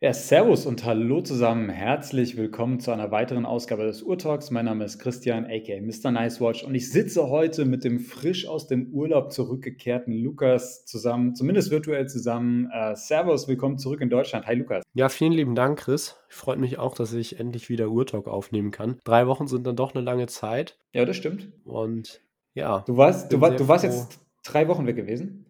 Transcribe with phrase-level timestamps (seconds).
[0.00, 1.70] Ja, Servus und hallo zusammen.
[1.70, 4.52] Herzlich willkommen zu einer weiteren Ausgabe des Urtalks.
[4.52, 6.12] Mein Name ist Christian, aka Mr.
[6.12, 11.72] Nicewatch, und ich sitze heute mit dem frisch aus dem Urlaub zurückgekehrten Lukas zusammen, zumindest
[11.72, 12.70] virtuell zusammen.
[12.72, 14.46] Äh, servus, willkommen zurück in Deutschland.
[14.46, 14.84] Hi Lukas.
[14.94, 16.14] Ja, vielen lieben Dank, Chris.
[16.28, 19.00] Freut mich auch, dass ich endlich wieder Urtalk aufnehmen kann.
[19.02, 20.78] Drei Wochen sind dann doch eine lange Zeit.
[20.92, 21.48] Ja, das stimmt.
[21.64, 22.20] Und
[22.54, 22.84] ja.
[22.86, 25.44] Du warst, du, war, du warst jetzt drei Wochen weg gewesen?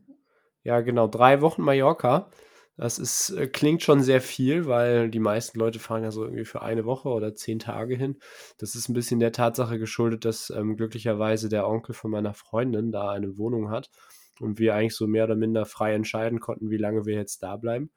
[0.65, 1.07] Ja, genau.
[1.07, 2.31] Drei Wochen Mallorca.
[2.79, 6.45] Das ist, äh, klingt schon sehr viel, weil die meisten Leute fahren ja so irgendwie
[6.45, 8.19] für eine Woche oder zehn Tage hin.
[8.57, 12.93] Das ist ein bisschen der Tatsache geschuldet, dass ähm, glücklicherweise der Onkel von meiner Freundin
[12.93, 13.91] da eine Wohnung hat
[14.39, 17.57] und wir eigentlich so mehr oder minder frei entscheiden konnten, wie lange wir jetzt da
[17.57, 17.91] bleiben.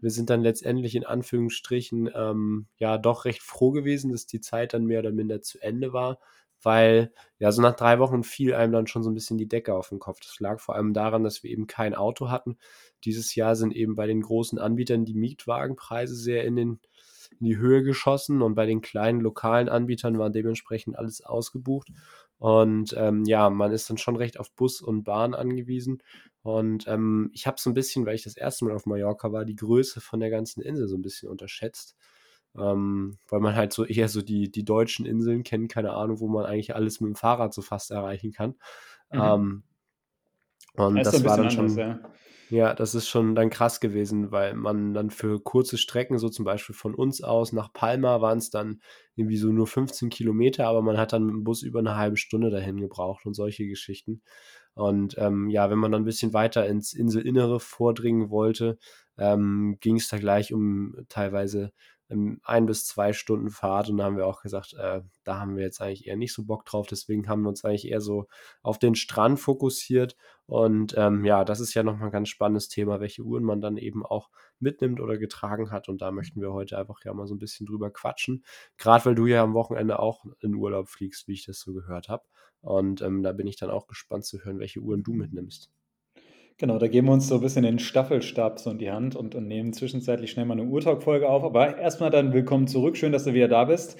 [0.00, 4.74] Wir sind dann letztendlich in Anführungsstrichen ähm, ja doch recht froh gewesen, dass die Zeit
[4.74, 6.18] dann mehr oder minder zu Ende war,
[6.64, 9.74] weil ja so nach drei Wochen fiel einem dann schon so ein bisschen die Decke
[9.74, 10.20] auf den Kopf.
[10.20, 12.56] Das lag vor allem daran, dass wir eben kein Auto hatten
[13.04, 16.80] dieses Jahr sind eben bei den großen Anbietern die Mietwagenpreise sehr in, den,
[17.38, 21.88] in die Höhe geschossen und bei den kleinen lokalen Anbietern war dementsprechend alles ausgebucht.
[22.38, 26.02] Und ähm, ja, man ist dann schon recht auf Bus und Bahn angewiesen.
[26.42, 29.44] Und ähm, ich habe so ein bisschen, weil ich das erste Mal auf Mallorca war,
[29.44, 31.96] die Größe von der ganzen Insel so ein bisschen unterschätzt.
[32.56, 36.28] Ähm, weil man halt so eher so die, die deutschen Inseln kennt, keine Ahnung, wo
[36.28, 38.54] man eigentlich alles mit dem Fahrrad so fast erreichen kann.
[39.10, 39.20] Mhm.
[39.20, 39.62] Ähm,
[40.76, 41.70] und das, das war dann schon.
[41.70, 42.00] Anders, ja.
[42.50, 46.44] Ja, das ist schon dann krass gewesen, weil man dann für kurze Strecken, so zum
[46.44, 48.80] Beispiel von uns aus nach Palma, waren es dann
[49.16, 52.16] irgendwie so nur 15 Kilometer, aber man hat dann mit dem Bus über eine halbe
[52.16, 54.22] Stunde dahin gebraucht und solche Geschichten.
[54.74, 58.78] Und ähm, ja, wenn man dann ein bisschen weiter ins Inselinnere vordringen wollte,
[59.16, 61.72] ähm, ging es da gleich um teilweise
[62.44, 65.64] ein bis zwei Stunden Fahrt und da haben wir auch gesagt, äh, da haben wir
[65.64, 66.86] jetzt eigentlich eher nicht so Bock drauf.
[66.86, 68.26] Deswegen haben wir uns eigentlich eher so
[68.62, 70.16] auf den Strand fokussiert.
[70.46, 73.76] Und ähm, ja, das ist ja nochmal ein ganz spannendes Thema, welche Uhren man dann
[73.76, 75.88] eben auch mitnimmt oder getragen hat.
[75.88, 78.44] Und da möchten wir heute einfach ja mal so ein bisschen drüber quatschen.
[78.76, 82.08] Gerade weil du ja am Wochenende auch in Urlaub fliegst, wie ich das so gehört
[82.08, 82.24] habe.
[82.60, 85.70] Und ähm, da bin ich dann auch gespannt zu hören, welche Uhren du mitnimmst.
[86.56, 89.34] Genau, da geben wir uns so ein bisschen den Staffelstab so in die Hand und,
[89.34, 91.42] und nehmen zwischenzeitlich schnell mal eine Urtalk-Folge auf.
[91.42, 92.96] Aber erstmal dann willkommen zurück.
[92.96, 93.98] Schön, dass du wieder da bist.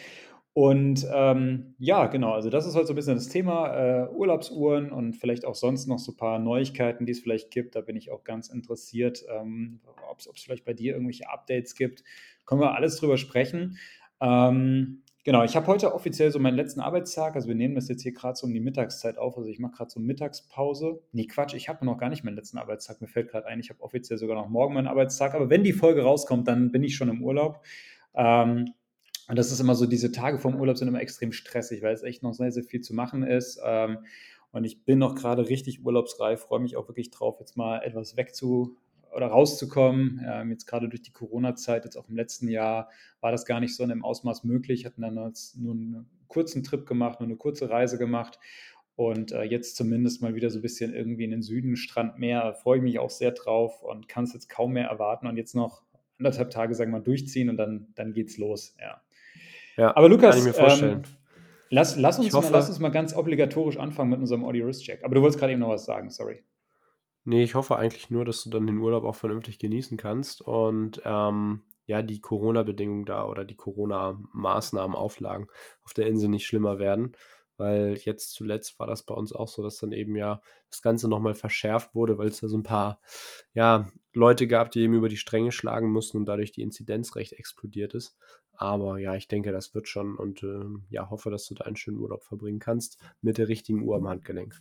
[0.52, 4.92] Und ähm, ja, genau, also das ist heute so ein bisschen das Thema äh, Urlaubsuhren
[4.92, 7.74] und vielleicht auch sonst noch so ein paar Neuigkeiten, die es vielleicht gibt.
[7.74, 12.04] Da bin ich auch ganz interessiert, ähm, ob es vielleicht bei dir irgendwelche Updates gibt.
[12.46, 13.78] Können wir alles drüber sprechen.
[14.20, 17.34] Ähm, Genau, ich habe heute offiziell so meinen letzten Arbeitstag.
[17.34, 19.38] Also wir nehmen das jetzt hier gerade so um die Mittagszeit auf.
[19.38, 21.00] Also ich mache gerade so Mittagspause.
[21.12, 23.00] Nee, Quatsch, ich habe noch gar nicht meinen letzten Arbeitstag.
[23.00, 25.34] Mir fällt gerade ein, ich habe offiziell sogar noch morgen meinen Arbeitstag.
[25.34, 27.64] Aber wenn die Folge rauskommt, dann bin ich schon im Urlaub.
[28.14, 28.74] Ähm,
[29.26, 32.02] und das ist immer so, diese Tage vom Urlaub sind immer extrem stressig, weil es
[32.02, 33.58] echt noch sehr, sehr viel zu machen ist.
[33.64, 34.00] Ähm,
[34.52, 38.18] und ich bin noch gerade richtig urlaubsreif, freue mich auch wirklich drauf, jetzt mal etwas
[38.18, 38.76] wegzu,
[39.14, 40.24] oder rauszukommen.
[40.26, 43.74] Ähm, jetzt gerade durch die Corona-Zeit, jetzt auch im letzten Jahr, war das gar nicht
[43.74, 44.84] so in einem Ausmaß möglich.
[44.84, 45.32] Hatten dann nur
[45.72, 48.38] einen kurzen Trip gemacht, nur eine kurze Reise gemacht.
[48.96, 52.54] Und äh, jetzt zumindest mal wieder so ein bisschen irgendwie in den Süden, Strand, Meer,
[52.54, 55.26] freue ich mich auch sehr drauf und kann es jetzt kaum mehr erwarten.
[55.26, 55.82] Und jetzt noch
[56.18, 58.76] anderthalb Tage, sagen wir mal, durchziehen und dann, dann geht's los.
[58.80, 59.00] Ja.
[59.76, 61.02] ja Aber Lukas, kann ich mir vorstellen.
[61.04, 61.16] Ähm,
[61.70, 65.02] lass, lass, uns hoffe, mal, lass uns mal ganz obligatorisch anfangen mit unserem Audio-Risk-Check.
[65.02, 66.44] Aber du wolltest gerade eben noch was sagen, sorry.
[67.26, 71.00] Nee, ich hoffe eigentlich nur, dass du dann den Urlaub auch vernünftig genießen kannst und
[71.04, 75.48] ähm, ja, die Corona-Bedingungen da oder die Corona-Maßnahmen, Auflagen
[75.84, 77.12] auf der Insel nicht schlimmer werden.
[77.56, 80.40] Weil jetzt zuletzt war das bei uns auch so, dass dann eben ja
[80.70, 83.00] das Ganze nochmal verschärft wurde, weil es da so ein paar
[83.54, 87.32] ja, Leute gab, die eben über die Stränge schlagen mussten und dadurch die Inzidenz recht
[87.32, 88.16] explodiert ist.
[88.52, 91.76] Aber ja, ich denke, das wird schon und äh, ja, hoffe, dass du da einen
[91.76, 94.60] schönen Urlaub verbringen kannst mit der richtigen Uhr am Handgelenk.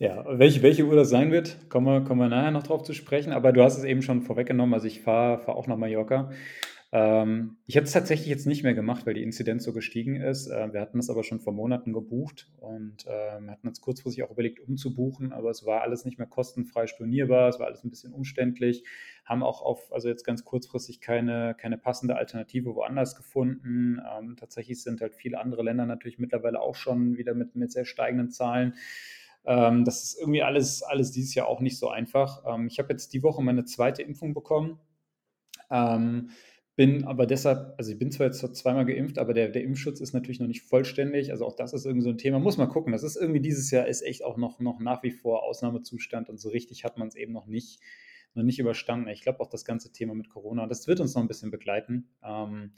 [0.00, 2.94] Ja, welche, welche Uhr das sein wird, kommen wir, kommen wir nachher noch drauf zu
[2.94, 3.34] sprechen.
[3.34, 4.72] Aber du hast es eben schon vorweggenommen.
[4.72, 6.30] Also ich fahre fahr auch nach Mallorca.
[6.90, 10.46] Ähm, ich hätte es tatsächlich jetzt nicht mehr gemacht, weil die Inzidenz so gestiegen ist.
[10.48, 14.30] Äh, wir hatten das aber schon vor Monaten gebucht und äh, hatten uns kurzfristig auch
[14.30, 18.14] überlegt, umzubuchen, aber es war alles nicht mehr kostenfrei stornierbar, es war alles ein bisschen
[18.14, 18.84] umständlich,
[19.26, 24.00] haben auch auf, also jetzt ganz kurzfristig keine, keine passende Alternative woanders gefunden.
[24.18, 27.84] Ähm, tatsächlich sind halt viele andere Länder natürlich mittlerweile auch schon wieder mit, mit sehr
[27.84, 28.74] steigenden Zahlen
[29.44, 32.42] ähm, das ist irgendwie alles, alles dieses Jahr auch nicht so einfach.
[32.46, 34.78] Ähm, ich habe jetzt die Woche meine zweite Impfung bekommen.
[35.70, 36.30] Ähm,
[36.76, 40.14] bin aber deshalb, also ich bin zwar jetzt zweimal geimpft, aber der, der Impfschutz ist
[40.14, 41.30] natürlich noch nicht vollständig.
[41.30, 42.38] Also auch das ist irgendwie so ein Thema.
[42.38, 42.92] Muss man gucken.
[42.92, 46.40] Das ist irgendwie dieses Jahr ist echt auch noch, noch nach wie vor Ausnahmezustand und
[46.40, 47.80] so richtig hat man es eben noch nicht,
[48.34, 49.08] noch nicht überstanden.
[49.08, 52.08] Ich glaube auch das ganze Thema mit Corona, das wird uns noch ein bisschen begleiten.
[52.22, 52.72] Ähm,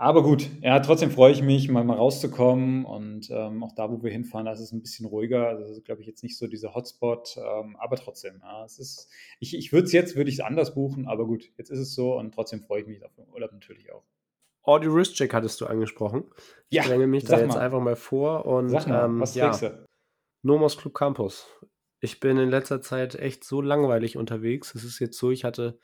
[0.00, 4.00] Aber gut, ja, trotzdem freue ich mich, mal, mal rauszukommen und ähm, auch da, wo
[4.00, 5.48] wir hinfahren, da ist es ein bisschen ruhiger.
[5.48, 8.78] Also, das ist, glaube ich, jetzt nicht so dieser Hotspot, ähm, aber trotzdem, ja, es
[8.78, 9.08] ist,
[9.40, 11.96] ich, ich würde es jetzt, würde ich es anders buchen, aber gut, jetzt ist es
[11.96, 14.04] so und trotzdem freue ich mich auf den Urlaub natürlich auch.
[14.62, 16.30] Audio Wrist Check hattest du angesprochen.
[16.68, 19.20] Ich Ja, dränge mich da sag jetzt mal, einfach mal vor sag und mal, ähm,
[19.20, 19.84] was ja, du?
[20.42, 21.48] Nomos Club Campus.
[21.98, 24.76] Ich bin in letzter Zeit echt so langweilig unterwegs.
[24.76, 25.80] Es ist jetzt so, ich hatte,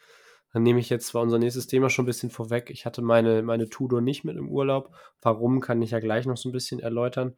[0.54, 3.42] dann nehme ich jetzt zwar unser nächstes Thema schon ein bisschen vorweg, ich hatte meine,
[3.42, 4.94] meine Tudor nicht mit im Urlaub.
[5.20, 7.34] Warum, kann ich ja gleich noch so ein bisschen erläutern.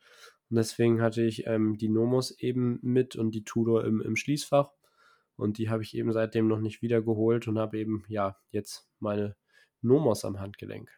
[0.50, 4.70] Und deswegen hatte ich ähm, die Nomos eben mit und die Tudor im, im Schließfach.
[5.34, 9.34] Und die habe ich eben seitdem noch nicht wiedergeholt und habe eben, ja, jetzt meine
[9.80, 10.90] Nomos am Handgelenk.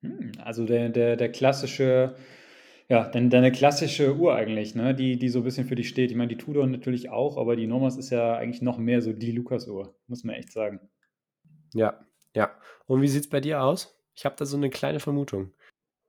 [0.00, 2.16] Hm, also der, der, der klassische,
[2.88, 4.94] ja, deine, deine klassische Uhr eigentlich, ne?
[4.94, 6.10] Die, die so ein bisschen für dich steht.
[6.10, 9.12] Ich meine, die Tudor natürlich auch, aber die Nomos ist ja eigentlich noch mehr so
[9.12, 10.80] die Lukas-Uhr, muss man echt sagen.
[11.74, 12.04] Ja,
[12.34, 12.50] ja.
[12.86, 13.98] Und wie sieht es bei dir aus?
[14.14, 15.52] Ich habe da so eine kleine Vermutung.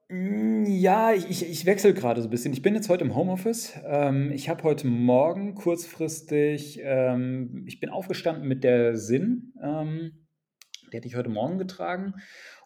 [0.10, 2.54] Mm, Ja, ich, ich, wechsle gerade so ein bisschen.
[2.54, 3.74] Ich bin jetzt heute im Homeoffice.
[3.86, 9.54] Ähm, ich habe heute Morgen kurzfristig, ähm, ich bin aufgestanden mit der Sinn.
[9.62, 10.26] Ähm,
[10.92, 12.16] die hätte ich heute Morgen getragen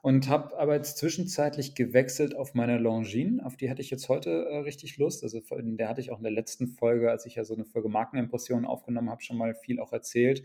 [0.01, 3.43] und habe aber jetzt zwischenzeitlich gewechselt auf meine Longines.
[3.43, 5.23] Auf die hatte ich jetzt heute äh, richtig Lust.
[5.23, 7.65] Also von der hatte ich auch in der letzten Folge, als ich ja so eine
[7.65, 10.43] Folge Markenimpressionen aufgenommen habe, schon mal viel auch erzählt.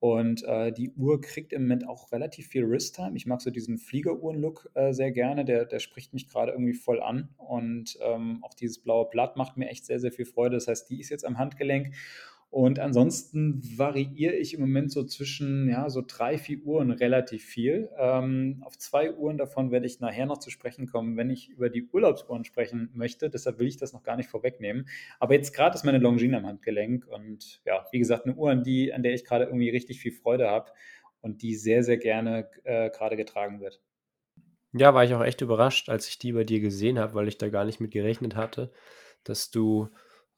[0.00, 3.16] Und äh, die Uhr kriegt im Moment auch relativ viel Wrist-Time.
[3.16, 5.44] Ich mag so diesen Fliegeruhren-Look äh, sehr gerne.
[5.44, 7.30] Der, der spricht mich gerade irgendwie voll an.
[7.36, 10.56] Und ähm, auch dieses blaue Blatt macht mir echt sehr, sehr viel Freude.
[10.56, 11.94] Das heißt, die ist jetzt am Handgelenk.
[12.50, 17.90] Und ansonsten variiere ich im Moment so zwischen, ja, so drei, vier Uhren relativ viel.
[17.98, 21.68] Ähm, auf zwei Uhren davon werde ich nachher noch zu sprechen kommen, wenn ich über
[21.68, 23.28] die Urlaubsuhren sprechen möchte.
[23.28, 24.88] Deshalb will ich das noch gar nicht vorwegnehmen.
[25.20, 28.62] Aber jetzt gerade ist meine Longines am Handgelenk und ja, wie gesagt, eine Uhr, an,
[28.62, 30.72] die, an der ich gerade irgendwie richtig viel Freude habe
[31.20, 33.82] und die sehr, sehr gerne äh, gerade getragen wird.
[34.72, 37.36] Ja, war ich auch echt überrascht, als ich die bei dir gesehen habe, weil ich
[37.36, 38.72] da gar nicht mit gerechnet hatte,
[39.24, 39.88] dass du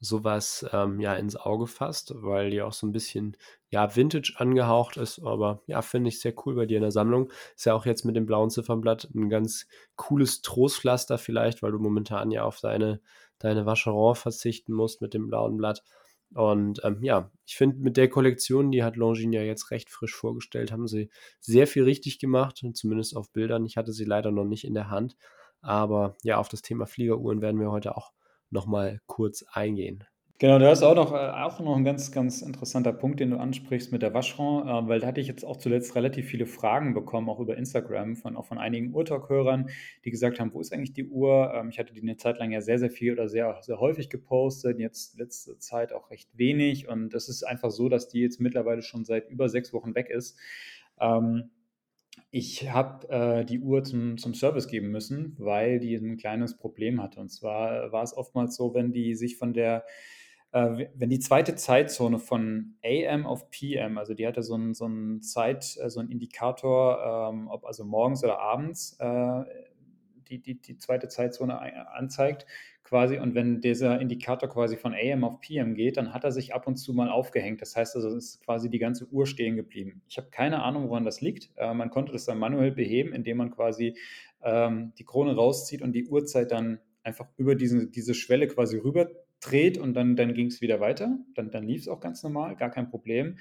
[0.00, 3.36] sowas ähm, ja ins Auge fasst, weil die auch so ein bisschen
[3.68, 7.30] ja Vintage angehaucht ist, aber ja, finde ich sehr cool bei dir in der Sammlung.
[7.54, 9.66] Ist ja auch jetzt mit dem blauen Ziffernblatt ein ganz
[9.96, 13.00] cooles Trostpflaster vielleicht, weil du momentan ja auf deine,
[13.38, 15.84] deine Vacheron verzichten musst mit dem blauen Blatt.
[16.32, 20.14] Und ähm, ja, ich finde, mit der Kollektion, die hat Longines ja jetzt recht frisch
[20.14, 21.10] vorgestellt, haben sie
[21.40, 23.66] sehr viel richtig gemacht, zumindest auf Bildern.
[23.66, 25.16] Ich hatte sie leider noch nicht in der Hand.
[25.60, 28.12] Aber ja, auf das Thema Fliegeruhren werden wir heute auch
[28.50, 30.04] nochmal kurz eingehen.
[30.40, 33.36] Genau, da ist auch noch, äh, auch noch ein ganz, ganz interessanter Punkt, den du
[33.36, 36.94] ansprichst mit der Vacheron, äh, weil da hatte ich jetzt auch zuletzt relativ viele Fragen
[36.94, 39.68] bekommen, auch über Instagram, von, auch von einigen Urtalk-Hörern,
[40.06, 41.52] die gesagt haben, wo ist eigentlich die Uhr?
[41.54, 44.08] Ähm, ich hatte die eine Zeit lang ja sehr, sehr viel oder sehr, sehr häufig
[44.08, 48.40] gepostet, jetzt letzte Zeit auch recht wenig und es ist einfach so, dass die jetzt
[48.40, 50.38] mittlerweile schon seit über sechs Wochen weg ist.
[50.98, 51.50] Ähm,
[52.30, 57.02] ich habe äh, die Uhr zum, zum Service geben müssen, weil die ein kleines Problem
[57.02, 57.20] hatte.
[57.20, 59.84] Und zwar war es oftmals so, wenn die sich von der,
[60.52, 64.88] äh, wenn die zweite Zeitzone von AM auf PM, also die hatte so einen so
[65.20, 69.44] Zeit, äh, so einen Indikator, ähm, ob also morgens oder abends äh,
[70.28, 71.58] die, die, die zweite Zeitzone
[71.92, 72.46] anzeigt,
[72.90, 73.18] quasi.
[73.18, 76.66] Und wenn dieser Indikator quasi von AM auf PM geht, dann hat er sich ab
[76.66, 77.62] und zu mal aufgehängt.
[77.62, 80.02] Das heißt also, es ist quasi die ganze Uhr stehen geblieben.
[80.08, 81.50] Ich habe keine Ahnung, woran das liegt.
[81.56, 83.96] Äh, man konnte das dann manuell beheben, indem man quasi
[84.42, 89.08] ähm, die Krone rauszieht und die Uhrzeit dann einfach über diese, diese Schwelle quasi rüber
[89.40, 91.16] dreht und dann, dann ging es wieder weiter.
[91.34, 93.38] Dann, dann lief es auch ganz normal, gar kein Problem.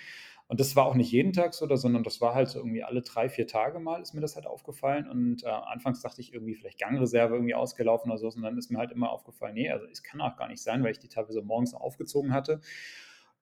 [0.49, 3.03] Und das war auch nicht jeden Tag so, sondern das war halt so irgendwie alle
[3.03, 5.07] drei, vier Tage mal ist mir das halt aufgefallen.
[5.07, 8.29] Und äh, anfangs dachte ich irgendwie vielleicht Gangreserve irgendwie ausgelaufen oder so.
[8.29, 10.83] Und dann ist mir halt immer aufgefallen, nee, also es kann auch gar nicht sein,
[10.83, 12.61] weil ich die teilweise morgens aufgezogen hatte.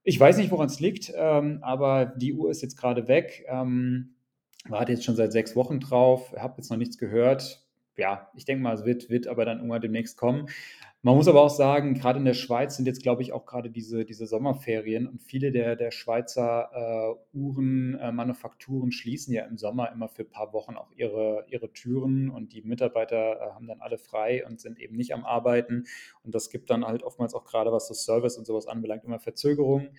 [0.04, 3.46] Ich weiß nicht, woran es liegt, ähm, aber die Uhr ist jetzt gerade weg.
[3.48, 4.18] Ähm,
[4.68, 7.66] warte jetzt schon seit sechs Wochen drauf, habe jetzt noch nichts gehört.
[7.98, 10.48] Ja, ich denke mal, es wird, wird aber dann irgendwann demnächst kommen.
[11.04, 13.70] Man muss aber auch sagen, gerade in der Schweiz sind jetzt, glaube ich, auch gerade
[13.70, 19.92] diese, diese Sommerferien und viele der, der Schweizer äh, Uhrenmanufakturen äh, schließen ja im Sommer
[19.92, 23.82] immer für ein paar Wochen auch ihre, ihre Türen und die Mitarbeiter äh, haben dann
[23.82, 25.86] alle frei und sind eben nicht am Arbeiten.
[26.24, 29.20] Und das gibt dann halt oftmals auch gerade, was das Service und sowas anbelangt, immer
[29.20, 29.90] Verzögerungen.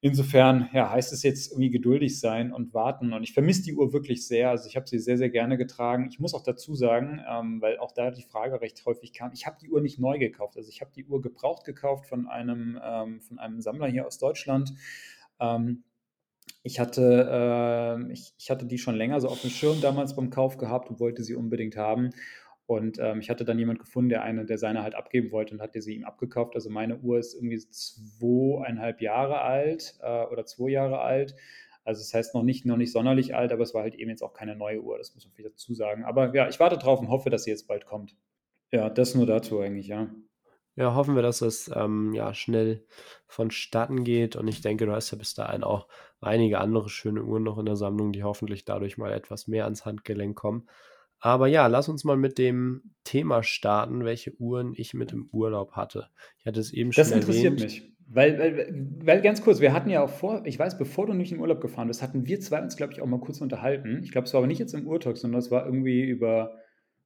[0.00, 3.12] Insofern ja, heißt es jetzt irgendwie geduldig sein und warten.
[3.12, 4.50] Und ich vermisse die Uhr wirklich sehr.
[4.50, 6.06] Also ich habe sie sehr, sehr gerne getragen.
[6.08, 9.46] Ich muss auch dazu sagen, ähm, weil auch da die Frage recht häufig kam, ich
[9.46, 10.56] habe die Uhr nicht neu gekauft.
[10.56, 14.18] Also ich habe die Uhr gebraucht gekauft von einem, ähm, von einem Sammler hier aus
[14.18, 14.72] Deutschland.
[15.40, 15.82] Ähm,
[16.62, 17.28] ich hatte,
[18.08, 20.90] äh, ich, ich hatte die schon länger so auf dem Schirm damals beim Kauf gehabt
[20.90, 22.10] und wollte sie unbedingt haben.
[22.68, 25.62] Und ähm, ich hatte dann jemand gefunden, der eine, der seine halt abgeben wollte und
[25.62, 26.54] hatte sie ihm abgekauft.
[26.54, 31.34] Also meine Uhr ist irgendwie zweieinhalb Jahre alt äh, oder zwei Jahre alt.
[31.82, 34.22] Also das heißt noch nicht, noch nicht sonderlich alt, aber es war halt eben jetzt
[34.22, 36.04] auch keine neue Uhr, das muss man wieder dazu sagen.
[36.04, 38.14] Aber ja, ich warte drauf und hoffe, dass sie jetzt bald kommt.
[38.70, 40.10] Ja, das nur dazu eigentlich, ja.
[40.76, 42.84] Ja, hoffen wir, dass das ähm, ja, schnell
[43.26, 44.36] vonstatten geht.
[44.36, 45.88] Und ich denke, du hast ja bis dahin auch
[46.20, 49.86] einige andere schöne Uhren noch in der Sammlung, die hoffentlich dadurch mal etwas mehr ans
[49.86, 50.68] Handgelenk kommen.
[51.20, 55.72] Aber ja, lass uns mal mit dem Thema starten, welche Uhren ich mit im Urlaub
[55.72, 56.08] hatte.
[56.38, 57.60] Ich hatte es eben schon Das interessiert erwähnt.
[57.60, 57.92] mich.
[58.10, 61.30] Weil, weil, weil ganz kurz, wir hatten ja auch vor, ich weiß, bevor du nicht
[61.30, 64.00] in Urlaub gefahren bist, hatten wir zwei uns, glaube ich, auch mal kurz unterhalten.
[64.02, 66.54] Ich glaube, es war aber nicht jetzt im Urtalk, sondern es war irgendwie über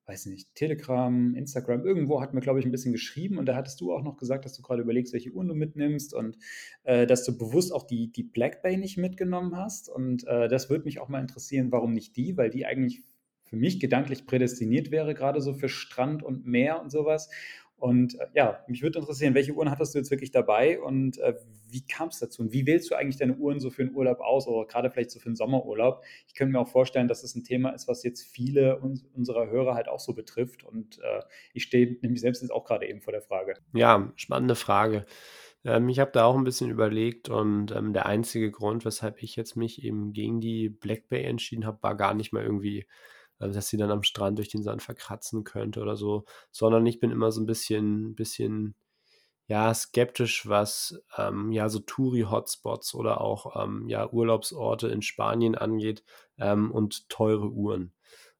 [0.06, 3.80] weiß nicht, Telegram, Instagram, irgendwo hatten wir, glaube ich, ein bisschen geschrieben und da hattest
[3.80, 6.36] du auch noch gesagt, dass du gerade überlegst, welche Uhren du mitnimmst und
[6.82, 9.88] äh, dass du bewusst auch die, die Black Bay nicht mitgenommen hast.
[9.88, 13.02] Und äh, das würde mich auch mal interessieren, warum nicht die, weil die eigentlich
[13.52, 17.28] für mich gedanklich prädestiniert wäre, gerade so für Strand und Meer und sowas.
[17.76, 21.34] Und äh, ja, mich würde interessieren, welche Uhren hattest du jetzt wirklich dabei und äh,
[21.68, 22.40] wie kam es dazu?
[22.40, 25.10] Und wie wählst du eigentlich deine Uhren so für einen Urlaub aus oder gerade vielleicht
[25.10, 26.02] so für einen Sommerurlaub?
[26.28, 29.50] Ich könnte mir auch vorstellen, dass das ein Thema ist, was jetzt viele uns, unserer
[29.50, 30.64] Hörer halt auch so betrifft.
[30.64, 31.20] Und äh,
[31.52, 33.52] ich stehe nämlich selbst jetzt auch gerade eben vor der Frage.
[33.74, 35.04] Ja, spannende Frage.
[35.64, 39.36] Ähm, ich habe da auch ein bisschen überlegt und ähm, der einzige Grund, weshalb ich
[39.36, 42.86] jetzt mich eben gegen die Black Bay entschieden habe, war gar nicht mal irgendwie
[43.38, 47.10] dass sie dann am Strand durch den Sand verkratzen könnte oder so, sondern ich bin
[47.10, 48.74] immer so ein bisschen bisschen,
[49.48, 56.04] ja, skeptisch, was, ähm, ja, so Touri-Hotspots oder auch, ähm, ja, Urlaubsorte in Spanien angeht,
[56.38, 57.92] ähm, und teure Uhren.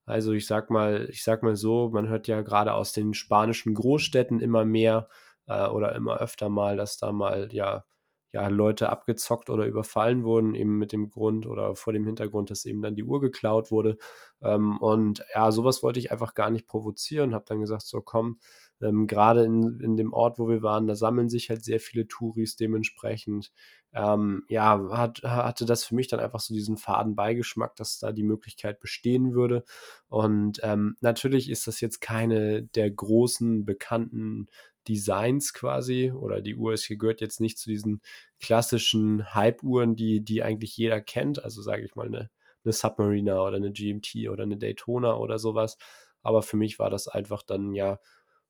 [0.07, 3.75] Also, ich sag mal ich sag mal so, man hört ja gerade aus den spanischen
[3.75, 5.09] Großstädten immer mehr,
[5.47, 7.85] äh, oder immer öfter mal, dass da mal, ja
[8.33, 12.65] ja, Leute abgezockt oder überfallen wurden, eben mit dem Grund oder vor dem Hintergrund, dass
[12.65, 13.99] eben dann die Uhr geklaut wurde.
[14.43, 18.39] Ähm, und ja, sowas wollte ich einfach gar nicht provozieren, habe dann gesagt, so komm,
[18.81, 22.09] ähm, gerade in, in dem Ort, wo wir waren, da sammeln sich halt sehr viele
[22.09, 23.53] Touris dementsprechend.
[23.95, 28.13] Ähm, ja, hat, hatte das für mich dann einfach so diesen faden Beigeschmack, dass da
[28.13, 29.65] die Möglichkeit bestehen würde.
[30.09, 34.47] Und ähm, natürlich ist das jetzt keine der großen bekannten
[34.89, 38.01] Designs quasi oder die Uhr ist, gehört jetzt nicht zu diesen
[38.41, 41.43] klassischen Hype-Uhren, die, die eigentlich jeder kennt.
[41.45, 42.31] Also sage ich mal eine,
[42.65, 45.79] eine Submariner oder eine GMT oder eine Daytona oder sowas.
[46.23, 47.99] Aber für mich war das einfach dann ja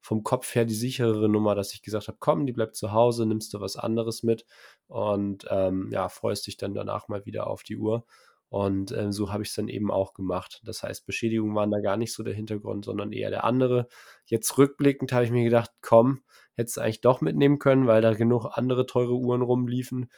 [0.03, 3.25] vom Kopf her die sicherere Nummer, dass ich gesagt habe, komm, die bleibt zu Hause,
[3.25, 4.45] nimmst du was anderes mit
[4.89, 8.05] und ähm, ja, freust dich dann danach mal wieder auf die Uhr.
[8.53, 10.61] Und äh, so habe ich es dann eben auch gemacht.
[10.67, 13.89] Das heißt, Beschädigungen waren da gar nicht so der Hintergrund, sondern eher der andere.
[14.27, 16.21] Jetzt rückblickend habe ich mir gedacht, komm,
[16.55, 20.11] hättest du eigentlich doch mitnehmen können, weil da genug andere teure Uhren rumliefen.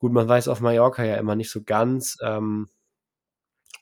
[0.00, 2.68] Gut, man weiß auf Mallorca ja immer nicht so ganz, ähm,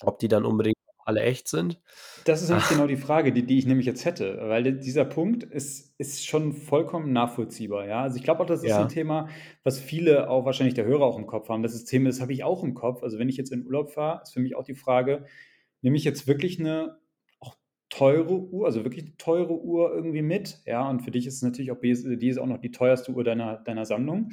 [0.00, 0.76] ob die dann unbedingt
[1.10, 1.80] alle echt sind.
[2.24, 5.42] Das ist nämlich genau die Frage, die, die ich nämlich jetzt hätte, weil dieser Punkt
[5.42, 7.86] ist, ist schon vollkommen nachvollziehbar.
[7.86, 8.02] Ja?
[8.02, 8.80] Also ich glaube auch, das ist ja.
[8.80, 9.28] ein Thema,
[9.64, 11.62] was viele auch wahrscheinlich der Hörer auch im Kopf haben.
[11.62, 13.02] Das ist Thema, das habe ich auch im Kopf.
[13.02, 15.24] Also wenn ich jetzt in Urlaub fahre, ist für mich auch die Frage,
[15.82, 16.98] nehme ich jetzt wirklich eine
[17.40, 17.56] auch
[17.88, 20.60] teure Uhr, also wirklich eine teure Uhr irgendwie mit?
[20.66, 23.24] Ja, und für dich ist es natürlich auch, die ist auch noch die teuerste Uhr
[23.24, 24.30] deiner, deiner Sammlung.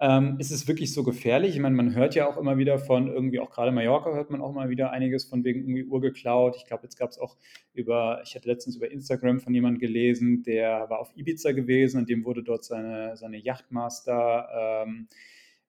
[0.00, 1.54] Ähm, ist es wirklich so gefährlich?
[1.54, 4.40] Ich meine, man hört ja auch immer wieder von irgendwie, auch gerade Mallorca hört man
[4.40, 6.56] auch mal wieder einiges von wegen irgendwie Uhr geklaut.
[6.56, 7.36] Ich glaube, jetzt gab es auch
[7.74, 12.08] über, ich hatte letztens über Instagram von jemandem gelesen, der war auf Ibiza gewesen und
[12.08, 15.06] dem wurde dort seine, seine Yachtmaster ähm,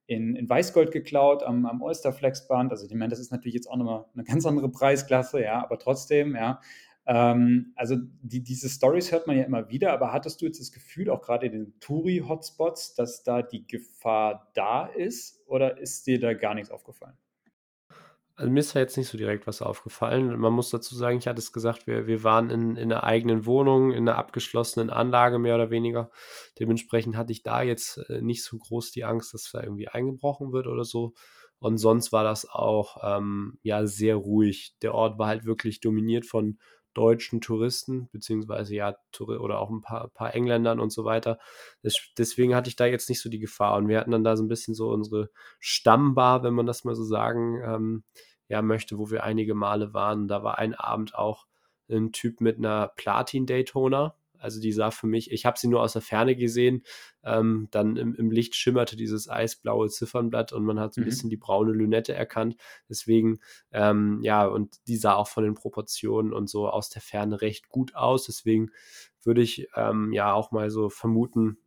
[0.07, 2.71] in, in Weißgold geklaut am, am Oysterflex-Band.
[2.71, 5.77] Also ich meine, das ist natürlich jetzt auch nochmal eine ganz andere Preisklasse, ja, aber
[5.77, 6.61] trotzdem, ja.
[7.07, 10.71] Ähm, also die, diese Stories hört man ja immer wieder, aber hattest du jetzt das
[10.71, 16.19] Gefühl, auch gerade in den Touri-Hotspots, dass da die Gefahr da ist oder ist dir
[16.19, 17.17] da gar nichts aufgefallen?
[18.37, 20.37] Also mir ist ja jetzt nicht so direkt was aufgefallen.
[20.37, 23.45] Man muss dazu sagen, ich hatte es gesagt, wir, wir waren in, in einer eigenen
[23.45, 26.11] Wohnung, in einer abgeschlossenen Anlage mehr oder weniger.
[26.59, 30.51] Dementsprechend hatte ich da jetzt äh, nicht so groß die Angst, dass da irgendwie eingebrochen
[30.51, 31.13] wird oder so.
[31.59, 34.75] Und sonst war das auch ähm, ja sehr ruhig.
[34.81, 36.59] Der Ort war halt wirklich dominiert von
[36.95, 41.37] deutschen Touristen, beziehungsweise ja, oder auch ein paar, paar Engländern und so weiter.
[42.17, 43.77] Deswegen hatte ich da jetzt nicht so die Gefahr.
[43.77, 46.95] Und wir hatten dann da so ein bisschen so unsere Stammbar, wenn man das mal
[46.95, 48.03] so sagen ähm,
[48.47, 50.27] ja, möchte, wo wir einige Male waren.
[50.27, 51.45] Da war ein Abend auch
[51.89, 55.93] ein Typ mit einer Platin-Daytona also die sah für mich, ich habe sie nur aus
[55.93, 56.83] der Ferne gesehen,
[57.23, 61.09] ähm, dann im, im, Licht schimmerte dieses eisblaue Ziffernblatt und man hat so ein mhm.
[61.09, 62.55] bisschen die braune Lünette erkannt.
[62.87, 63.39] Deswegen,
[63.71, 67.69] ähm, ja, und die sah auch von den Proportionen und so aus der Ferne recht
[67.69, 68.27] gut aus.
[68.27, 68.69] Deswegen
[69.23, 71.57] würde ich ähm, ja auch mal so vermuten,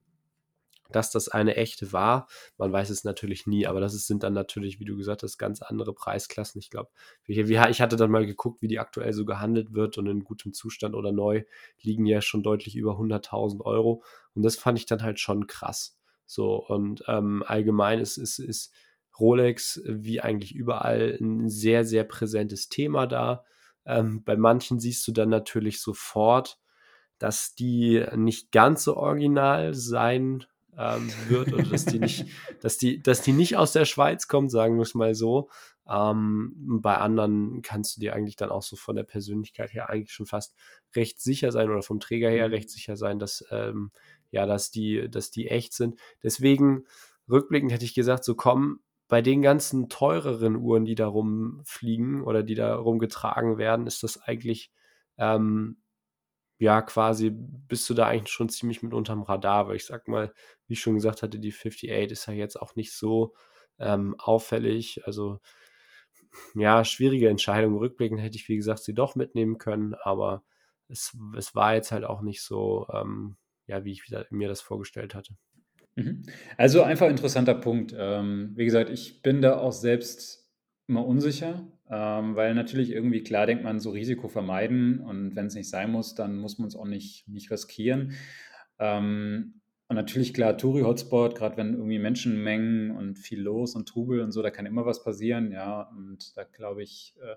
[0.91, 2.29] dass das eine echte war.
[2.57, 5.63] Man weiß es natürlich nie, aber das sind dann natürlich, wie du gesagt hast, ganz
[5.63, 6.59] andere Preisklassen.
[6.61, 6.91] Ich glaube,
[7.27, 10.95] ich hatte dann mal geguckt, wie die aktuell so gehandelt wird und in gutem Zustand
[10.95, 11.45] oder neu
[11.81, 14.03] liegen ja schon deutlich über 100.000 Euro.
[14.35, 15.99] Und das fand ich dann halt schon krass.
[16.25, 18.73] So, und ähm, allgemein ist, ist, ist
[19.19, 23.45] Rolex, wie eigentlich überall, ein sehr, sehr präsentes Thema da.
[23.85, 26.59] Ähm, bei manchen siehst du dann natürlich sofort,
[27.19, 30.45] dass die nicht ganz so original sein
[30.79, 32.27] ähm, wird oder dass die nicht,
[32.63, 35.51] dass die, dass die nicht aus der Schweiz kommt, sagen wir es mal so.
[35.91, 40.13] Ähm, bei anderen kannst du dir eigentlich dann auch so von der Persönlichkeit her eigentlich
[40.13, 40.55] schon fast
[40.95, 42.55] recht sicher sein oder vom Träger her mhm.
[42.55, 43.91] recht sicher sein, dass ähm,
[44.31, 45.99] ja, dass die, dass die echt sind.
[46.23, 46.85] Deswegen
[47.29, 52.43] rückblickend hätte ich gesagt, so komm, bei den ganzen teureren Uhren, die da rumfliegen oder
[52.43, 54.71] die da rumgetragen werden, ist das eigentlich
[55.17, 55.79] ähm,
[56.59, 60.33] ja, quasi bist du da eigentlich schon ziemlich mit unterm Radar, weil ich sag mal,
[60.67, 63.35] wie ich schon gesagt hatte, die 58 ist ja jetzt auch nicht so
[63.79, 65.03] ähm, auffällig.
[65.07, 65.39] Also
[66.55, 67.77] ja, schwierige Entscheidung.
[67.77, 70.43] Rückblickend hätte ich, wie gesagt, sie doch mitnehmen können, aber
[70.89, 73.37] es, es war jetzt halt auch nicht so, ähm,
[73.67, 75.35] ja, wie ich mir das vorgestellt hatte.
[75.95, 76.23] Mhm.
[76.57, 77.95] Also einfach interessanter Punkt.
[77.97, 80.48] Ähm, wie gesagt, ich bin da auch selbst
[80.89, 81.67] immer unsicher.
[81.91, 85.91] Ähm, weil natürlich irgendwie klar denkt man, so Risiko vermeiden und wenn es nicht sein
[85.91, 88.13] muss, dann muss man es auch nicht, nicht riskieren.
[88.79, 89.55] Ähm,
[89.89, 94.43] und natürlich klar, Touri-Hotspot, gerade wenn irgendwie Menschenmengen und viel los und Trubel und so,
[94.43, 95.83] da kann immer was passieren, ja.
[95.97, 97.37] Und da glaube ich, äh,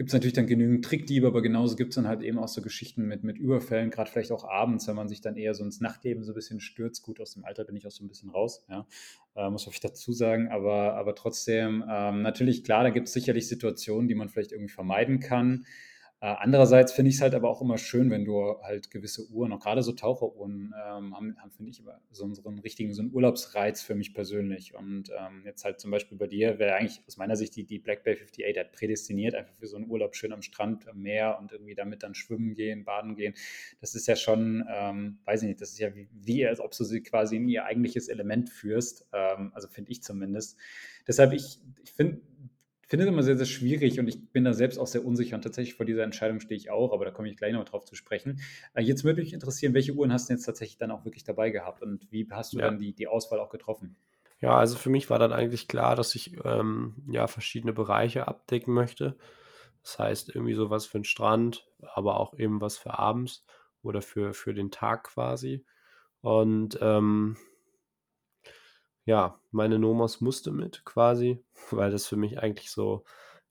[0.00, 2.62] gibt es natürlich dann genügend Trickdiebe, aber genauso gibt es dann halt eben auch so
[2.62, 5.82] Geschichten mit, mit Überfällen, gerade vielleicht auch abends, wenn man sich dann eher so ins
[5.82, 7.02] Nachtleben so ein bisschen stürzt.
[7.02, 8.86] Gut, aus dem Alter bin ich auch so ein bisschen raus, ja,
[9.36, 13.46] äh, muss ich dazu sagen, aber, aber trotzdem, ähm, natürlich, klar, da gibt es sicherlich
[13.46, 15.66] Situationen, die man vielleicht irgendwie vermeiden kann.
[16.22, 19.52] Äh, andererseits finde ich es halt aber auch immer schön, wenn du halt gewisse Uhren,
[19.52, 23.12] auch gerade so Taucheruhren, ähm, haben, haben finde ich, immer so einen richtigen, so einen
[23.14, 24.74] Urlaubsreiz für mich persönlich.
[24.74, 27.78] Und ähm, jetzt halt zum Beispiel bei dir wäre eigentlich aus meiner Sicht die, die
[27.78, 31.38] Black Bay 58 halt prädestiniert, einfach für so einen Urlaub schön am Strand, am Meer
[31.40, 33.32] und irgendwie damit dann schwimmen gehen, baden gehen.
[33.80, 36.76] Das ist ja schon, ähm, weiß ich nicht, das ist ja wie, wie, als ob
[36.76, 39.06] du sie quasi in ihr eigentliches Element führst.
[39.14, 40.58] Ähm, also finde ich zumindest.
[41.06, 42.20] Deshalb, ich, ich finde,
[42.90, 45.42] finde es immer sehr, sehr schwierig und ich bin da selbst auch sehr unsicher und
[45.42, 47.94] tatsächlich vor dieser Entscheidung stehe ich auch, aber da komme ich gleich noch drauf zu
[47.94, 48.40] sprechen.
[48.74, 51.50] Äh, jetzt würde mich interessieren, welche Uhren hast du jetzt tatsächlich dann auch wirklich dabei
[51.50, 52.66] gehabt und wie hast du ja.
[52.66, 53.96] dann die, die Auswahl auch getroffen?
[54.40, 58.74] Ja, also für mich war dann eigentlich klar, dass ich ähm, ja verschiedene Bereiche abdecken
[58.74, 59.16] möchte.
[59.82, 63.44] Das heißt, irgendwie sowas für den Strand, aber auch eben was für abends
[63.82, 65.64] oder für, für den Tag quasi.
[66.22, 67.36] Und ähm,
[69.10, 71.42] ja, meine Nomos musste mit quasi,
[71.72, 73.02] weil das für mich eigentlich so,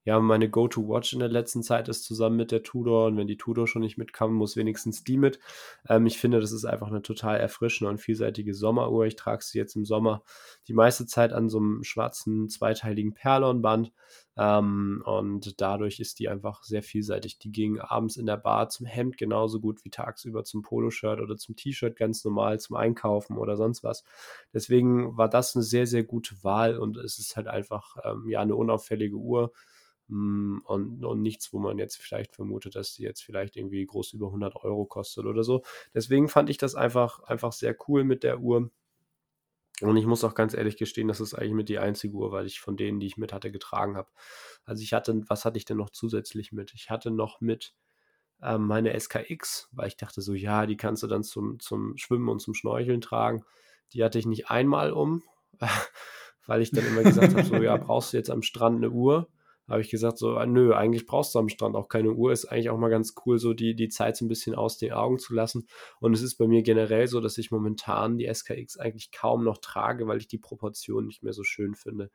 [0.09, 3.37] ja, meine Go-to-Watch in der letzten Zeit ist zusammen mit der Tudor und wenn die
[3.37, 5.39] Tudor schon nicht mitkam, muss wenigstens die mit.
[5.87, 9.05] Ähm, ich finde, das ist einfach eine total erfrischende und vielseitige Sommeruhr.
[9.05, 10.23] Ich trage sie jetzt im Sommer
[10.67, 13.91] die meiste Zeit an so einem schwarzen zweiteiligen Perlonband
[14.35, 17.37] ähm, und dadurch ist die einfach sehr vielseitig.
[17.37, 21.37] Die ging abends in der Bar zum Hemd genauso gut wie tagsüber zum Poloshirt oder
[21.37, 24.03] zum T-Shirt ganz normal zum Einkaufen oder sonst was.
[24.55, 28.39] Deswegen war das eine sehr, sehr gute Wahl und es ist halt einfach ähm, ja
[28.39, 29.51] eine unauffällige Uhr
[30.09, 34.27] und, und, nichts, wo man jetzt vielleicht vermutet, dass die jetzt vielleicht irgendwie groß über
[34.27, 35.63] 100 Euro kostet oder so.
[35.93, 38.71] Deswegen fand ich das einfach, einfach sehr cool mit der Uhr.
[39.81, 42.45] Und ich muss auch ganz ehrlich gestehen, das ist eigentlich mit die einzige Uhr, weil
[42.45, 44.09] ich von denen, die ich mit hatte, getragen habe.
[44.65, 46.73] Also ich hatte, was hatte ich denn noch zusätzlich mit?
[46.73, 47.75] Ich hatte noch mit
[48.41, 52.29] ähm, meine SKX, weil ich dachte so, ja, die kannst du dann zum, zum Schwimmen
[52.29, 53.43] und zum Schnorcheln tragen.
[53.93, 55.23] Die hatte ich nicht einmal um,
[56.45, 59.29] weil ich dann immer gesagt habe, so, ja, brauchst du jetzt am Strand eine Uhr?
[59.69, 62.31] Habe ich gesagt, so, ah, nö, eigentlich brauchst du am Strand auch keine Uhr.
[62.31, 64.93] Ist eigentlich auch mal ganz cool, so die, die Zeit so ein bisschen aus den
[64.93, 65.67] Augen zu lassen.
[65.99, 69.59] Und es ist bei mir generell so, dass ich momentan die SKX eigentlich kaum noch
[69.59, 72.09] trage, weil ich die Proportionen nicht mehr so schön finde.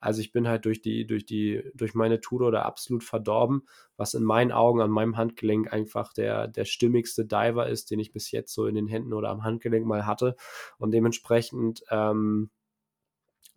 [0.00, 3.62] Also ich bin halt durch die, durch die, durch meine Tudor da absolut verdorben,
[3.96, 8.12] was in meinen Augen an meinem Handgelenk einfach der, der stimmigste Diver ist, den ich
[8.12, 10.36] bis jetzt so in den Händen oder am Handgelenk mal hatte.
[10.78, 12.50] Und dementsprechend, ähm,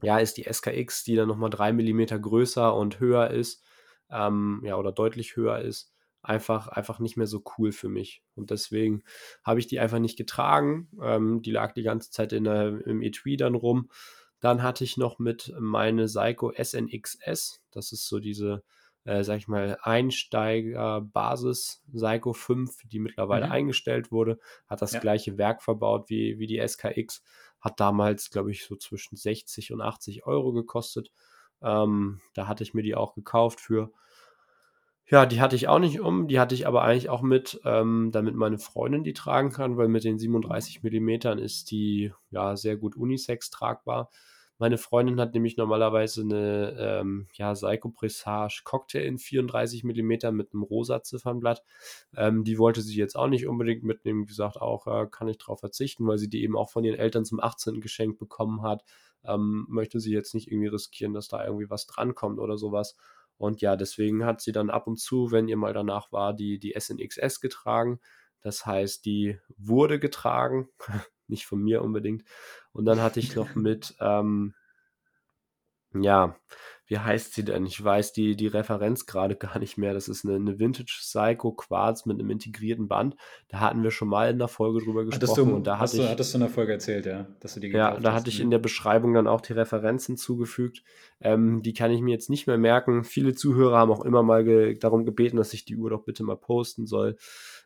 [0.02, 3.64] ja, ist die SKX, die dann nochmal drei Millimeter größer und höher ist,
[4.10, 8.24] ähm, ja, oder deutlich höher ist, einfach, einfach nicht mehr so cool für mich.
[8.36, 9.04] Und deswegen
[9.44, 10.90] habe ich die einfach nicht getragen.
[11.02, 13.90] Ähm, die lag die ganze Zeit in der, im Etui dann rum.
[14.40, 17.62] Dann hatte ich noch mit meine Seiko SNXS.
[17.72, 18.64] Das ist so diese,
[19.04, 23.52] äh, sag ich mal, Einsteiger-Basis Seiko 5, die mittlerweile mhm.
[23.52, 24.40] eingestellt wurde.
[24.68, 25.00] Hat das ja.
[25.00, 27.24] gleiche Werk verbaut wie, wie die SKX.
[27.62, 31.12] Hat damals, glaube ich, so zwischen 60 und 80 Euro gekostet.
[31.62, 33.92] Ähm, da hatte ich mir die auch gekauft für.
[35.06, 38.12] Ja, die hatte ich auch nicht um, die hatte ich aber eigentlich auch mit, ähm,
[38.14, 42.78] damit meine Freundin die tragen kann, weil mit den 37 mm ist die ja sehr
[42.78, 44.10] gut Unisex tragbar.
[44.62, 50.54] Meine Freundin hat nämlich normalerweise eine ähm, ja, Psycho Pressage Cocktail in 34 mm mit
[50.54, 51.64] einem rosa Ziffernblatt.
[52.16, 54.22] Ähm, die wollte sie jetzt auch nicht unbedingt mitnehmen.
[54.22, 57.00] Wie gesagt, auch äh, kann ich darauf verzichten, weil sie die eben auch von ihren
[57.00, 57.82] Eltern zum 18.
[57.82, 58.84] geschenkt bekommen hat.
[59.24, 62.96] ähm, möchte sie jetzt nicht irgendwie riskieren, dass da irgendwie was drankommt oder sowas.
[63.38, 66.60] Und ja, deswegen hat sie dann ab und zu, wenn ihr mal danach war, die,
[66.60, 68.00] die SNXS getragen.
[68.42, 70.70] Das heißt, die wurde getragen,
[71.32, 72.24] nicht von mir unbedingt.
[72.72, 74.54] Und dann hatte ich noch mit, ähm,
[75.94, 76.36] ja,
[76.92, 77.66] wie heißt sie denn?
[77.66, 79.94] Ich weiß die, die Referenz gerade gar nicht mehr.
[79.94, 83.16] Das ist eine, eine Vintage Psycho Quartz mit einem integrierten Band.
[83.48, 85.50] Da hatten wir schon mal in der Folge drüber gesprochen.
[85.50, 87.54] Du, und da hast hatte du, ich, hattest du in der Folge erzählt, ja, dass
[87.54, 90.84] du die Ja, da hatte ich in der Beschreibung dann auch die Referenzen zugefügt.
[91.22, 93.06] Ähm, die kann ich mir jetzt nicht mehr merken.
[93.06, 96.24] Viele Zuhörer haben auch immer mal ge darum gebeten, dass ich die Uhr doch bitte
[96.24, 97.16] mal posten soll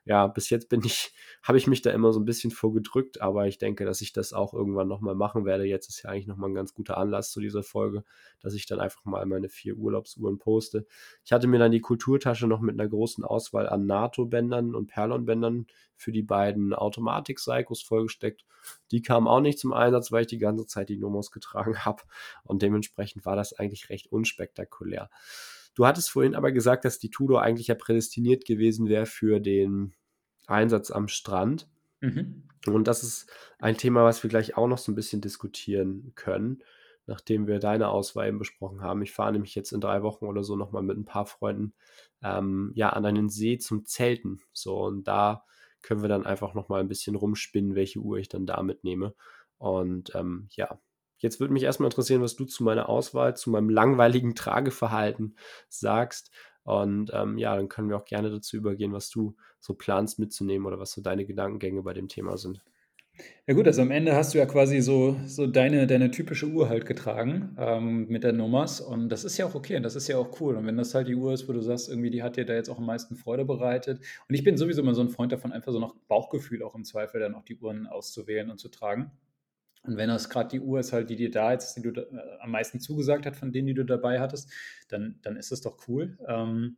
[0.06, 1.14] ja, bis jetzt bin ich,
[1.44, 4.34] habe ich mich da immer so ein bisschen vorgedrückt, aber ich denke, dass ich das
[4.34, 5.66] auch irgendwann nochmal machen werde.
[5.66, 8.04] Jetzt ist ja eigentlich nochmal ein ganz guter Anlass zu dieser Folge,
[8.40, 10.86] dass ich dann einfach mal meine vier Urlaubsuhren poste.
[11.26, 15.66] Ich hatte mir dann die Kulturtasche noch mit einer großen Auswahl an NATO-Bändern und Perlon-Bändern
[15.96, 18.46] für die beiden Automatik-Psychos vollgesteckt.
[18.92, 22.04] Die kamen auch nicht zum Einsatz, weil ich die ganze Zeit die Nomos getragen habe
[22.44, 25.10] und dementsprechend war das eigentlich recht unspektakulär.
[25.76, 29.94] Du hattest vorhin aber gesagt, dass die Tudor eigentlich ja prädestiniert gewesen wäre für den
[30.48, 31.68] Einsatz am Strand.
[32.00, 32.44] Mhm.
[32.66, 36.64] Und das ist ein Thema, was wir gleich auch noch so ein bisschen diskutieren können,
[37.06, 39.02] nachdem wir deine Auswahl eben besprochen haben.
[39.02, 41.74] Ich fahre nämlich jetzt in drei Wochen oder so nochmal mit ein paar Freunden
[42.24, 44.42] ähm, ja, an einen See zum Zelten.
[44.54, 45.46] So, und da
[45.82, 49.14] können wir dann einfach nochmal ein bisschen rumspinnen, welche Uhr ich dann da mitnehme.
[49.58, 50.80] Und ähm, ja,
[51.18, 55.36] Jetzt würde mich erstmal interessieren, was du zu meiner Auswahl, zu meinem langweiligen Trageverhalten
[55.70, 56.32] sagst.
[56.64, 60.66] Und ähm, ja, dann können wir auch gerne dazu übergehen, was du so planst mitzunehmen
[60.66, 62.64] oder was so deine Gedankengänge bei dem Thema sind.
[63.48, 66.68] Ja gut, also am Ende hast du ja quasi so, so deine, deine typische Uhr
[66.68, 70.08] halt getragen ähm, mit der Nummers und das ist ja auch okay und das ist
[70.08, 72.24] ja auch cool und wenn das halt die Uhr ist, wo du sagst, irgendwie die
[72.24, 75.02] hat dir da jetzt auch am meisten Freude bereitet und ich bin sowieso immer so
[75.02, 78.50] ein Freund davon, einfach so noch Bauchgefühl auch im Zweifel dann auch die Uhren auszuwählen
[78.50, 79.12] und zu tragen.
[79.88, 82.02] Und wenn das gerade die Uhr ist, halt, die dir da jetzt, die du da,
[82.02, 84.52] äh, am meisten zugesagt hat, von denen, die du dabei hattest,
[84.88, 86.18] dann, dann ist es doch cool.
[86.28, 86.78] Ähm,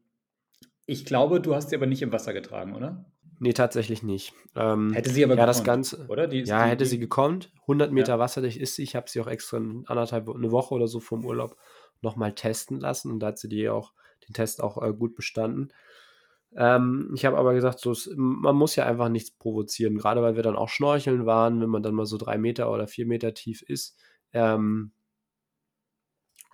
[0.86, 3.06] ich glaube, du hast sie aber nicht im Wasser getragen, oder?
[3.40, 4.34] Nee, tatsächlich nicht.
[4.56, 6.28] Ähm, hätte sie aber ja, gekonnt, das Ganze, oder?
[6.28, 7.52] Die, ja, die, hätte sie gekonnt.
[7.62, 8.20] 100 Meter ja.
[8.20, 8.84] wasserdicht ist sie.
[8.84, 11.56] Ich habe sie auch extra anderthalb, eine Woche oder so vom Urlaub
[12.02, 13.94] nochmal testen lassen und da hat sie die auch,
[14.28, 15.70] den Test auch äh, gut bestanden.
[16.56, 20.44] Ähm, ich habe aber gesagt, so, man muss ja einfach nichts provozieren, gerade weil wir
[20.44, 23.62] dann auch schnorcheln waren, wenn man dann mal so drei Meter oder vier Meter tief
[23.62, 23.98] ist.
[24.34, 24.92] Ähm,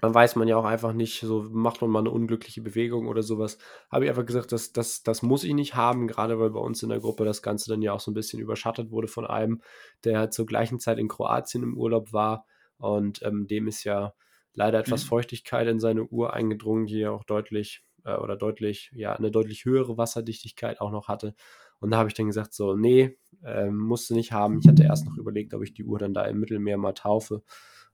[0.04, 3.24] dann weiß man ja auch einfach nicht, so macht man mal eine unglückliche Bewegung oder
[3.24, 3.58] sowas.
[3.90, 6.84] Habe ich einfach gesagt, das, das, das muss ich nicht haben, gerade weil bei uns
[6.84, 9.62] in der Gruppe das Ganze dann ja auch so ein bisschen überschattet wurde von einem,
[10.04, 12.46] der zur gleichen Zeit in Kroatien im Urlaub war
[12.78, 14.14] und ähm, dem ist ja
[14.54, 15.08] leider etwas mhm.
[15.08, 19.66] Feuchtigkeit in seine Uhr eingedrungen, die ja auch deutlich äh, oder deutlich, ja, eine deutlich
[19.66, 21.36] höhere Wasserdichtigkeit auch noch hatte.
[21.80, 24.60] Und da habe ich dann gesagt, so, nee, äh, musste nicht haben.
[24.60, 27.44] Ich hatte erst noch überlegt, ob ich die Uhr dann da im Mittelmeer mal taufe.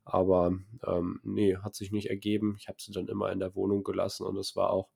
[0.03, 0.53] Aber
[0.85, 2.55] ähm, nee, hat sich nicht ergeben.
[2.59, 4.89] Ich habe sie dann immer in der Wohnung gelassen und es war auch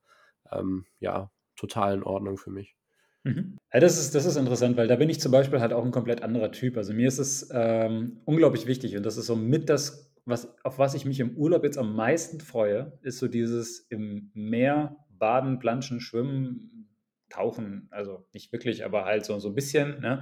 [0.51, 2.75] ähm, ja total in Ordnung für mich.
[3.23, 3.57] Mhm.
[3.73, 5.91] Ja, das ist, das ist interessant, weil da bin ich zum Beispiel halt auch ein
[5.91, 6.77] komplett anderer Typ.
[6.77, 10.79] Also mir ist es ähm, unglaublich wichtig und das ist so mit das, was, auf
[10.79, 15.59] was ich mich im Urlaub jetzt am meisten freue, ist so dieses im Meer baden,
[15.59, 16.89] planschen, schwimmen,
[17.29, 19.99] tauchen, also nicht wirklich, aber halt so, so ein bisschen.
[20.01, 20.21] Ne?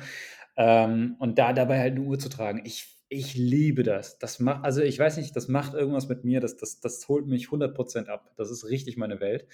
[0.58, 2.62] Ähm, und da dabei halt eine Uhr zu tragen.
[2.66, 4.18] Ich, ich liebe das.
[4.18, 7.28] Das macht, also ich weiß nicht, das macht irgendwas mit mir, das, das, das holt
[7.28, 8.32] mich 100% ab.
[8.38, 9.48] Das ist richtig meine Welt.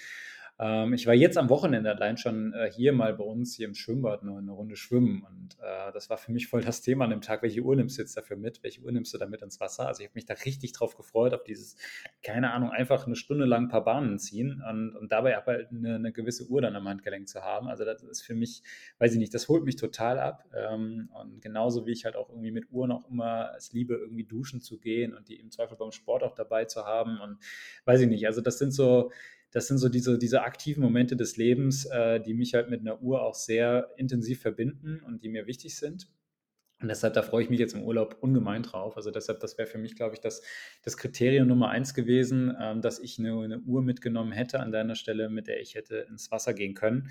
[0.59, 3.75] Ähm, ich war jetzt am Wochenende allein schon äh, hier mal bei uns hier im
[3.75, 5.23] Schwimmbad eine, eine Runde schwimmen.
[5.23, 7.97] Und äh, das war für mich voll das Thema an dem Tag, welche Uhr nimmst
[7.97, 9.87] du jetzt dafür mit, welche Uhr nimmst du damit ins Wasser?
[9.87, 11.75] Also ich habe mich da richtig drauf gefreut, auf dieses,
[12.23, 15.69] keine Ahnung, einfach eine Stunde lang ein paar Bahnen ziehen und, und dabei aber halt
[15.71, 17.67] eine, eine, gewisse Uhr dann am Handgelenk zu haben.
[17.67, 18.63] Also das ist für mich,
[18.97, 20.43] weiß ich nicht, das holt mich total ab.
[20.55, 24.23] Ähm, und genauso wie ich halt auch irgendwie mit Uhren auch immer es liebe, irgendwie
[24.23, 27.37] duschen zu gehen und die im Zweifel beim Sport auch dabei zu haben und
[27.85, 29.11] weiß ich nicht, also das sind so
[29.51, 33.01] das sind so diese, diese aktiven Momente des Lebens, äh, die mich halt mit einer
[33.01, 36.09] Uhr auch sehr intensiv verbinden und die mir wichtig sind.
[36.79, 38.97] Und deshalb, da freue ich mich jetzt im Urlaub ungemein drauf.
[38.97, 40.43] Also deshalb, das wäre für mich, glaube ich, das,
[40.83, 44.95] das Kriterium Nummer eins gewesen, ähm, dass ich eine, eine, Uhr mitgenommen hätte an deiner
[44.95, 47.09] Stelle, mit der ich hätte ins Wasser gehen können.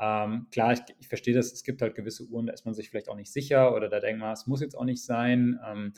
[0.00, 2.88] Ähm, klar, ich, ich, verstehe das, es gibt halt gewisse Uhren, da ist man sich
[2.88, 5.60] vielleicht auch nicht sicher oder da denkt man, es muss jetzt auch nicht sein.
[5.64, 5.92] Ähm,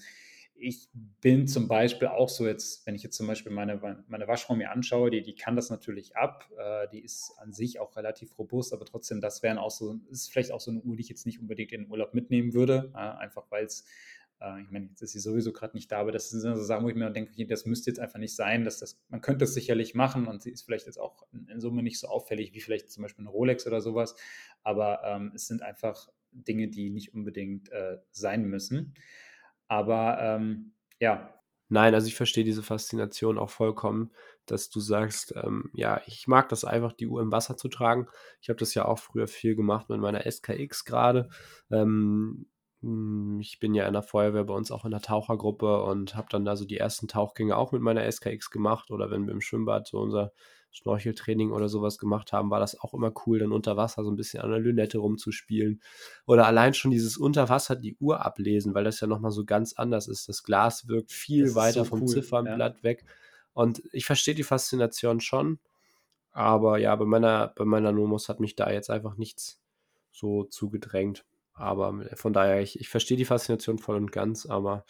[0.56, 0.88] ich
[1.20, 4.70] bin zum Beispiel auch so jetzt, wenn ich jetzt zum Beispiel meine, meine Waschraum mir
[4.70, 6.48] anschaue, die, die kann das natürlich ab.
[6.56, 10.32] Äh, die ist an sich auch relativ robust, aber trotzdem, das wären auch so, ist
[10.32, 12.92] vielleicht auch so eine Uhr, die ich jetzt nicht unbedingt in den Urlaub mitnehmen würde,
[12.94, 13.84] äh, einfach weil es,
[14.40, 16.84] äh, ich meine, jetzt ist sie sowieso gerade nicht da, aber das sind so Sachen,
[16.84, 19.44] wo ich mir denke, okay, das müsste jetzt einfach nicht sein, dass das, man könnte
[19.44, 22.54] es sicherlich machen und sie ist vielleicht jetzt auch in, in, Summe nicht so auffällig
[22.54, 24.14] wie vielleicht zum Beispiel eine Rolex oder sowas,
[24.62, 28.94] aber ähm, es sind einfach Dinge, die nicht unbedingt äh, sein müssen.
[29.68, 31.34] Aber ähm, ja.
[31.68, 34.12] nein, also ich verstehe diese Faszination auch vollkommen,
[34.46, 38.08] dass du sagst, ähm, ja, ich mag das einfach, die Uhr im Wasser zu tragen.
[38.40, 41.30] Ich habe das ja auch früher viel gemacht mit meiner SKX gerade.
[41.70, 42.46] Ähm,
[42.82, 46.28] hm, ich bin ja in der Feuerwehr bei uns auch in der Tauchergruppe und habe
[46.30, 49.40] dann da so die ersten Tauchgänge auch mit meiner SKX gemacht oder wenn wir im
[49.40, 50.32] Schwimmbad so unser
[50.74, 54.16] Schnorcheltraining oder sowas gemacht haben, war das auch immer cool, dann unter Wasser so ein
[54.16, 55.80] bisschen an der Lünette rumzuspielen.
[56.26, 60.08] Oder allein schon dieses Unterwasser die Uhr ablesen, weil das ja nochmal so ganz anders
[60.08, 60.28] ist.
[60.28, 62.82] Das Glas wirkt viel weiter so vom cool, Ziffernblatt ja.
[62.82, 63.04] weg.
[63.52, 65.60] Und ich verstehe die Faszination schon,
[66.32, 69.62] aber ja, bei meiner, bei meiner Nomos hat mich da jetzt einfach nichts
[70.10, 71.24] so zugedrängt.
[71.52, 74.84] Aber von daher, ich, ich verstehe die Faszination voll und ganz, aber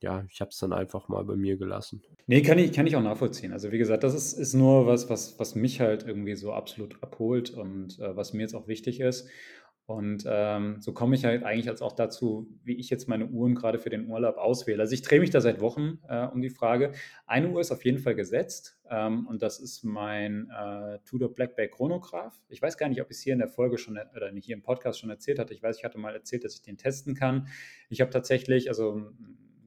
[0.00, 2.02] ja, ich habe es dann einfach mal bei mir gelassen.
[2.26, 3.52] Nee, kann ich, kann ich auch nachvollziehen.
[3.52, 7.02] Also wie gesagt, das ist, ist nur was, was, was mich halt irgendwie so absolut
[7.02, 9.28] abholt und äh, was mir jetzt auch wichtig ist.
[9.88, 13.54] Und ähm, so komme ich halt eigentlich als auch dazu, wie ich jetzt meine Uhren
[13.54, 14.82] gerade für den Urlaub auswähle.
[14.82, 16.92] Also ich drehe mich da seit Wochen äh, um die Frage.
[17.26, 21.56] Eine Uhr ist auf jeden Fall gesetzt ähm, und das ist mein äh, Tudor Black
[21.56, 22.38] Bay Chronograph.
[22.50, 24.56] Ich weiß gar nicht, ob ich es hier in der Folge schon oder nicht hier
[24.56, 25.54] im Podcast schon erzählt hatte.
[25.54, 27.48] Ich weiß, ich hatte mal erzählt, dass ich den testen kann.
[27.88, 29.10] Ich habe tatsächlich, also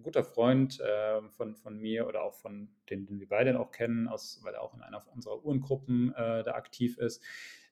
[0.01, 3.71] ein guter Freund äh, von, von mir oder auch von den, den wir beide auch
[3.71, 7.23] kennen, aus, weil er auch in einer unserer Uhrengruppen äh, da aktiv ist,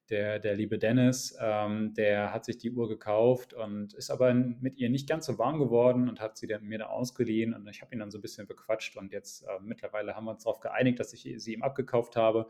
[0.09, 4.77] der, der liebe Dennis, ähm, der hat sich die Uhr gekauft und ist aber mit
[4.77, 7.81] ihr nicht ganz so warm geworden und hat sie dann, mir da ausgeliehen und ich
[7.81, 10.59] habe ihn dann so ein bisschen bequatscht und jetzt äh, mittlerweile haben wir uns darauf
[10.59, 12.47] geeinigt, dass ich sie ihm abgekauft habe.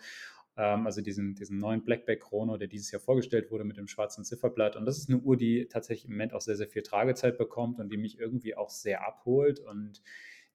[0.59, 4.25] Ähm, also diesen, diesen neuen Blackback Chrono, der dieses Jahr vorgestellt wurde mit dem schwarzen
[4.25, 4.75] Zifferblatt.
[4.75, 7.79] Und das ist eine Uhr, die tatsächlich im Moment auch sehr, sehr viel Tragezeit bekommt
[7.79, 10.03] und die mich irgendwie auch sehr abholt und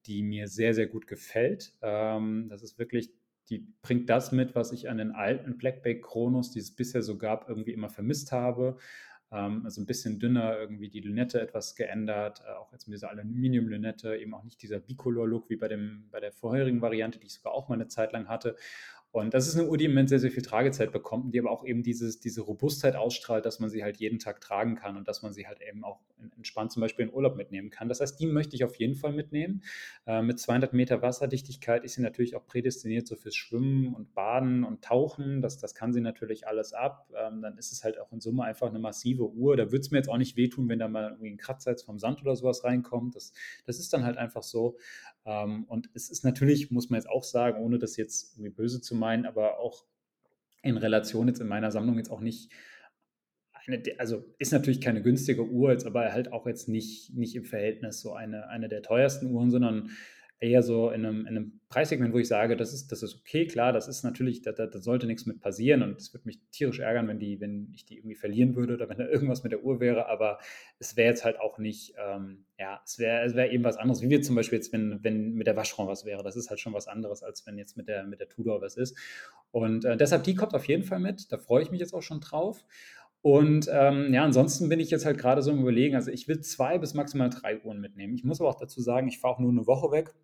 [0.06, 1.72] die mir sehr, sehr gut gefällt.
[1.80, 3.10] Ähm, das ist wirklich
[3.50, 7.18] die bringt das mit, was ich an den alten Blackback Chronos, die es bisher so
[7.18, 8.78] gab, irgendwie immer vermisst habe.
[9.30, 13.10] Ähm, also ein bisschen dünner, irgendwie die Lünette etwas geändert, äh, auch jetzt mit dieser
[13.10, 17.34] Aluminium-Lünette, eben auch nicht dieser Bicolor-Look wie bei, dem, bei der vorherigen Variante, die ich
[17.34, 18.56] sogar auch mal eine Zeit lang hatte.
[19.14, 21.53] Und das ist eine Uhr, die im Moment sehr, sehr viel Tragezeit bekommt, die aber
[21.53, 25.07] auch eben dieses, diese Robustheit ausstrahlt, dass man sie halt jeden Tag tragen kann und
[25.07, 26.00] dass man sie halt eben auch
[26.35, 27.88] entspannt zum Beispiel in Urlaub mitnehmen kann.
[27.88, 29.62] Das heißt, die möchte ich auf jeden Fall mitnehmen.
[30.05, 34.64] Äh, mit 200 Meter Wasserdichtigkeit ist sie natürlich auch prädestiniert so fürs Schwimmen und Baden
[34.64, 35.42] und Tauchen.
[35.42, 37.09] Das, das kann sie natürlich alles ab.
[37.16, 39.57] Ähm, dann ist es halt auch in Summe einfach eine massive Uhr.
[39.57, 41.85] Da würde es mir jetzt auch nicht wehtun, wenn da mal irgendwie ein Kratzer jetzt
[41.85, 43.14] vom Sand oder sowas reinkommt.
[43.14, 43.33] Das,
[43.64, 44.77] das ist dann halt einfach so.
[45.24, 48.80] Ähm, und es ist natürlich, muss man jetzt auch sagen, ohne das jetzt irgendwie böse
[48.80, 49.84] zu meinen, aber auch
[50.62, 52.50] in Relation jetzt in meiner Sammlung jetzt auch nicht
[53.66, 57.44] eine, also ist natürlich keine günstige Uhr, jetzt aber halt auch jetzt nicht, nicht im
[57.44, 59.90] Verhältnis so eine, eine der teuersten Uhren, sondern
[60.44, 63.46] eher so in einem, in einem Preissegment, wo ich sage, das ist, das ist okay,
[63.46, 66.38] klar, das ist natürlich, da, da, da sollte nichts mit passieren und es würde mich
[66.50, 69.52] tierisch ärgern, wenn, die, wenn ich die irgendwie verlieren würde oder wenn da irgendwas mit
[69.52, 70.38] der Uhr wäre, aber
[70.78, 74.02] es wäre jetzt halt auch nicht, ähm, ja, es wäre es wär eben was anderes,
[74.02, 76.61] wie wir zum Beispiel jetzt, wenn, wenn mit der Waschraum was wäre, das ist halt
[76.61, 78.96] schon was anderes, als wenn jetzt mit der, mit der Tudor was ist
[79.50, 82.02] und äh, deshalb, die kommt auf jeden Fall mit, da freue ich mich jetzt auch
[82.02, 82.64] schon drauf
[83.24, 85.96] und ähm, ja, ansonsten bin ich jetzt halt gerade so im Überlegen.
[85.96, 88.14] Also ich will zwei bis maximal drei Uhren mitnehmen.
[88.14, 90.14] Ich muss aber auch dazu sagen, ich fahre auch nur eine Woche weg.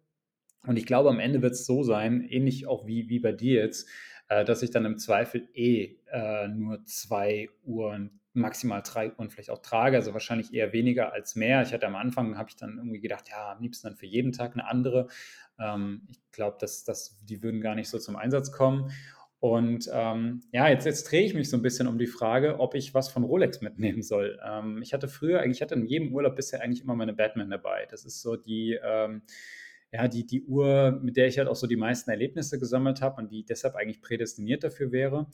[0.67, 3.63] Und ich glaube, am Ende wird es so sein, ähnlich auch wie, wie bei dir
[3.63, 3.89] jetzt,
[4.29, 9.51] äh, dass ich dann im Zweifel eh äh, nur zwei Uhren, maximal drei Uhren vielleicht
[9.51, 9.97] auch trage.
[9.97, 11.63] Also wahrscheinlich eher weniger als mehr.
[11.63, 14.33] Ich hatte am Anfang, habe ich dann irgendwie gedacht, ja, am liebsten dann für jeden
[14.33, 15.09] Tag eine andere.
[15.59, 18.91] Ähm, ich glaube, dass, dass die würden gar nicht so zum Einsatz kommen.
[19.41, 22.75] Und ähm, ja, jetzt, jetzt drehe ich mich so ein bisschen um die Frage, ob
[22.75, 24.39] ich was von Rolex mitnehmen soll.
[24.47, 27.87] Ähm, ich hatte früher, eigentlich hatte in jedem Urlaub bisher eigentlich immer meine Batman dabei.
[27.91, 29.23] Das ist so die, ähm,
[29.93, 33.21] ja, die, die Uhr, mit der ich halt auch so die meisten Erlebnisse gesammelt habe
[33.21, 35.27] und die deshalb eigentlich prädestiniert dafür wäre.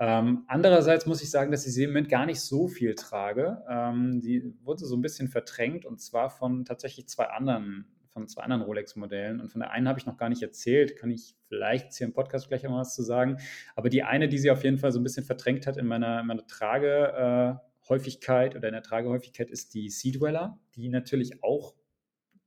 [0.00, 3.62] Ähm, andererseits muss ich sagen, dass ich sie im Moment gar nicht so viel trage.
[3.68, 8.42] Ähm, die wurde so ein bisschen verdrängt und zwar von tatsächlich zwei anderen von zwei
[8.42, 9.40] anderen Rolex-Modellen.
[9.40, 12.12] Und von der einen habe ich noch gar nicht erzählt, kann ich vielleicht hier im
[12.12, 13.38] Podcast gleich mal was zu sagen.
[13.74, 16.22] Aber die eine, die sie auf jeden Fall so ein bisschen verdrängt hat in meiner,
[16.22, 21.74] meiner Tragehäufigkeit oder in der Tragehäufigkeit, ist die Sea Dweller, die natürlich auch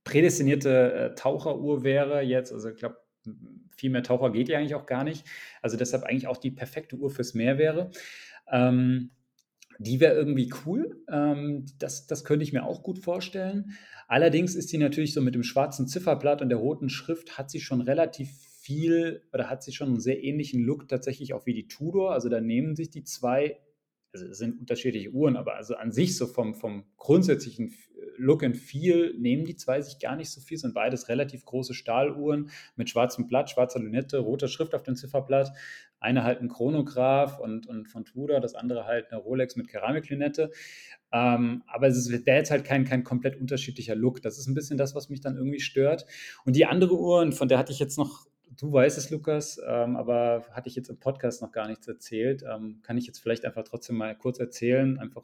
[0.08, 2.54] prädestinierte äh, Taucheruhr wäre jetzt.
[2.54, 2.96] Also ich glaube,
[3.76, 5.26] viel mehr Taucher geht ja eigentlich auch gar nicht.
[5.62, 7.92] Also deshalb eigentlich auch die perfekte Uhr fürs Meer wäre.
[8.50, 9.12] Ähm,
[9.80, 11.04] die wäre irgendwie cool.
[11.12, 13.78] Ähm, das, das könnte ich mir auch gut vorstellen.
[14.08, 17.60] Allerdings ist sie natürlich so mit dem schwarzen Zifferblatt und der roten Schrift hat sie
[17.60, 18.30] schon relativ
[18.62, 22.14] viel oder hat sie schon einen sehr ähnlichen Look tatsächlich auch wie die Tudor.
[22.14, 23.60] Also da nehmen sich die zwei,
[24.14, 27.74] also es sind unterschiedliche Uhren, aber also an sich so vom, vom grundsätzlichen
[28.18, 31.74] Look and Feel nehmen die zwei sich gar nicht so viel, sind beides relativ große
[31.74, 35.52] Stahluhren mit schwarzem Blatt, schwarzer Lünette, roter Schrift auf dem Zifferblatt.
[36.00, 40.52] Eine halt ein Chronograph und, und von Tudor, das andere halt eine Rolex mit Keramiklünette.
[41.12, 44.22] Ähm, aber es der jetzt halt kein, kein komplett unterschiedlicher Look.
[44.22, 46.06] Das ist ein bisschen das, was mich dann irgendwie stört.
[46.46, 49.96] Und die andere Uhr, von der hatte ich jetzt noch du weißt es, Lukas, ähm,
[49.96, 52.44] aber hatte ich jetzt im Podcast noch gar nichts erzählt.
[52.44, 54.98] Ähm, kann ich jetzt vielleicht einfach trotzdem mal kurz erzählen.
[55.00, 55.24] Einfach,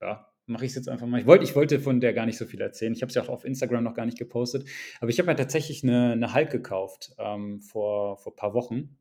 [0.00, 1.20] ja, mache ich es jetzt einfach mal.
[1.20, 2.92] Ich wollte, ich wollte von der gar nicht so viel erzählen.
[2.92, 4.66] Ich habe es ja auch auf Instagram noch gar nicht gepostet.
[5.00, 8.96] Aber ich habe mir tatsächlich eine, eine Hulk gekauft ähm, vor, vor ein paar Wochen.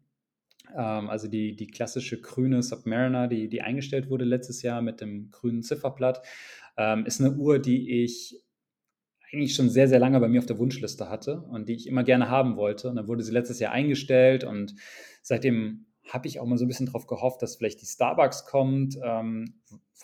[0.75, 5.31] Ähm, also die, die klassische grüne Submariner, die, die eingestellt wurde letztes Jahr mit dem
[5.31, 6.21] grünen Zifferblatt,
[6.77, 8.43] ähm, ist eine Uhr, die ich
[9.31, 12.03] eigentlich schon sehr, sehr lange bei mir auf der Wunschliste hatte und die ich immer
[12.03, 12.89] gerne haben wollte.
[12.89, 14.75] Und dann wurde sie letztes Jahr eingestellt und
[15.21, 18.97] seitdem habe ich auch mal so ein bisschen darauf gehofft, dass vielleicht die Starbucks kommt.
[19.03, 19.53] Ähm,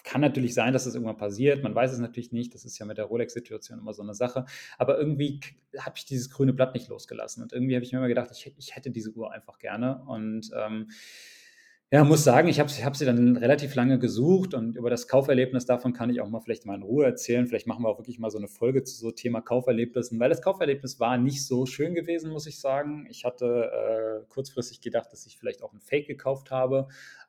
[0.04, 1.64] kann natürlich sein, dass das irgendwann passiert.
[1.64, 2.54] Man weiß es natürlich nicht.
[2.54, 4.46] Das ist ja mit der Rolex-Situation immer so eine Sache.
[4.78, 5.40] Aber irgendwie
[5.80, 7.42] habe ich dieses grüne Blatt nicht losgelassen.
[7.42, 10.04] Und irgendwie habe ich mir immer gedacht, ich, ich hätte diese Uhr einfach gerne.
[10.06, 10.90] Und ähm,
[11.94, 15.68] ja, muss sagen, ich habe hab sie dann relativ lange gesucht und über das Kauferlebnis
[15.68, 17.46] davon kann ich auch mal vielleicht mal in Ruhe erzählen.
[17.46, 20.42] Vielleicht machen wir auch wirklich mal so eine Folge zu so Thema Kauferlebnissen, weil das
[20.42, 23.06] Kauferlebnis war nicht so schön gewesen, muss ich sagen.
[23.12, 26.88] Ich hatte äh, kurzfristig gedacht, dass ich vielleicht auch ein Fake gekauft habe.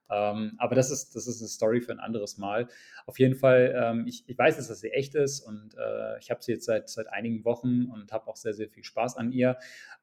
[0.09, 2.67] Ähm, aber das ist, das ist eine Story für ein anderes Mal.
[3.05, 6.43] Auf jeden Fall, ähm, ich, ich weiß, dass sie echt ist und äh, ich habe
[6.43, 9.59] sie jetzt seit, seit einigen Wochen und habe auch sehr, sehr viel Spaß an ihr.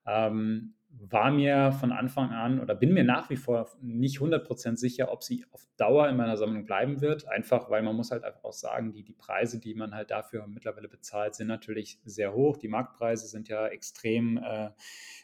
[0.05, 5.11] Ähm, war mir von Anfang an oder bin mir nach wie vor nicht 100% sicher,
[5.11, 7.27] ob sie auf Dauer in meiner Sammlung bleiben wird.
[7.27, 10.47] Einfach, weil man muss halt einfach auch sagen, die, die Preise, die man halt dafür
[10.47, 12.57] mittlerweile bezahlt, sind natürlich sehr hoch.
[12.57, 14.69] Die Marktpreise sind ja extrem äh,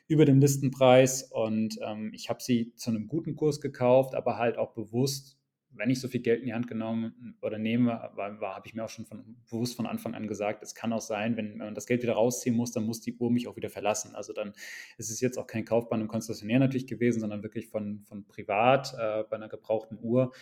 [0.08, 4.58] über dem Listenpreis und ähm, ich habe sie zu einem guten Kurs gekauft, aber halt
[4.58, 5.37] auch bewusst
[5.78, 8.74] wenn ich so viel Geld in die Hand genommen oder nehme, war, war habe ich
[8.74, 11.76] mir auch schon von, bewusst von Anfang an gesagt, es kann auch sein, wenn man
[11.76, 14.16] das Geld wieder rausziehen muss, dann muss die Uhr mich auch wieder verlassen.
[14.16, 14.54] Also dann
[14.98, 18.26] ist es jetzt auch kein Kauf bei einem Konzessionär natürlich gewesen, sondern wirklich von, von
[18.26, 20.34] privat äh, bei einer gebrauchten Uhr,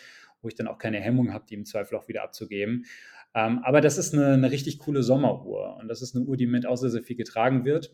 [0.41, 2.85] wo ich dann auch keine Hemmung habe, die im Zweifel auch wieder abzugeben.
[3.33, 6.47] Ähm, aber das ist eine, eine richtig coole Sommeruhr und das ist eine Uhr, die
[6.47, 7.91] mit auch sehr, sehr viel getragen wird.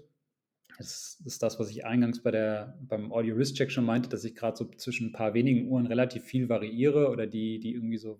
[0.82, 4.24] Das ist das, was ich eingangs bei der, beim Audio Risk Check schon meinte, dass
[4.24, 8.00] ich gerade so zwischen ein paar wenigen Uhren relativ viel variiere oder die, die irgendwie
[8.00, 8.17] so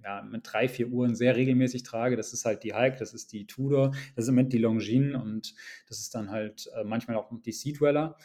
[0.00, 2.14] ja, mit drei, vier Uhren sehr regelmäßig trage.
[2.16, 5.20] Das ist halt die Hulk, das ist die Tudor, das ist im Moment die Longines
[5.20, 5.54] und
[5.88, 8.16] das ist dann halt äh, manchmal auch die Sea Dweller.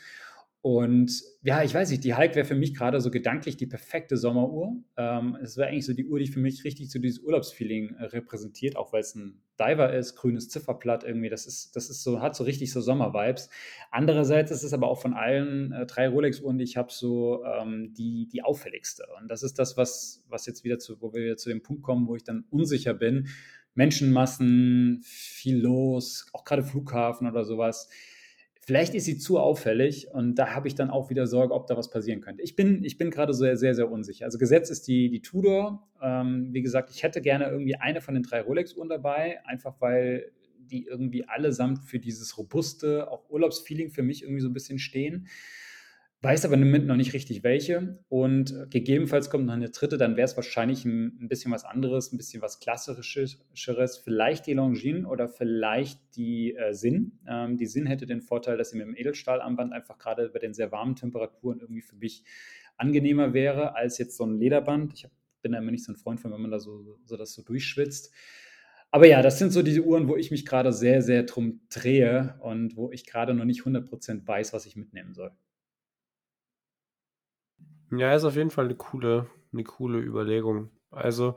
[0.61, 4.17] Und ja, ich weiß nicht, die Hulk wäre für mich gerade so gedanklich die perfekte
[4.17, 4.75] Sommeruhr.
[4.97, 8.05] Ähm, es wäre eigentlich so die Uhr, die für mich richtig so dieses Urlaubsfeeling äh,
[8.05, 11.29] repräsentiert, auch weil es ein Diver ist, grünes Zifferblatt irgendwie.
[11.29, 13.49] Das ist, das ist so, hat so richtig so Sommer-Vibes.
[13.89, 17.93] Andererseits ist es aber auch von allen äh, drei Rolex-Uhren, die ich habe, so ähm,
[17.93, 19.05] die, die auffälligste.
[19.17, 21.83] Und das ist das, was, was jetzt wieder zu, wo wir wieder zu dem Punkt
[21.83, 23.29] kommen, wo ich dann unsicher bin.
[23.75, 27.87] Menschenmassen, viel los, auch gerade Flughafen oder sowas
[28.69, 31.75] Vielleicht ist sie zu auffällig und da habe ich dann auch wieder Sorge, ob da
[31.75, 32.43] was passieren könnte.
[32.43, 34.25] Ich bin, ich bin gerade sehr, sehr, sehr unsicher.
[34.25, 35.89] Also Gesetz ist die, die Tudor.
[35.99, 40.31] Ähm, wie gesagt, ich hätte gerne irgendwie eine von den drei Rolex-Uhren dabei, einfach weil
[40.59, 45.25] die irgendwie allesamt für dieses robuste, auch Urlaubsfeeling für mich irgendwie so ein bisschen stehen
[46.21, 47.97] weiß aber im Moment noch nicht richtig welche.
[48.09, 52.11] Und gegebenenfalls kommt noch eine dritte, dann wäre es wahrscheinlich ein, ein, bisschen was anderes,
[52.11, 53.97] ein bisschen was Klassischeres.
[53.97, 57.19] Vielleicht die Longines oder vielleicht die äh, Sinn.
[57.25, 60.53] Ähm, die Sinn hätte den Vorteil, dass sie mit dem Edelstahlarmband einfach gerade bei den
[60.53, 62.23] sehr warmen Temperaturen irgendwie für mich
[62.75, 64.93] angenehmer wäre als jetzt so ein Lederband.
[64.93, 67.15] Ich hab, bin da immer nicht so ein Freund von, wenn man da so, so
[67.15, 68.13] das so durchschwitzt.
[68.91, 72.35] Aber ja, das sind so diese Uhren, wo ich mich gerade sehr, sehr drum drehe
[72.41, 75.31] und wo ich gerade noch nicht 100% weiß, was ich mitnehmen soll.
[77.91, 80.69] Ja, ist auf jeden Fall eine coole, eine coole Überlegung.
[80.91, 81.35] Also,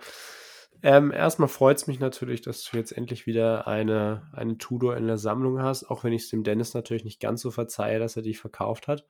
[0.83, 5.07] ähm, erstmal freut es mich natürlich, dass du jetzt endlich wieder eine, eine Tudor in
[5.07, 8.17] der Sammlung hast, auch wenn ich es dem Dennis natürlich nicht ganz so verzeihe, dass
[8.17, 9.07] er die verkauft hat,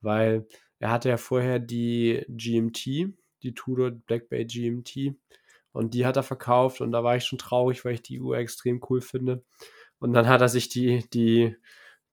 [0.00, 0.46] weil
[0.80, 5.14] er hatte ja vorher die GMT, die Tudor Black Bay GMT,
[5.72, 8.36] und die hat er verkauft und da war ich schon traurig, weil ich die Uhr
[8.36, 9.44] extrem cool finde.
[9.98, 11.56] Und dann hat er sich die, die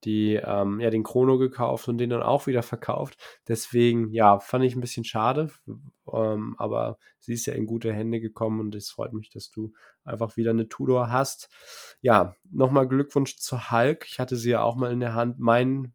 [0.03, 3.17] die ähm, ja den Chrono gekauft und den dann auch wieder verkauft.
[3.47, 5.51] Deswegen, ja, fand ich ein bisschen schade,
[6.12, 9.73] ähm, aber sie ist ja in gute Hände gekommen und es freut mich, dass du
[10.03, 11.49] einfach wieder eine Tudor hast.
[12.01, 14.05] Ja, nochmal Glückwunsch zu Hulk.
[14.09, 15.39] Ich hatte sie ja auch mal in der Hand.
[15.39, 15.93] Mein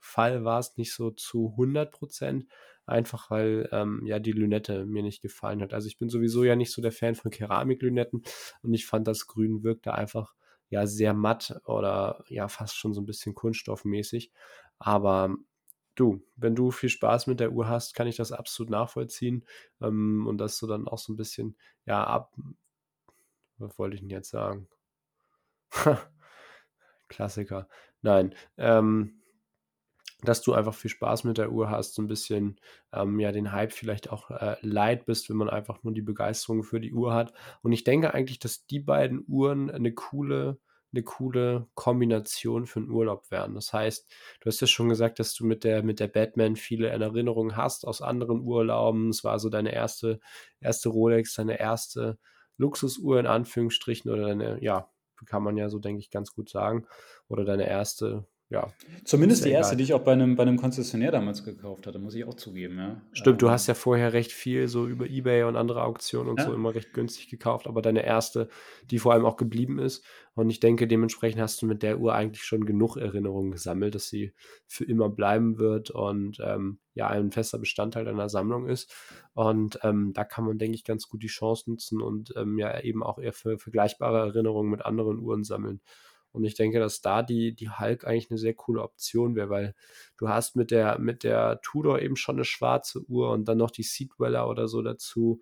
[0.00, 2.46] Fall war es nicht so zu 100 Prozent,
[2.86, 5.72] einfach weil ähm, ja die Lünette mir nicht gefallen hat.
[5.74, 8.22] Also ich bin sowieso ja nicht so der Fan von Keramiklünetten
[8.62, 10.34] und ich fand das Grün wirkte einfach
[10.72, 14.32] ja sehr matt oder ja fast schon so ein bisschen kunststoffmäßig.
[14.78, 15.36] Aber
[15.94, 19.44] du, wenn du viel Spaß mit der Uhr hast, kann ich das absolut nachvollziehen.
[19.80, 21.56] Ähm, und dass du dann auch so ein bisschen,
[21.86, 22.34] ja, ab,
[23.58, 24.68] was wollte ich denn jetzt sagen?
[27.08, 27.68] Klassiker.
[28.02, 29.21] Nein, ähm,
[30.22, 32.60] dass du einfach viel Spaß mit der Uhr hast, so ein bisschen
[32.92, 36.62] ähm, ja den Hype vielleicht auch äh, leid bist, wenn man einfach nur die Begeisterung
[36.62, 37.32] für die Uhr hat.
[37.62, 40.58] Und ich denke eigentlich, dass die beiden Uhren eine coole
[40.94, 43.54] eine coole Kombination für einen Urlaub wären.
[43.54, 44.10] Das heißt,
[44.40, 47.86] du hast ja schon gesagt, dass du mit der, mit der Batman viele Erinnerungen hast
[47.86, 49.08] aus anderen Urlauben.
[49.08, 50.20] Es war so deine erste,
[50.60, 52.18] erste Rolex, deine erste
[52.58, 54.90] Luxusuhr in Anführungsstrichen oder deine, ja,
[55.24, 56.86] kann man ja so, denke ich, ganz gut sagen.
[57.28, 58.70] Oder deine erste ja.
[59.04, 62.14] Zumindest die erste, die ich auch bei einem, bei einem Konzessionär damals gekauft hatte, muss
[62.14, 63.00] ich auch zugeben, ja.
[63.12, 66.38] Stimmt, du ähm, hast ja vorher recht viel so über Ebay und andere Auktionen und
[66.38, 66.46] ja.
[66.46, 68.48] so immer recht günstig gekauft, aber deine erste,
[68.90, 70.04] die vor allem auch geblieben ist.
[70.34, 74.08] Und ich denke, dementsprechend hast du mit der Uhr eigentlich schon genug Erinnerungen gesammelt, dass
[74.08, 74.32] sie
[74.66, 78.94] für immer bleiben wird und ähm, ja, ein fester Bestandteil deiner Sammlung ist.
[79.34, 82.80] Und ähm, da kann man, denke ich, ganz gut die Chance nutzen und ähm, ja
[82.80, 85.80] eben auch eher für vergleichbare Erinnerungen mit anderen Uhren sammeln.
[86.32, 89.74] Und ich denke, dass da die, die Hulk eigentlich eine sehr coole Option wäre, weil
[90.16, 93.70] du hast mit der, mit der Tudor eben schon eine schwarze Uhr und dann noch
[93.70, 95.40] die Seedweller oder so dazu.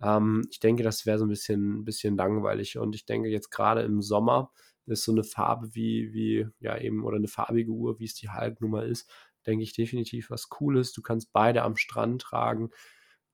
[0.00, 2.78] Ähm, ich denke, das wäre so ein bisschen, bisschen langweilig.
[2.78, 4.52] Und ich denke, jetzt gerade im Sommer
[4.86, 8.28] ist so eine Farbe wie, wie, ja, eben, oder eine farbige Uhr, wie es die
[8.30, 9.10] Hulk-Nummer ist,
[9.46, 10.92] denke ich definitiv was Cooles.
[10.92, 12.70] Du kannst beide am Strand tragen.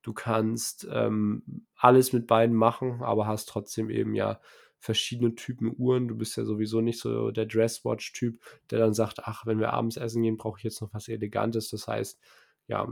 [0.03, 4.40] Du kannst ähm, alles mit beiden machen, aber hast trotzdem eben ja
[4.83, 6.09] verschiedene Typen Uhren.
[6.09, 9.97] Du bist ja sowieso nicht so der Dresswatch-Typ, der dann sagt, ach, wenn wir abends
[9.97, 11.70] essen gehen, brauche ich jetzt noch was Elegantes.
[11.70, 12.20] Das heißt,
[12.66, 12.89] ja,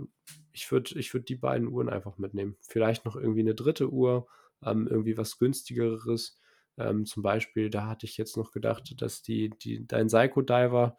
[0.53, 2.57] ich würde ich würd die beiden Uhren einfach mitnehmen.
[2.61, 4.29] Vielleicht noch irgendwie eine dritte Uhr,
[4.65, 6.39] ähm, irgendwie was günstigeres.
[6.79, 10.97] Ähm, zum Beispiel, da hatte ich jetzt noch gedacht, dass die, die, dein Psycho Diver,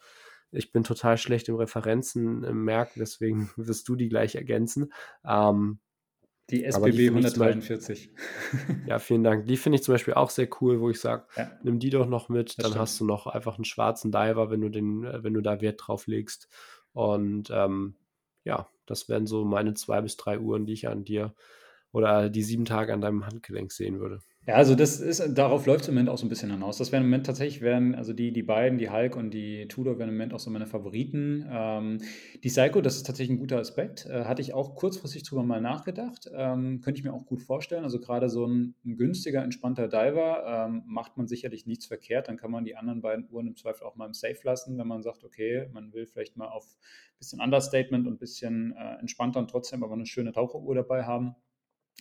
[0.51, 4.91] ich bin total schlecht im Referenzen im Merken, deswegen wirst du die gleich ergänzen.
[5.25, 5.79] Ähm,
[6.51, 8.09] die SBB 143.
[8.87, 9.45] ja, vielen Dank.
[9.45, 11.51] Die finde ich zum Beispiel auch sehr cool, wo ich sage, ja.
[11.63, 14.69] nimm die doch noch mit, dann hast du noch einfach einen schwarzen Diver, wenn du
[14.69, 16.49] den, äh, wenn du da Wert drauf legst.
[16.93, 17.95] Und ähm,
[18.43, 21.33] ja, das wären so meine zwei bis drei Uhren, die ich an dir
[21.91, 24.19] oder die sieben Tage an deinem Handgelenk sehen würde.
[24.47, 26.77] Ja, also das ist, darauf läuft es im Moment auch so ein bisschen hinaus.
[26.79, 29.99] Das wären im Moment tatsächlich, wären, also die, die beiden, die Hulk und die Tudor
[29.99, 31.45] wären im Moment auch so meine Favoriten.
[31.47, 31.99] Ähm,
[32.43, 34.07] die Psycho, das ist tatsächlich ein guter Aspekt.
[34.07, 36.27] Äh, hatte ich auch kurzfristig drüber mal nachgedacht.
[36.33, 37.83] Ähm, könnte ich mir auch gut vorstellen.
[37.83, 42.27] Also gerade so ein, ein günstiger, entspannter Diver ähm, macht man sicherlich nichts verkehrt.
[42.27, 44.87] Dann kann man die anderen beiden Uhren im Zweifel auch mal im Safe lassen, wenn
[44.87, 48.99] man sagt, okay, man will vielleicht mal auf ein bisschen Understatement und ein bisschen äh,
[48.99, 51.35] entspannter und trotzdem aber eine schöne Taucheruhr dabei haben.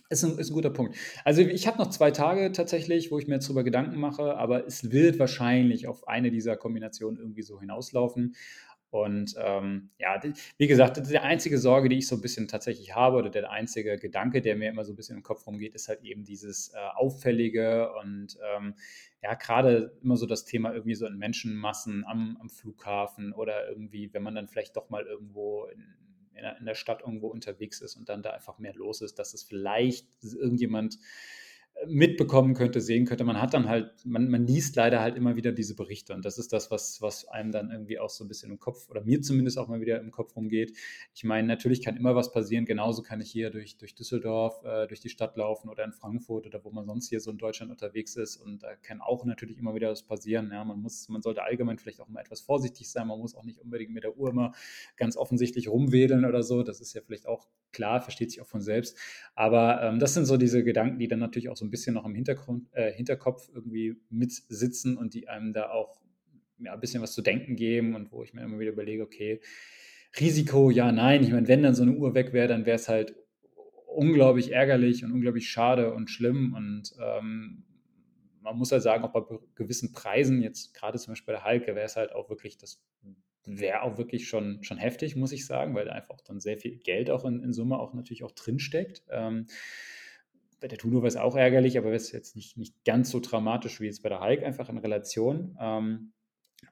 [0.09, 0.95] Ist ein, ist ein guter Punkt.
[1.23, 4.65] Also ich habe noch zwei Tage tatsächlich, wo ich mir jetzt darüber Gedanken mache, aber
[4.65, 8.35] es wird wahrscheinlich auf eine dieser Kombinationen irgendwie so hinauslaufen.
[8.91, 10.21] Und ähm, ja,
[10.57, 13.97] wie gesagt, die einzige Sorge, die ich so ein bisschen tatsächlich habe, oder der einzige
[13.97, 16.77] Gedanke, der mir immer so ein bisschen im Kopf rumgeht, ist halt eben dieses äh,
[16.95, 18.75] Auffällige und ähm,
[19.23, 24.13] ja, gerade immer so das Thema irgendwie so in Menschenmassen am, am Flughafen oder irgendwie,
[24.13, 25.85] wenn man dann vielleicht doch mal irgendwo in,
[26.59, 29.43] in der Stadt irgendwo unterwegs ist und dann da einfach mehr los ist, dass es
[29.43, 30.97] vielleicht irgendjemand
[31.87, 33.23] mitbekommen könnte, sehen könnte.
[33.23, 36.37] Man hat dann halt, man, man liest leider halt immer wieder diese Berichte und das
[36.37, 39.21] ist das, was, was einem dann irgendwie auch so ein bisschen im Kopf oder mir
[39.21, 40.77] zumindest auch mal wieder im Kopf rumgeht.
[41.13, 44.87] Ich meine, natürlich kann immer was passieren, genauso kann ich hier durch, durch Düsseldorf, äh,
[44.87, 47.71] durch die Stadt laufen oder in Frankfurt oder wo man sonst hier so in Deutschland
[47.71, 50.49] unterwegs ist und da kann auch natürlich immer wieder was passieren.
[50.51, 53.43] Ja, man muss, man sollte allgemein vielleicht auch mal etwas vorsichtig sein, man muss auch
[53.43, 54.53] nicht unbedingt mit der Uhr immer
[54.97, 58.61] ganz offensichtlich rumwedeln oder so, das ist ja vielleicht auch klar, versteht sich auch von
[58.61, 58.97] selbst,
[59.33, 62.05] aber ähm, das sind so diese Gedanken, die dann natürlich auch so ein bisschen noch
[62.05, 66.01] im Hintergrund, äh, Hinterkopf irgendwie mitsitzen und die einem da auch
[66.59, 69.41] ja, ein bisschen was zu denken geben und wo ich mir immer wieder überlege, okay,
[70.19, 71.23] Risiko, ja, nein.
[71.23, 73.15] Ich meine, wenn dann so eine Uhr weg wäre, dann wäre es halt
[73.87, 76.53] unglaublich ärgerlich und unglaublich schade und schlimm.
[76.53, 77.63] Und ähm,
[78.41, 79.21] man muss halt sagen, auch bei
[79.55, 82.83] gewissen Preisen, jetzt gerade zum Beispiel bei der Halke, wäre es halt auch wirklich, das
[83.45, 86.77] wäre auch wirklich schon, schon heftig, muss ich sagen, weil da einfach dann sehr viel
[86.77, 89.03] Geld auch in, in Summe auch natürlich auch drinsteckt.
[89.09, 89.47] Ähm,
[90.61, 93.81] bei der war es auch ärgerlich, aber es ist jetzt nicht, nicht ganz so dramatisch
[93.81, 95.57] wie jetzt bei der Hulk, einfach in Relation.
[95.59, 96.13] Ähm,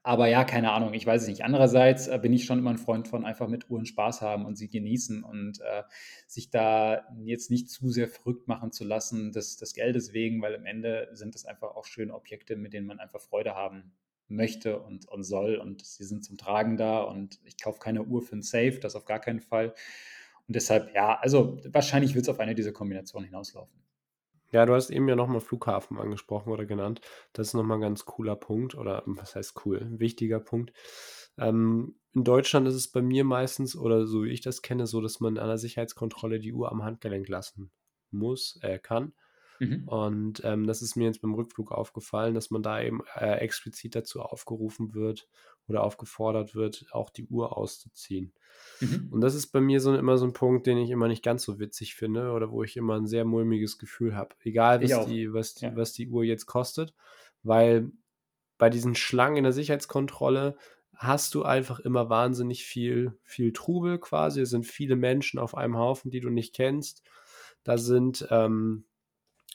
[0.03, 1.43] aber ja, keine Ahnung, ich weiß es nicht.
[1.43, 4.55] Andererseits äh, bin ich schon immer ein Freund von einfach mit Uhren Spaß haben und
[4.55, 5.83] sie genießen und äh,
[6.27, 10.55] sich da jetzt nicht zu sehr verrückt machen zu lassen, des, des Geldes wegen, weil
[10.55, 13.91] am Ende sind es einfach auch schöne Objekte, mit denen man einfach Freude haben
[14.27, 18.21] möchte und, und soll und sie sind zum Tragen da und ich kaufe keine Uhr
[18.21, 19.73] für ein Safe, das auf gar keinen Fall.
[20.49, 23.83] Und deshalb, ja, also wahrscheinlich wird es auf eine dieser Kombinationen hinauslaufen.
[24.51, 27.01] Ja, du hast eben ja nochmal Flughafen angesprochen oder genannt.
[27.33, 29.87] Das ist nochmal ein ganz cooler Punkt oder was heißt cool?
[29.91, 30.73] Wichtiger Punkt.
[31.37, 35.01] Ähm, in Deutschland ist es bei mir meistens oder so wie ich das kenne, so,
[35.01, 37.69] dass man an der Sicherheitskontrolle die Uhr am Handgelenk lassen
[38.09, 39.13] muss, äh, kann.
[39.59, 39.87] Mhm.
[39.87, 43.95] Und ähm, das ist mir jetzt beim Rückflug aufgefallen, dass man da eben äh, explizit
[43.95, 45.27] dazu aufgerufen wird
[45.67, 48.33] oder aufgefordert wird, auch die Uhr auszuziehen.
[48.79, 49.09] Mhm.
[49.11, 51.43] Und das ist bei mir so immer so ein Punkt, den ich immer nicht ganz
[51.43, 54.35] so witzig finde oder wo ich immer ein sehr mulmiges Gefühl habe.
[54.43, 55.75] Egal, was die, was, die, ja.
[55.75, 56.93] was die Uhr jetzt kostet,
[57.43, 57.91] weil
[58.57, 60.57] bei diesen Schlangen in der Sicherheitskontrolle
[60.95, 64.41] hast du einfach immer wahnsinnig viel, viel Trubel quasi.
[64.41, 67.03] Es sind viele Menschen auf einem Haufen, die du nicht kennst.
[67.63, 68.83] Da sind, ähm,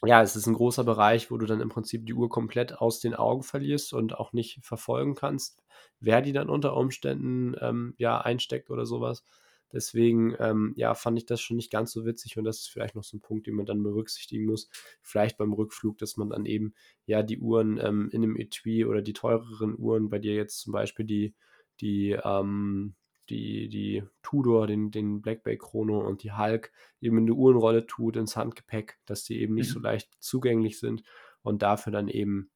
[0.07, 3.01] ja, es ist ein großer Bereich, wo du dann im Prinzip die Uhr komplett aus
[3.01, 5.63] den Augen verlierst und auch nicht verfolgen kannst,
[6.01, 9.25] wer die dann unter Umständen ähm, ja einsteckt oder sowas.
[9.73, 12.95] Deswegen, ähm, ja, fand ich das schon nicht ganz so witzig und das ist vielleicht
[12.95, 14.69] noch so ein Punkt, den man dann berücksichtigen muss.
[15.03, 16.75] Vielleicht beim Rückflug, dass man dann eben,
[17.07, 20.73] ja, die Uhren ähm, in einem Etui oder die teureren Uhren, bei dir jetzt zum
[20.73, 21.35] Beispiel die,
[21.81, 22.95] die, ähm,
[23.29, 27.87] die, die Tudor, den, den Black Bay Chrono und die Hulk eben in die Uhrenrolle
[27.87, 29.75] tut, ins Handgepäck, dass die eben nicht mhm.
[29.75, 31.03] so leicht zugänglich sind
[31.43, 32.51] und dafür dann eben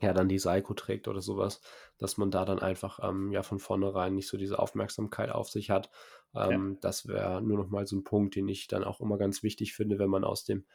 [0.00, 1.62] ja dann die Seiko trägt oder sowas,
[1.98, 5.70] dass man da dann einfach ähm, ja von vornherein nicht so diese Aufmerksamkeit auf sich
[5.70, 5.90] hat.
[6.34, 6.78] Ähm, ja.
[6.82, 9.74] Das wäre nur noch mal so ein Punkt, den ich dann auch immer ganz wichtig
[9.74, 10.66] finde, wenn man aus dem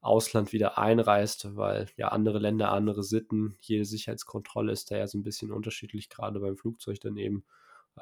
[0.00, 5.16] Ausland wieder einreist, weil ja andere Länder, andere Sitten, jede Sicherheitskontrolle ist da ja so
[5.16, 7.44] ein bisschen unterschiedlich, gerade beim Flugzeug dann eben.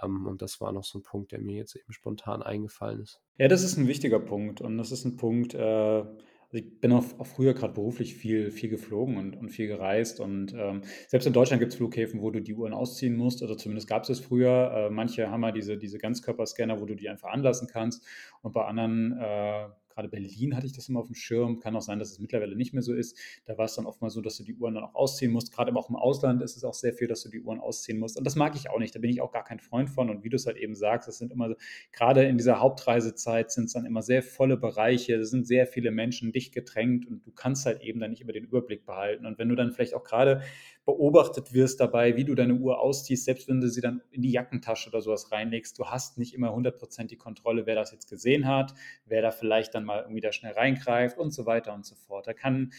[0.03, 3.21] Ähm, und das war noch so ein Punkt, der mir jetzt eben spontan eingefallen ist.
[3.39, 6.05] Ja, das ist ein wichtiger Punkt und das ist ein Punkt, äh,
[6.53, 10.21] also ich bin auch, auch früher gerade beruflich viel, viel geflogen und, und viel gereist.
[10.21, 13.41] Und ähm, selbst in Deutschland gibt es Flughäfen, wo du die Uhren ausziehen musst.
[13.41, 14.71] Also zumindest gab es es früher.
[14.75, 18.05] Äh, manche haben ja diese, diese Ganzkörperscanner, wo du die einfach anlassen kannst.
[18.43, 21.61] Und bei anderen äh, gerade Berlin hatte ich das immer auf dem Schirm.
[21.61, 23.19] Kann auch sein, dass es mittlerweile nicht mehr so ist.
[23.45, 25.53] Da war es dann oft mal so, dass du die Uhren dann auch ausziehen musst.
[25.53, 28.17] Gerade auch im Ausland ist es auch sehr viel, dass du die Uhren ausziehen musst.
[28.17, 28.95] Und das mag ich auch nicht.
[28.95, 30.11] Da bin ich auch gar kein Freund von.
[30.11, 31.55] Und wie du es halt eben sagst, das sind immer,
[31.93, 35.17] gerade in dieser Hauptreisezeit sind es dann immer sehr volle Bereiche.
[35.17, 38.33] Es sind sehr viele Menschen dicht gedrängt und du kannst halt eben dann nicht über
[38.33, 39.27] den Überblick behalten.
[39.27, 40.43] Und wenn du dann vielleicht auch gerade
[40.85, 44.33] beobachtet wirst dabei, wie du deine Uhr ausziehst, selbst wenn du sie dann in die
[44.33, 45.79] Jackentasche oder sowas reinlegst.
[45.79, 48.75] Du hast nicht immer 100% die Kontrolle, wer das jetzt gesehen hat,
[49.05, 52.27] wer da vielleicht dann mal irgendwie da schnell reingreift und so weiter und so fort.
[52.27, 52.73] Da kann,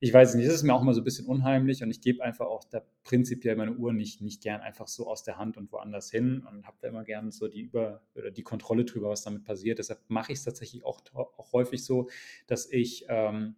[0.00, 2.22] ich weiß nicht, das ist mir auch immer so ein bisschen unheimlich und ich gebe
[2.22, 5.72] einfach auch da prinzipiell meine Uhr nicht, nicht gern einfach so aus der Hand und
[5.72, 9.22] woanders hin und habe da immer gern so die Über- oder die Kontrolle drüber, was
[9.22, 9.78] damit passiert.
[9.78, 12.10] Deshalb mache ich es tatsächlich auch, auch häufig so,
[12.46, 13.56] dass ich ähm,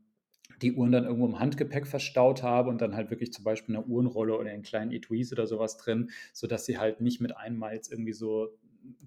[0.62, 3.84] die Uhren dann irgendwo im Handgepäck verstaut habe und dann halt wirklich zum Beispiel eine
[3.84, 7.92] Uhrenrolle oder einen kleinen Etuis oder sowas drin, sodass sie halt nicht mit einmal jetzt
[7.92, 8.58] irgendwie so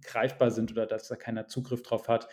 [0.02, 2.28] greifbar sind oder dass da keiner Zugriff drauf hat.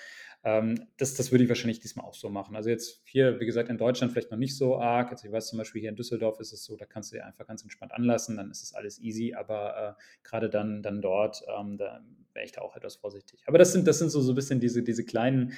[0.45, 2.55] Ähm, das, das würde ich wahrscheinlich diesmal auch so machen.
[2.57, 5.11] Also jetzt hier, wie gesagt, in Deutschland vielleicht noch nicht so arg.
[5.11, 7.27] Also ich weiß zum Beispiel hier in Düsseldorf ist es so, da kannst du dir
[7.27, 11.43] einfach ganz entspannt anlassen, dann ist es alles easy, aber äh, gerade dann, dann dort,
[11.59, 12.01] ähm, da
[12.35, 13.43] wäre ich da auch etwas vorsichtig.
[13.47, 15.53] Aber das sind, das sind so, so ein bisschen diese, diese kleinen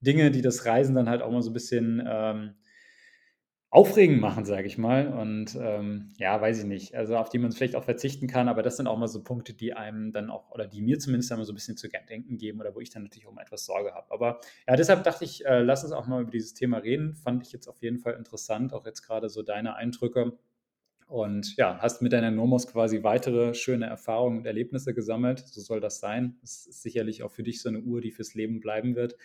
[0.00, 2.54] Dinge, die das Reisen dann halt auch mal so ein bisschen ähm,
[3.70, 5.08] aufregend machen, sage ich mal.
[5.08, 6.94] Und ähm, ja, weiß ich nicht.
[6.96, 9.54] Also auf die man vielleicht auch verzichten kann, aber das sind auch mal so Punkte,
[9.54, 12.60] die einem dann auch, oder die mir zumindest einmal so ein bisschen zu denken geben
[12.60, 14.10] oder wo ich dann natürlich auch mal etwas Sorge habe.
[14.10, 17.14] Aber ja, deshalb dachte ich, äh, lass uns auch mal über dieses Thema reden.
[17.14, 20.36] Fand ich jetzt auf jeden Fall interessant, auch jetzt gerade so deine Eindrücke.
[21.06, 25.40] Und ja, hast mit deiner Nomos quasi weitere schöne Erfahrungen und Erlebnisse gesammelt.
[25.40, 26.38] So soll das sein.
[26.42, 29.16] Es ist sicherlich auch für dich so eine Uhr, die fürs Leben bleiben wird.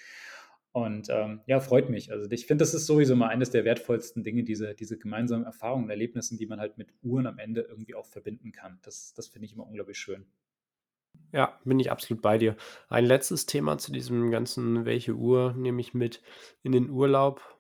[0.76, 2.12] Und ähm, ja, freut mich.
[2.12, 5.86] Also ich finde, das ist sowieso mal eines der wertvollsten Dinge, diese, diese gemeinsamen Erfahrungen
[5.86, 8.78] und Erlebnisse, die man halt mit Uhren am Ende irgendwie auch verbinden kann.
[8.84, 10.26] Das, das finde ich immer unglaublich schön.
[11.32, 12.58] Ja, bin ich absolut bei dir.
[12.90, 16.22] Ein letztes Thema zu diesem ganzen, welche Uhr nehme ich mit
[16.62, 17.55] in den Urlaub?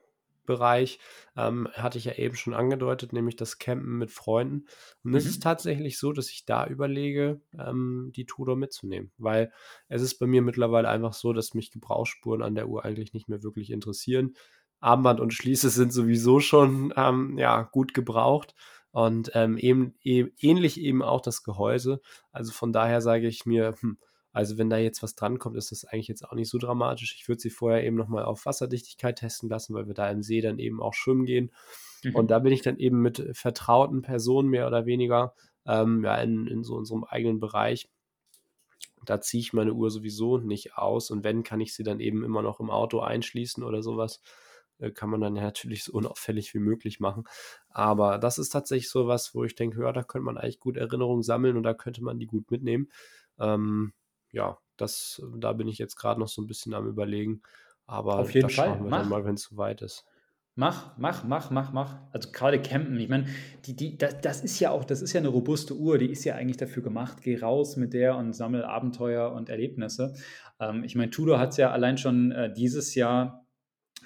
[0.46, 1.00] Bereich,
[1.36, 4.66] ähm, hatte ich ja eben schon angedeutet, nämlich das Campen mit Freunden.
[5.04, 5.44] Und es ist mhm.
[5.44, 9.52] tatsächlich so, dass ich da überlege, ähm, die Tudor mitzunehmen, weil
[9.88, 13.30] es ist bei mir mittlerweile einfach so, dass mich Gebrauchsspuren an der Uhr eigentlich nicht
[13.30, 14.36] mehr wirklich interessieren.
[14.80, 18.54] Armband und Schließe sind sowieso schon ähm, ja, gut gebraucht
[18.92, 22.02] und ähm, eben, eben, ähnlich eben auch das Gehäuse.
[22.32, 23.98] Also von daher sage ich mir, hm,
[24.36, 27.16] also wenn da jetzt was drankommt, ist das eigentlich jetzt auch nicht so dramatisch.
[27.18, 30.42] Ich würde sie vorher eben nochmal auf Wasserdichtigkeit testen lassen, weil wir da im See
[30.42, 31.54] dann eben auch schwimmen gehen.
[32.04, 32.16] Mhm.
[32.16, 35.34] Und da bin ich dann eben mit vertrauten Personen mehr oder weniger
[35.66, 37.88] ähm, ja, in, in so unserem eigenen Bereich.
[39.06, 42.26] Da ziehe ich meine Uhr sowieso nicht aus und wenn, kann ich sie dann eben
[42.26, 44.20] immer noch im Auto einschließen oder sowas.
[44.80, 47.24] Äh, kann man dann ja natürlich so unauffällig wie möglich machen.
[47.70, 50.76] Aber das ist tatsächlich so was, wo ich denke, ja, da könnte man eigentlich gut
[50.76, 52.90] Erinnerungen sammeln und da könnte man die gut mitnehmen.
[53.40, 53.94] Ähm,
[54.32, 57.42] ja, das, da bin ich jetzt gerade noch so ein bisschen am Überlegen.
[57.88, 58.68] Aber Auf jeden das Fall.
[58.68, 60.06] schauen wir dann mal, wenn es soweit ist.
[60.58, 61.98] Mach, mach, mach, mach, mach.
[62.12, 63.28] Also gerade campen, ich meine,
[63.66, 66.24] die, die, das, das ist ja auch, das ist ja eine robuste Uhr, die ist
[66.24, 67.18] ja eigentlich dafür gemacht.
[67.22, 70.14] Geh raus mit der und sammel Abenteuer und Erlebnisse.
[70.62, 73.45] Ähm, ich meine, Tudor hat es ja allein schon äh, dieses Jahr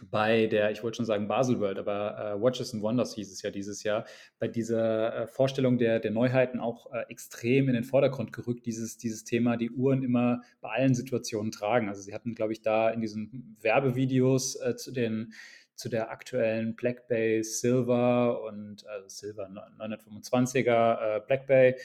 [0.09, 3.41] bei der, ich wollte schon sagen Basel World, aber äh, Watches and Wonders hieß es
[3.41, 4.05] ja dieses Jahr,
[4.39, 8.97] bei dieser äh, Vorstellung der, der Neuheiten auch äh, extrem in den Vordergrund gerückt, dieses,
[8.97, 11.89] dieses Thema, die Uhren immer bei allen Situationen tragen.
[11.89, 15.33] Also sie hatten, glaube ich, da in diesen Werbevideos äh, zu den
[15.79, 21.75] zu der aktuellen Black Bay Silver und äh, Silver 925er äh, Black Bay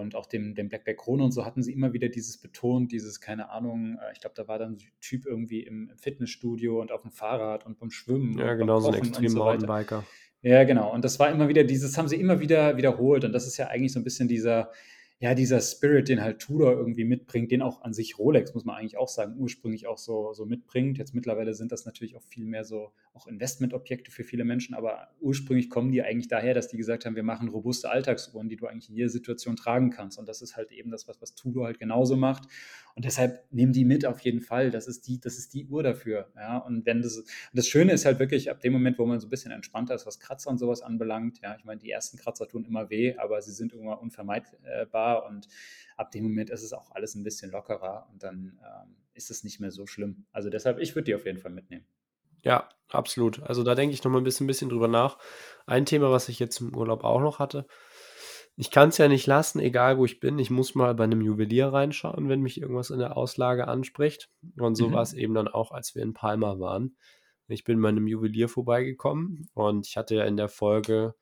[0.00, 2.92] und auch dem, dem Black Bear Krone und so hatten sie immer wieder dieses betont,
[2.92, 6.80] dieses, keine Ahnung, äh, ich glaube, da war dann ein Typ irgendwie im, im, Fitnessstudio
[6.80, 8.38] und auf dem Fahrrad und beim Schwimmen.
[8.38, 10.04] Ja, genau, so ein extrem so Mountainbiker.
[10.42, 10.92] Ja, genau.
[10.92, 13.24] Und das war immer wieder dieses, haben sie immer wieder wiederholt.
[13.24, 14.70] Und das ist ja eigentlich so ein bisschen dieser,
[15.24, 18.76] ja, dieser Spirit, den halt Tudor irgendwie mitbringt, den auch an sich Rolex, muss man
[18.76, 20.98] eigentlich auch sagen, ursprünglich auch so, so mitbringt.
[20.98, 25.08] Jetzt mittlerweile sind das natürlich auch viel mehr so auch Investmentobjekte für viele Menschen, aber
[25.20, 28.66] ursprünglich kommen die eigentlich daher, dass die gesagt haben, wir machen robuste Alltagsuhren, die du
[28.66, 30.18] eigentlich in jeder Situation tragen kannst.
[30.18, 32.46] Und das ist halt eben das, was, was Tudor halt genauso macht.
[32.94, 34.70] Und deshalb nehmen die mit auf jeden Fall.
[34.70, 36.32] Das ist die, das ist die Uhr dafür.
[36.36, 39.26] Ja, und wenn das, das Schöne ist halt wirklich ab dem Moment, wo man so
[39.26, 41.40] ein bisschen entspannter ist, was Kratzer und sowas anbelangt.
[41.42, 45.48] Ja, ich meine, die ersten Kratzer tun immer weh, aber sie sind irgendwann unvermeidbar und
[45.96, 49.44] ab dem Moment ist es auch alles ein bisschen lockerer und dann ähm, ist es
[49.44, 50.26] nicht mehr so schlimm.
[50.32, 51.86] Also deshalb, ich würde die auf jeden Fall mitnehmen.
[52.42, 53.42] Ja, absolut.
[53.42, 55.18] Also da denke ich noch mal ein bisschen, bisschen drüber nach.
[55.66, 57.66] Ein Thema, was ich jetzt im Urlaub auch noch hatte.
[58.56, 60.38] Ich kann es ja nicht lassen, egal wo ich bin.
[60.38, 64.30] Ich muss mal bei einem Juwelier reinschauen, wenn mich irgendwas in der Auslage anspricht.
[64.58, 64.92] Und so mhm.
[64.92, 66.96] war es eben dann auch, als wir in Palma waren.
[67.48, 71.14] Ich bin bei einem Juwelier vorbeigekommen und ich hatte ja in der Folge,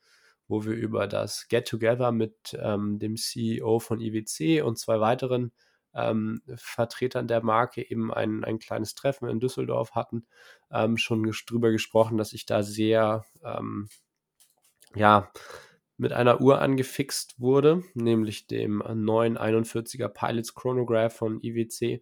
[0.47, 5.51] wo wir über das Get-Together mit ähm, dem CEO von IWC und zwei weiteren
[5.95, 10.25] ähm, Vertretern der Marke eben ein, ein kleines Treffen in Düsseldorf hatten,
[10.71, 13.89] ähm, schon drüber gesprochen, dass ich da sehr, ähm,
[14.95, 15.31] ja,
[15.97, 22.01] mit einer Uhr angefixt wurde, nämlich dem neuen 41er Pilots Chronograph von IWC.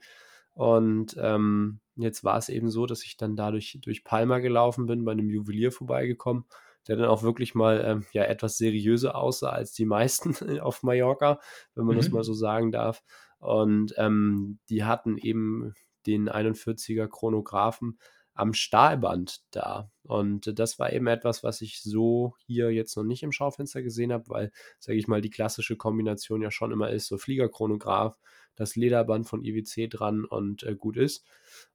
[0.53, 5.03] Und ähm, jetzt war es eben so, dass ich dann dadurch durch Palma gelaufen bin,
[5.03, 6.45] bei einem Juwelier vorbeigekommen,
[6.87, 11.39] der dann auch wirklich mal ähm, ja etwas seriöser aussah als die meisten auf Mallorca,
[11.75, 11.99] wenn man mhm.
[11.99, 13.03] das mal so sagen darf.
[13.39, 15.73] Und ähm, die hatten eben
[16.05, 17.97] den 41er Chronographen
[18.33, 19.91] am Stahlband da.
[20.03, 24.11] Und das war eben etwas, was ich so hier jetzt noch nicht im Schaufenster gesehen
[24.13, 28.17] habe, weil, sage ich mal, die klassische Kombination ja schon immer ist, so Fliegerchronograph,
[28.61, 31.25] das Lederband von IWC dran und äh, gut ist.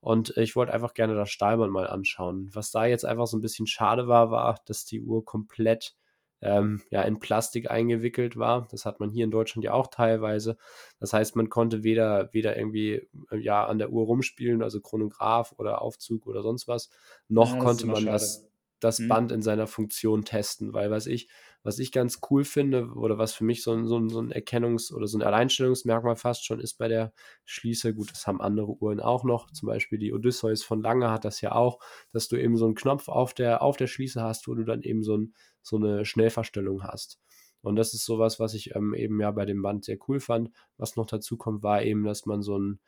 [0.01, 2.49] Und ich wollte einfach gerne das Stahlband mal anschauen.
[2.53, 5.97] Was da jetzt einfach so ein bisschen schade war, war, dass die Uhr komplett
[6.43, 8.69] ähm, ja, in Plastik eingewickelt war.
[8.71, 10.57] Das hat man hier in Deutschland ja auch teilweise.
[11.01, 15.55] Das heißt, man konnte weder, weder irgendwie äh, ja, an der Uhr rumspielen, also Chronograph
[15.59, 16.91] oder Aufzug oder sonst was,
[17.29, 19.09] noch ja, konnte man das, das hm.
[19.09, 21.29] Band in seiner Funktion testen, weil was ich,
[21.67, 24.33] was ich ganz cool finde oder was für mich so ein, so ein, so ein
[24.33, 27.13] Erkennungs- oder so ein Alleinstellungsmerkmal fast schon ist bei der
[27.45, 31.25] Schließe, gut, das haben andere Uhren auch noch, zum Beispiel die Odysseus von Lange hat
[31.25, 31.81] das ja auch,
[32.13, 34.83] dass du eben so einen Knopf auf der, auf der Schließe hast, wo du dann
[34.83, 37.19] eben so, ein, so eine Schnellverstellung hast.
[37.63, 40.53] Und das ist sowas, was ich ähm, eben ja bei dem Band sehr cool fand.
[40.77, 42.79] Was noch dazu kommt, war eben, dass man so ein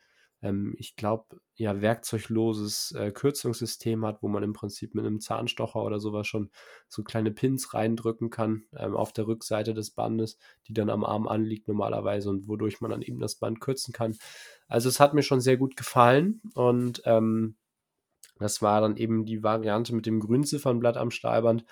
[0.41, 5.83] ähm, ich glaube, ja, werkzeugloses äh, Kürzungssystem hat, wo man im Prinzip mit einem Zahnstocher
[5.83, 6.49] oder sowas schon
[6.87, 10.37] so kleine Pins reindrücken kann ähm, auf der Rückseite des Bandes,
[10.67, 14.15] die dann am Arm anliegt normalerweise und wodurch man dann eben das Band kürzen kann.
[14.67, 17.55] Also es hat mir schon sehr gut gefallen und ähm,
[18.39, 21.65] das war dann eben die Variante mit dem Grünziffernblatt am Stahlband.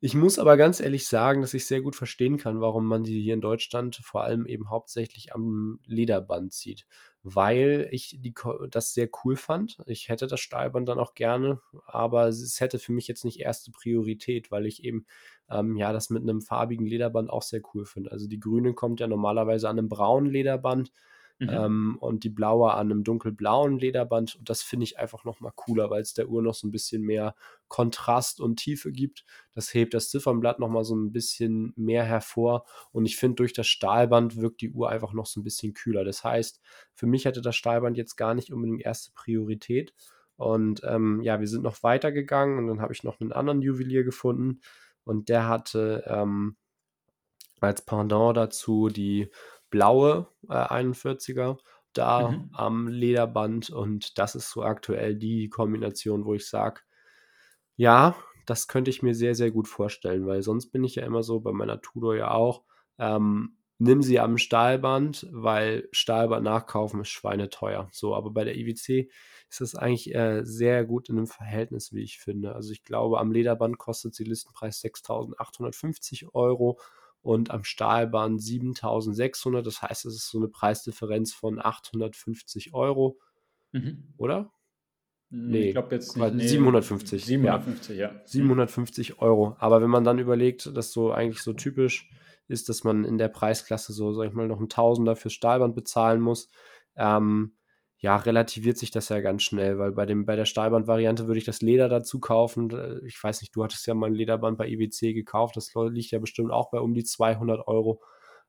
[0.00, 3.22] Ich muss aber ganz ehrlich sagen, dass ich sehr gut verstehen kann, warum man die
[3.22, 6.86] hier in Deutschland vor allem eben hauptsächlich am Lederband zieht,
[7.24, 8.34] weil ich die,
[8.70, 9.78] das sehr cool fand.
[9.86, 13.72] Ich hätte das Stahlband dann auch gerne, aber es hätte für mich jetzt nicht erste
[13.72, 15.06] Priorität, weil ich eben
[15.50, 18.12] ähm, ja das mit einem farbigen Lederband auch sehr cool finde.
[18.12, 20.92] Also die grüne kommt ja normalerweise an einem braunen Lederband
[21.38, 21.48] Mhm.
[21.50, 24.36] Ähm, und die blaue an einem dunkelblauen Lederband.
[24.36, 27.02] Und das finde ich einfach nochmal cooler, weil es der Uhr noch so ein bisschen
[27.02, 27.34] mehr
[27.68, 29.24] Kontrast und Tiefe gibt.
[29.52, 32.64] Das hebt das Ziffernblatt nochmal so ein bisschen mehr hervor.
[32.92, 36.04] Und ich finde, durch das Stahlband wirkt die Uhr einfach noch so ein bisschen kühler.
[36.04, 36.60] Das heißt,
[36.94, 39.92] für mich hätte das Stahlband jetzt gar nicht unbedingt erste Priorität.
[40.36, 44.04] Und ähm, ja, wir sind noch weitergegangen und dann habe ich noch einen anderen Juwelier
[44.04, 44.60] gefunden.
[45.04, 46.56] Und der hatte ähm,
[47.60, 49.30] als Pendant dazu die
[49.74, 51.58] blaue äh, 41er
[51.94, 52.50] da mhm.
[52.52, 56.82] am Lederband und das ist so aktuell die Kombination, wo ich sage,
[57.74, 58.14] ja,
[58.46, 61.40] das könnte ich mir sehr, sehr gut vorstellen, weil sonst bin ich ja immer so,
[61.40, 62.62] bei meiner Tudor ja auch,
[62.98, 67.88] ähm, nimm sie am Stahlband, weil Stahlband nachkaufen ist schweineteuer.
[67.90, 69.10] So, aber bei der IWC
[69.50, 72.54] ist das eigentlich äh, sehr gut in einem Verhältnis, wie ich finde.
[72.54, 76.78] Also ich glaube, am Lederband kostet sie Listenpreis 6.850 Euro
[77.24, 79.66] und am Stahlbahn 7600.
[79.66, 83.18] Das heißt, es ist so eine Preisdifferenz von 850 Euro.
[83.72, 84.12] Mhm.
[84.18, 84.52] Oder?
[85.30, 86.34] Hm, ich glaube jetzt nicht.
[86.34, 87.24] Nee, 750.
[87.24, 88.12] 750, ja.
[88.12, 88.20] ja.
[88.26, 89.56] 750 Euro.
[89.58, 92.10] Aber wenn man dann überlegt, dass so eigentlich so typisch
[92.46, 95.74] ist, dass man in der Preisklasse so, sag ich mal, noch ein Tausender fürs Stahlband
[95.74, 96.50] bezahlen muss,
[96.94, 97.56] ähm,
[98.04, 101.46] ja, relativiert sich das ja ganz schnell, weil bei, dem, bei der Stahlband-Variante würde ich
[101.46, 103.00] das Leder dazu kaufen.
[103.06, 106.18] Ich weiß nicht, du hattest ja mal ein Lederband bei IWC gekauft, das liegt ja
[106.18, 108.02] bestimmt auch bei um die 200 Euro.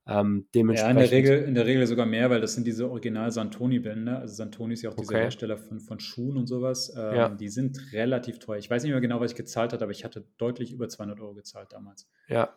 [0.08, 3.32] Ähm, ja, in der, Regel, in der Regel sogar mehr, weil das sind diese original
[3.32, 4.20] Santoni-Bänder.
[4.20, 5.24] Also Santoni ist ja auch dieser okay.
[5.24, 6.94] Hersteller von, von Schuhen und sowas.
[6.96, 7.30] Ähm, ja.
[7.30, 8.60] Die sind relativ teuer.
[8.60, 11.20] Ich weiß nicht mehr genau, was ich gezahlt habe, aber ich hatte deutlich über 200
[11.22, 12.08] Euro gezahlt damals.
[12.28, 12.54] Ja,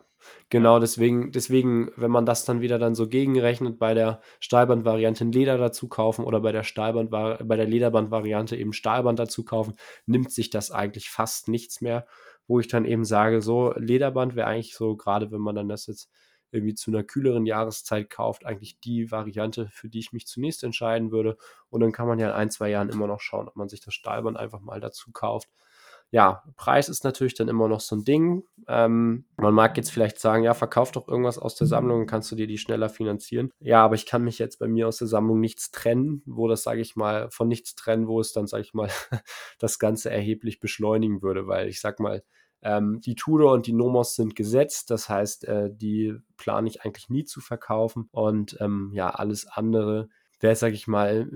[0.49, 0.79] genau.
[0.79, 5.57] Deswegen, deswegen, wenn man das dann wieder dann so gegenrechnet, bei der Stahlband-Variante ein Leder
[5.57, 9.73] dazu kaufen oder bei der Stahlband bei der Lederband-Variante eben Stahlband dazu kaufen,
[10.05, 12.05] nimmt sich das eigentlich fast nichts mehr.
[12.45, 15.87] Wo ich dann eben sage, so Lederband wäre eigentlich so, gerade wenn man dann das
[15.87, 16.11] jetzt
[16.51, 21.11] irgendwie zu einer kühleren Jahreszeit kauft, eigentlich die Variante, für die ich mich zunächst entscheiden
[21.11, 21.37] würde.
[21.69, 23.81] Und dann kann man ja in ein, zwei Jahren immer noch schauen, ob man sich
[23.81, 25.49] das Stahlband einfach mal dazu kauft.
[26.11, 28.43] Ja, Preis ist natürlich dann immer noch so ein Ding.
[28.67, 32.35] Ähm, man mag jetzt vielleicht sagen, ja, verkauf doch irgendwas aus der Sammlung, kannst du
[32.35, 33.51] dir die schneller finanzieren.
[33.59, 36.63] Ja, aber ich kann mich jetzt bei mir aus der Sammlung nichts trennen, wo das,
[36.63, 38.89] sage ich mal, von nichts trennen, wo es dann, sage ich mal,
[39.59, 42.23] das Ganze erheblich beschleunigen würde, weil ich sag mal,
[42.61, 47.09] ähm, die Tudor und die Nomos sind gesetzt, das heißt, äh, die plane ich eigentlich
[47.09, 50.09] nie zu verkaufen und ähm, ja, alles andere
[50.41, 51.27] wäre, sage ich mal,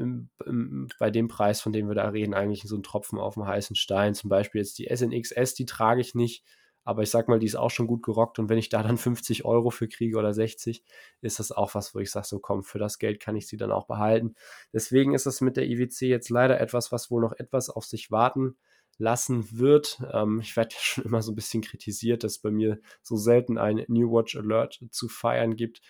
[0.99, 3.75] bei dem Preis, von dem wir da reden, eigentlich so ein Tropfen auf dem heißen
[3.75, 4.13] Stein.
[4.15, 6.45] Zum Beispiel jetzt die SNXS, die trage ich nicht,
[6.85, 8.97] aber ich sag mal, die ist auch schon gut gerockt und wenn ich da dann
[8.97, 10.83] 50 Euro für kriege oder 60,
[11.21, 13.57] ist das auch was, wo ich sage, so komm, für das Geld kann ich sie
[13.57, 14.35] dann auch behalten.
[14.73, 18.11] Deswegen ist das mit der IWC jetzt leider etwas, was wohl noch etwas auf sich
[18.11, 18.57] warten
[18.97, 20.01] lassen wird.
[20.11, 23.15] Ähm, ich werde ja schon immer so ein bisschen kritisiert, dass es bei mir so
[23.15, 25.81] selten ein New Watch Alert zu feiern gibt.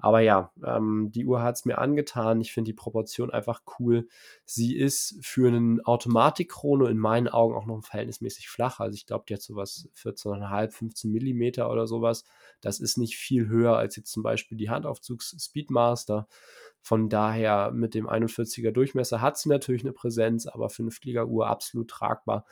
[0.00, 2.40] Aber ja, ähm, die Uhr hat es mir angetan.
[2.40, 4.08] Ich finde die Proportion einfach cool.
[4.44, 8.80] Sie ist für einen Automatikchrono in meinen Augen auch noch verhältnismäßig flach.
[8.80, 12.24] Also ich glaube, die hat sowas 14,5, 15 Millimeter oder sowas.
[12.60, 16.26] Das ist nicht viel höher als jetzt zum Beispiel die Handaufzugs Speedmaster.
[16.82, 21.46] Von daher mit dem 41er Durchmesser hat sie natürlich eine Präsenz, aber für eine Fliegeruhr
[21.46, 22.46] absolut tragbar.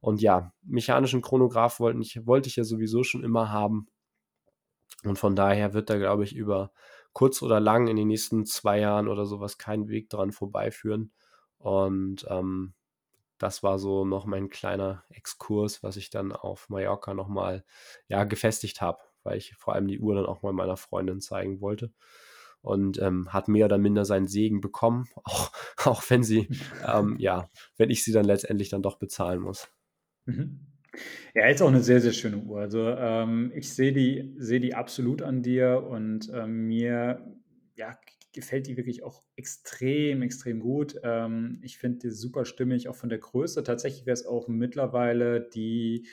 [0.00, 3.88] Und ja, mechanischen Chronograph wollte ich, wollte ich ja sowieso schon immer haben.
[5.04, 6.72] Und von daher wird da, glaube ich, über
[7.14, 11.12] kurz oder lang in den nächsten zwei Jahren oder sowas kein Weg dran vorbeiführen.
[11.56, 12.74] Und ähm,
[13.38, 17.64] das war so noch mein kleiner Exkurs, was ich dann auf Mallorca nochmal
[18.08, 21.60] ja, gefestigt habe, weil ich vor allem die Uhr dann auch mal meiner Freundin zeigen
[21.60, 21.92] wollte
[22.60, 25.52] und ähm, hat mehr oder minder seinen Segen bekommen, auch,
[25.84, 26.48] auch wenn sie,
[26.86, 29.68] ähm, ja, wenn ich sie dann letztendlich dann doch bezahlen muss.
[30.26, 30.73] Mhm.
[31.34, 32.60] Ja, ist auch eine sehr, sehr schöne Uhr.
[32.60, 37.24] Also ähm, ich sehe die, sehe die absolut an dir und ähm, mir
[37.76, 37.98] ja,
[38.32, 40.96] gefällt die wirklich auch extrem, extrem gut.
[41.02, 43.62] Ähm, ich finde die super stimmig, auch von der Größe.
[43.62, 46.06] Tatsächlich wäre es auch mittlerweile die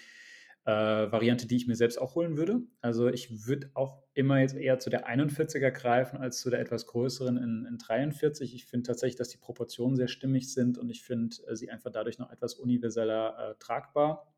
[0.66, 2.62] äh, Variante, die ich mir selbst auch holen würde.
[2.82, 6.86] Also ich würde auch immer jetzt eher zu der 41er greifen als zu der etwas
[6.86, 8.54] größeren in, in 43.
[8.54, 11.92] Ich finde tatsächlich, dass die Proportionen sehr stimmig sind und ich finde äh, sie einfach
[11.92, 14.32] dadurch noch etwas universeller äh, tragbar.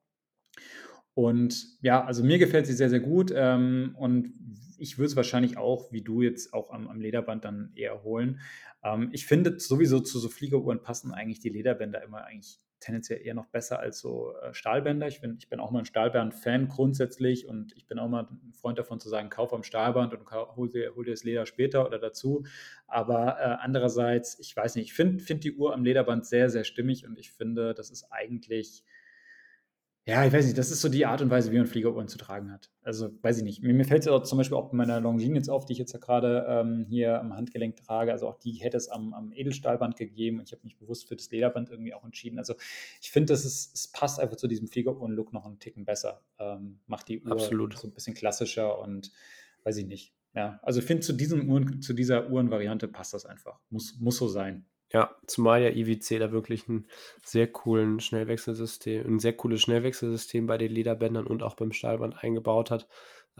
[1.14, 3.32] Und ja, also mir gefällt sie sehr, sehr gut.
[3.36, 4.34] Ähm, und
[4.78, 8.40] ich würde es wahrscheinlich auch, wie du jetzt auch am, am Lederband dann eher holen.
[8.84, 13.34] Ähm, ich finde sowieso zu so Fliegeruhren passen eigentlich die Lederbänder immer eigentlich tendenziell eher
[13.34, 15.08] noch besser als so äh, Stahlbänder.
[15.08, 18.54] Ich bin, ich bin auch mal ein Stahlband-Fan grundsätzlich und ich bin auch mal ein
[18.54, 21.86] Freund davon zu sagen, kauf am Stahlband und hol dir, hol dir das Leder später
[21.86, 22.44] oder dazu.
[22.88, 26.66] Aber äh, andererseits, ich weiß nicht, ich finde find die Uhr am Lederband sehr, sehr
[26.66, 28.84] stimmig und ich finde, das ist eigentlich
[30.06, 32.18] ja, ich weiß nicht, das ist so die Art und Weise, wie man Fliegeruhren zu
[32.18, 32.70] tragen hat.
[32.82, 33.64] Also, weiß ich nicht.
[33.64, 35.80] Mir, mir fällt es auch zum Beispiel auch bei meiner Longines jetzt auf, die ich
[35.80, 38.12] jetzt ja gerade ähm, hier am Handgelenk trage.
[38.12, 40.42] Also auch die hätte es am, am Edelstahlband gegeben.
[40.44, 42.38] Ich habe mich bewusst für das Lederband irgendwie auch entschieden.
[42.38, 42.54] Also
[43.02, 46.22] ich finde, es passt einfach zu diesem Fliegeruhren-Look noch einen Ticken besser.
[46.38, 47.78] Ähm, macht die Uhr Absolut.
[47.78, 49.12] so ein bisschen klassischer und
[49.64, 50.14] weiß ich nicht.
[50.36, 51.16] Ja, also ich finde, zu,
[51.80, 53.62] zu dieser Uhrenvariante passt das einfach.
[53.70, 54.66] Muss, muss so sein.
[54.94, 56.86] Ja, zumal ja IWC da wirklich ein
[57.26, 62.70] sehr coolen Schnellwechselsystem, ein sehr cooles Schnellwechselsystem bei den Lederbändern und auch beim Stahlband eingebaut
[62.70, 62.88] hat.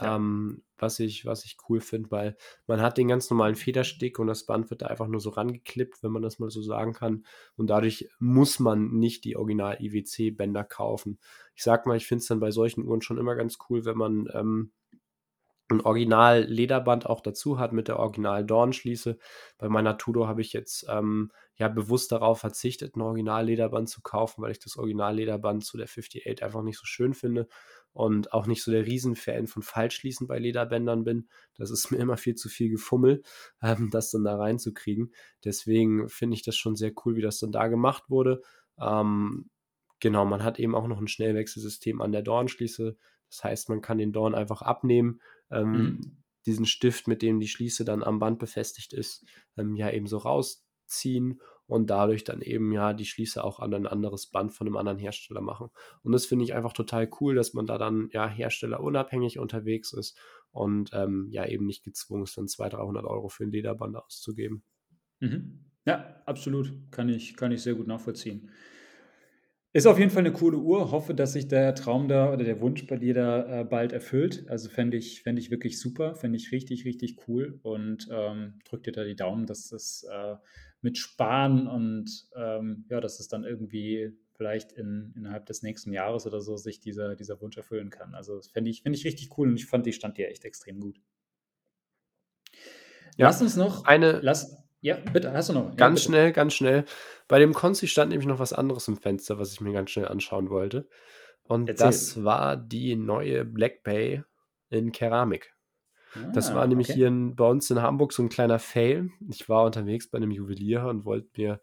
[0.02, 0.16] Ja.
[0.16, 2.36] Ähm, was ich, was ich cool finde, weil
[2.66, 6.02] man hat den ganz normalen Federstick und das Band wird da einfach nur so rangeklippt,
[6.02, 7.26] wenn man das mal so sagen kann.
[7.56, 11.20] Und dadurch muss man nicht die Original IWC-Bänder kaufen.
[11.54, 13.98] Ich sag mal, ich finde es dann bei solchen Uhren schon immer ganz cool, wenn
[13.98, 14.72] man ähm,
[15.74, 19.18] ein Original-Lederband auch dazu hat mit der Original-Dornschließe.
[19.58, 24.42] Bei meiner Tudor habe ich jetzt ähm, ja bewusst darauf verzichtet, ein Original-Lederband zu kaufen,
[24.42, 27.48] weil ich das Original-Lederband zu der 58 einfach nicht so schön finde
[27.92, 31.28] und auch nicht so der Riesenfan von Falschschließen bei Lederbändern bin.
[31.56, 33.24] Das ist mir immer viel zu viel Gefummel,
[33.62, 35.14] ähm, das dann da reinzukriegen.
[35.44, 38.42] Deswegen finde ich das schon sehr cool, wie das dann da gemacht wurde.
[38.80, 39.50] Ähm,
[40.04, 42.98] Genau, man hat eben auch noch ein Schnellwechselsystem an der Dornschließe.
[43.30, 45.22] Das heißt, man kann den Dorn einfach abnehmen,
[45.54, 46.24] ähm, Mhm.
[46.46, 49.26] diesen Stift, mit dem die Schließe dann am Band befestigt ist,
[49.58, 53.88] ähm, ja eben so rausziehen und dadurch dann eben ja die Schließe auch an ein
[53.88, 55.70] anderes Band von einem anderen Hersteller machen.
[56.04, 60.18] Und das finde ich einfach total cool, dass man da dann ja herstellerunabhängig unterwegs ist
[60.52, 64.64] und ähm, ja eben nicht gezwungen ist, dann 200, 300 Euro für ein Lederband auszugeben.
[65.20, 65.72] Mhm.
[65.86, 66.92] Ja, absolut.
[66.92, 68.52] Kann ich, kann ich sehr gut nachvollziehen.
[69.76, 70.92] Ist auf jeden Fall eine coole Uhr.
[70.92, 74.46] Hoffe, dass sich der Traum da oder der Wunsch bei dir da äh, bald erfüllt.
[74.48, 78.84] Also fände ich, fänd ich wirklich super, fände ich richtig, richtig cool und ähm, drück
[78.84, 80.36] dir da die Daumen, dass das äh,
[80.82, 86.28] mit Sparen und ähm, ja, dass es dann irgendwie vielleicht in, innerhalb des nächsten Jahres
[86.28, 88.14] oder so sich dieser, dieser Wunsch erfüllen kann.
[88.14, 90.46] Also das fände ich, fänd ich richtig cool und ich fand die stand dir echt
[90.46, 91.02] extrem gut.
[93.18, 95.70] Ja, Lass uns noch, eine, lass, ja, bitte, hast du noch?
[95.70, 96.06] Ja, Ganz bitte.
[96.12, 96.86] schnell, ganz schnell.
[97.28, 100.08] Bei dem Konzi stand nämlich noch was anderes im Fenster, was ich mir ganz schnell
[100.08, 100.88] anschauen wollte.
[101.44, 101.88] Und Erzähl.
[101.88, 104.24] das war die neue Black Bay
[104.70, 105.54] in Keramik.
[106.34, 106.98] Das Ah, war nämlich okay.
[107.00, 109.10] hier in, bei uns in Hamburg so ein kleiner Fail.
[109.30, 111.60] Ich war unterwegs bei einem Juwelier und wollte mir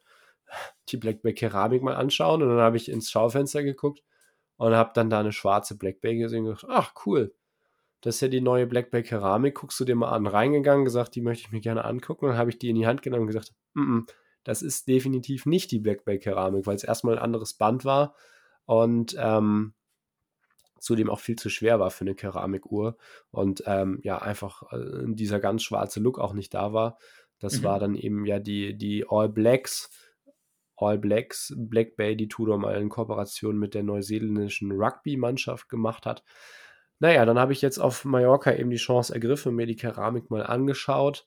[0.88, 2.42] die Black Bay Keramik mal anschauen.
[2.42, 4.02] Und dann habe ich ins Schaufenster geguckt
[4.56, 7.32] und habe dann da eine schwarze Black Bay gesehen und gedacht, ach cool,
[8.00, 10.26] das ist ja die neue Black Bay Keramik, guckst du dir mal an.
[10.26, 12.24] Reingegangen, gesagt, die möchte ich mir gerne angucken.
[12.26, 14.10] Und dann habe ich die in die Hand genommen und gesagt, mm -mm,
[14.44, 18.14] das ist definitiv nicht die Black Bay Keramik, weil es erstmal ein anderes Band war
[18.64, 19.74] und ähm,
[20.78, 22.96] zudem auch viel zu schwer war für eine Keramikuhr
[23.30, 26.98] und ähm, ja, einfach äh, dieser ganz schwarze Look auch nicht da war.
[27.38, 27.64] Das Mhm.
[27.64, 29.90] war dann eben ja die, die All Blacks,
[30.76, 36.24] All Blacks, Black Bay, die Tudor mal in Kooperation mit der neuseeländischen Rugby-Mannschaft gemacht hat.
[37.00, 40.44] Naja, dann habe ich jetzt auf Mallorca eben die Chance ergriffen, mir die Keramik mal
[40.44, 41.26] angeschaut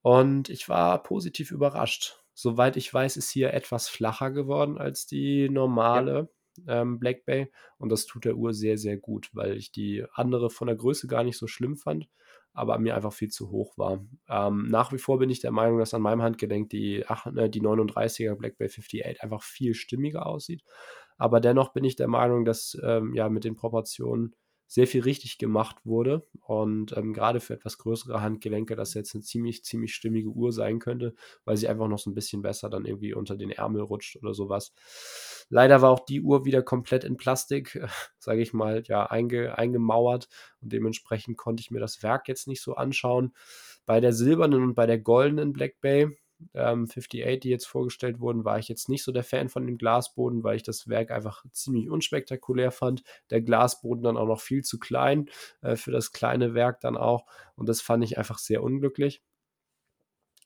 [0.00, 2.22] und ich war positiv überrascht.
[2.32, 6.30] Soweit ich weiß, ist hier etwas flacher geworden als die normale
[6.66, 10.48] ähm, Black Bay und das tut der Uhr sehr, sehr gut, weil ich die andere
[10.48, 12.08] von der Größe gar nicht so schlimm fand,
[12.54, 14.02] aber mir einfach viel zu hoch war.
[14.30, 17.50] Ähm, nach wie vor bin ich der Meinung, dass an meinem Handgelenk die, ach, äh,
[17.50, 20.62] die 39er Black Bay 58 einfach viel stimmiger aussieht.
[21.18, 24.34] Aber dennoch bin ich der Meinung, dass ähm, ja mit den Proportionen
[24.70, 29.24] sehr viel richtig gemacht wurde und ähm, gerade für etwas größere Handgelenke das jetzt eine
[29.24, 32.84] ziemlich, ziemlich stimmige Uhr sein könnte, weil sie einfach noch so ein bisschen besser dann
[32.84, 34.72] irgendwie unter den Ärmel rutscht oder sowas.
[35.48, 37.80] Leider war auch die Uhr wieder komplett in Plastik,
[38.20, 40.28] sage ich mal, ja, einge, eingemauert
[40.60, 43.34] und dementsprechend konnte ich mir das Werk jetzt nicht so anschauen.
[43.86, 46.16] Bei der silbernen und bei der goldenen Black Bay
[46.54, 49.78] ähm, 58, die jetzt vorgestellt wurden, war ich jetzt nicht so der Fan von dem
[49.78, 53.02] Glasboden, weil ich das Werk einfach ziemlich unspektakulär fand.
[53.30, 55.28] Der Glasboden dann auch noch viel zu klein
[55.62, 57.26] äh, für das kleine Werk dann auch.
[57.56, 59.22] Und das fand ich einfach sehr unglücklich.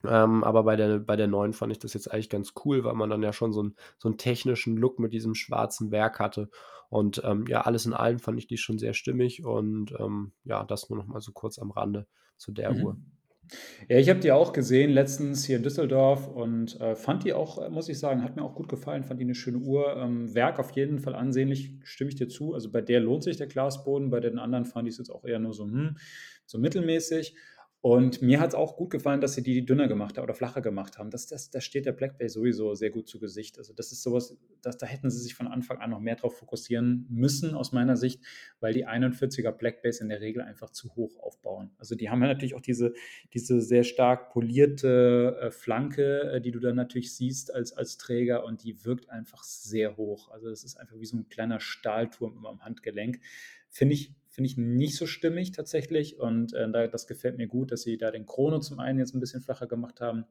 [0.06, 2.94] Ähm, aber bei der, bei der neuen fand ich das jetzt eigentlich ganz cool, weil
[2.94, 6.50] man dann ja schon so, ein, so einen technischen Look mit diesem schwarzen Werk hatte.
[6.90, 9.44] Und ähm, ja, alles in allem fand ich die schon sehr stimmig.
[9.44, 12.84] Und ähm, ja, das nur noch mal so kurz am Rande zu der Mhm.
[12.84, 12.96] Uhr.
[13.88, 17.58] Ja, ich habe die auch gesehen letztens hier in Düsseldorf und äh, fand die auch,
[17.58, 19.96] äh, muss ich sagen, hat mir auch gut gefallen, fand die eine schöne Uhr.
[19.96, 22.54] Ähm, Werk auf jeden Fall ansehnlich, stimme ich dir zu.
[22.54, 25.24] Also bei der lohnt sich der Glasboden, bei den anderen fand ich es jetzt auch
[25.24, 25.96] eher nur so, hm,
[26.46, 27.34] so mittelmäßig.
[27.84, 30.62] Und mir hat es auch gut gefallen, dass sie die dünner gemacht haben oder flacher
[30.62, 31.10] gemacht haben.
[31.10, 33.58] Das, das, das steht der Black Bay sowieso sehr gut zu Gesicht.
[33.58, 36.38] Also das ist sowas, das, da hätten sie sich von Anfang an noch mehr drauf
[36.38, 38.22] fokussieren müssen, aus meiner Sicht,
[38.58, 41.72] weil die 41er Black Bays in der Regel einfach zu hoch aufbauen.
[41.76, 42.94] Also die haben ja natürlich auch diese,
[43.34, 48.46] diese sehr stark polierte äh, Flanke, äh, die du dann natürlich siehst als, als Träger
[48.46, 50.30] und die wirkt einfach sehr hoch.
[50.30, 53.20] Also das ist einfach wie so ein kleiner Stahlturm immer am Handgelenk.
[53.68, 57.82] Finde ich, finde ich nicht so stimmig tatsächlich und äh, das gefällt mir gut, dass
[57.82, 60.26] sie da den Chrono zum einen jetzt ein bisschen flacher gemacht haben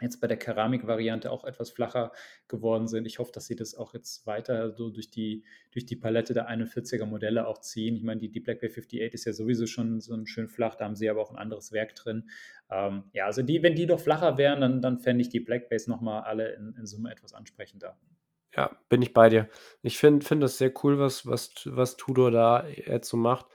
[0.00, 2.12] jetzt bei der Keramik-Variante auch etwas flacher
[2.48, 3.06] geworden sind.
[3.06, 6.48] Ich hoffe, dass sie das auch jetzt weiter so durch die, durch die Palette der
[6.48, 7.96] 41er Modelle auch ziehen.
[7.96, 10.76] Ich meine, die, die Black Bay 58 ist ja sowieso schon so ein schön flach,
[10.76, 12.30] da haben sie aber auch ein anderes Werk drin.
[12.70, 15.68] Ähm, ja, also die, wenn die doch flacher wären, dann, dann fände ich die Black
[15.68, 17.98] Bays nochmal alle in, in Summe etwas ansprechender.
[18.54, 19.48] Ja, bin ich bei dir.
[19.82, 23.46] Ich finde find das sehr cool, was, was, was Tudor da jetzt so macht.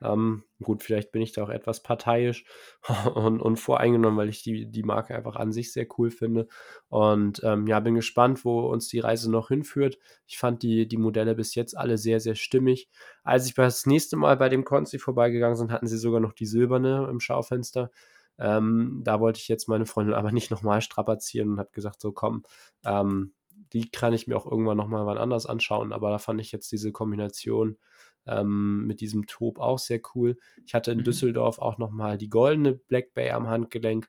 [0.00, 2.44] Ähm, gut, vielleicht bin ich da auch etwas parteiisch
[3.14, 6.46] und, und voreingenommen, weil ich die, die Marke einfach an sich sehr cool finde.
[6.88, 9.98] Und ähm, ja, bin gespannt, wo uns die Reise noch hinführt.
[10.26, 12.88] Ich fand die, die Modelle bis jetzt alle sehr, sehr stimmig.
[13.24, 16.46] Als ich das nächste Mal bei dem Consti vorbeigegangen bin, hatten sie sogar noch die
[16.46, 17.90] silberne im Schaufenster.
[18.38, 22.12] Ähm, da wollte ich jetzt meine Freundin aber nicht nochmal strapazieren und habe gesagt, so
[22.12, 22.42] komm,
[22.84, 23.32] ähm,
[23.74, 26.72] die kann ich mir auch irgendwann nochmal wann anders anschauen, aber da fand ich jetzt
[26.72, 27.78] diese Kombination
[28.26, 30.38] ähm, mit diesem Top auch sehr cool.
[30.64, 31.04] Ich hatte in Mhm.
[31.04, 34.08] Düsseldorf auch nochmal die goldene Black Bay am Handgelenk.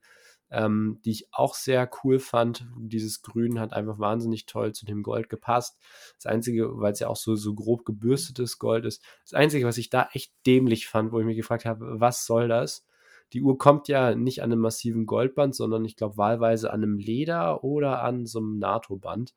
[0.52, 2.68] ähm, die ich auch sehr cool fand.
[2.78, 5.78] Dieses Grün hat einfach wahnsinnig toll zu dem Gold gepasst.
[6.18, 9.78] Das Einzige, weil es ja auch so, so grob gebürstetes Gold ist, das Einzige, was
[9.80, 12.86] ich da echt dämlich fand, wo ich mich gefragt habe, was soll das?
[13.34, 16.98] Die Uhr kommt ja nicht an einem massiven Goldband, sondern ich glaube wahlweise an einem
[16.98, 19.34] Leder oder an so einem NATO-Band.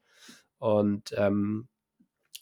[0.59, 1.68] Und ähm,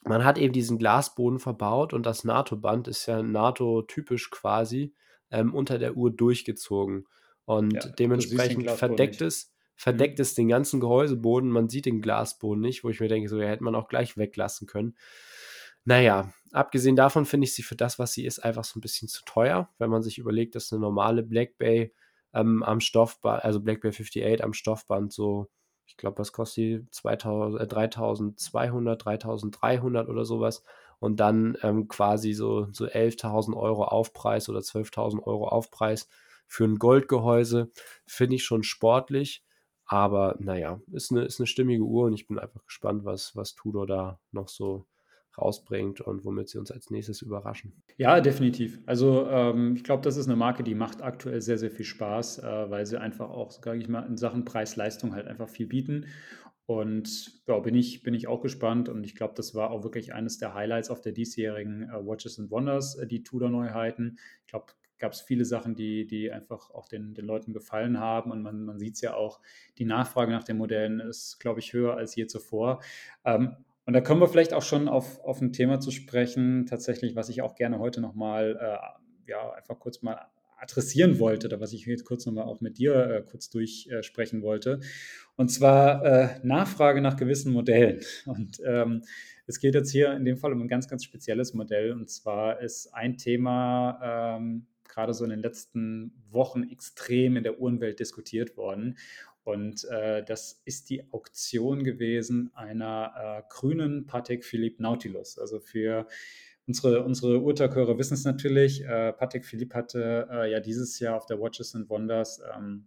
[0.04, 4.94] man hat eben diesen Glasboden verbaut und das NATO-Band ist ja NATO-typisch quasi
[5.30, 7.06] ähm, unter der Uhr durchgezogen.
[7.44, 10.22] Und ja, dementsprechend verdeckt es, verdeckt mhm.
[10.22, 11.50] es den ganzen Gehäuseboden.
[11.50, 14.16] Man sieht den Glasboden nicht, wo ich mir denke, so ja, hätte man auch gleich
[14.16, 14.96] weglassen können.
[15.84, 19.08] Naja, abgesehen davon finde ich sie für das, was sie ist, einfach so ein bisschen
[19.08, 21.92] zu teuer, wenn man sich überlegt, dass eine normale Black Bay
[22.34, 25.48] ähm, am Stoffband, also Black Bay 58 am Stoffband so,
[25.86, 26.86] ich glaube, was kostet die?
[26.90, 30.62] 2000, äh, 3200, 3300 oder sowas.
[30.98, 36.08] Und dann ähm, quasi so, so 11.000 Euro Aufpreis oder 12.000 Euro Aufpreis
[36.46, 37.70] für ein Goldgehäuse
[38.06, 39.44] finde ich schon sportlich.
[39.84, 43.54] Aber naja, ist eine, ist eine stimmige Uhr und ich bin einfach gespannt, was, was
[43.54, 44.86] Tudor da noch so
[45.38, 47.72] rausbringt und womit sie uns als nächstes überraschen.
[47.96, 48.80] Ja, definitiv.
[48.86, 52.38] Also ähm, ich glaube, das ist eine Marke, die macht aktuell sehr, sehr viel Spaß,
[52.38, 56.06] äh, weil sie einfach auch, sage ich mal, in Sachen Preis-Leistung halt einfach viel bieten.
[56.66, 60.14] Und ja, bin ich, bin ich auch gespannt und ich glaube, das war auch wirklich
[60.14, 64.18] eines der Highlights auf der diesjährigen äh, Watches and Wonders, äh, die Tudor-Neuheiten.
[64.40, 64.66] Ich glaube,
[64.98, 68.30] gab es viele Sachen, die, die einfach auch den, den Leuten gefallen haben.
[68.30, 69.40] Und man, man sieht es ja auch,
[69.78, 72.82] die Nachfrage nach den Modellen ist, glaube ich, höher als je zuvor.
[73.24, 73.56] Ähm,
[73.86, 77.28] und da kommen wir vielleicht auch schon auf, auf ein Thema zu sprechen, tatsächlich, was
[77.28, 80.26] ich auch gerne heute nochmal, äh, ja, einfach kurz mal
[80.58, 84.42] adressieren wollte, oder was ich jetzt kurz nochmal auch mit dir äh, kurz durchsprechen äh,
[84.42, 84.80] wollte.
[85.36, 88.00] Und zwar äh, Nachfrage nach gewissen Modellen.
[88.26, 89.02] Und ähm,
[89.46, 91.92] es geht jetzt hier in dem Fall um ein ganz, ganz spezielles Modell.
[91.92, 97.60] Und zwar ist ein Thema, ähm, gerade so in den letzten Wochen extrem in der
[97.60, 98.96] Uhrenwelt diskutiert worden.
[99.46, 105.38] Und äh, das ist die Auktion gewesen einer äh, grünen Patek Philippe Nautilus.
[105.38, 106.08] Also für
[106.66, 108.84] unsere, unsere Urtaköre wissen es natürlich.
[108.84, 112.86] Äh, Patek Philippe hatte äh, ja dieses Jahr auf der Watches and Wonders ähm,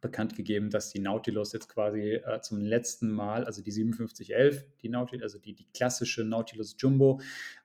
[0.00, 4.88] bekannt gegeben, dass die Nautilus jetzt quasi äh, zum letzten Mal, also die 5711, die
[4.88, 7.20] Nautilus, also die, die klassische Nautilus Jumbo,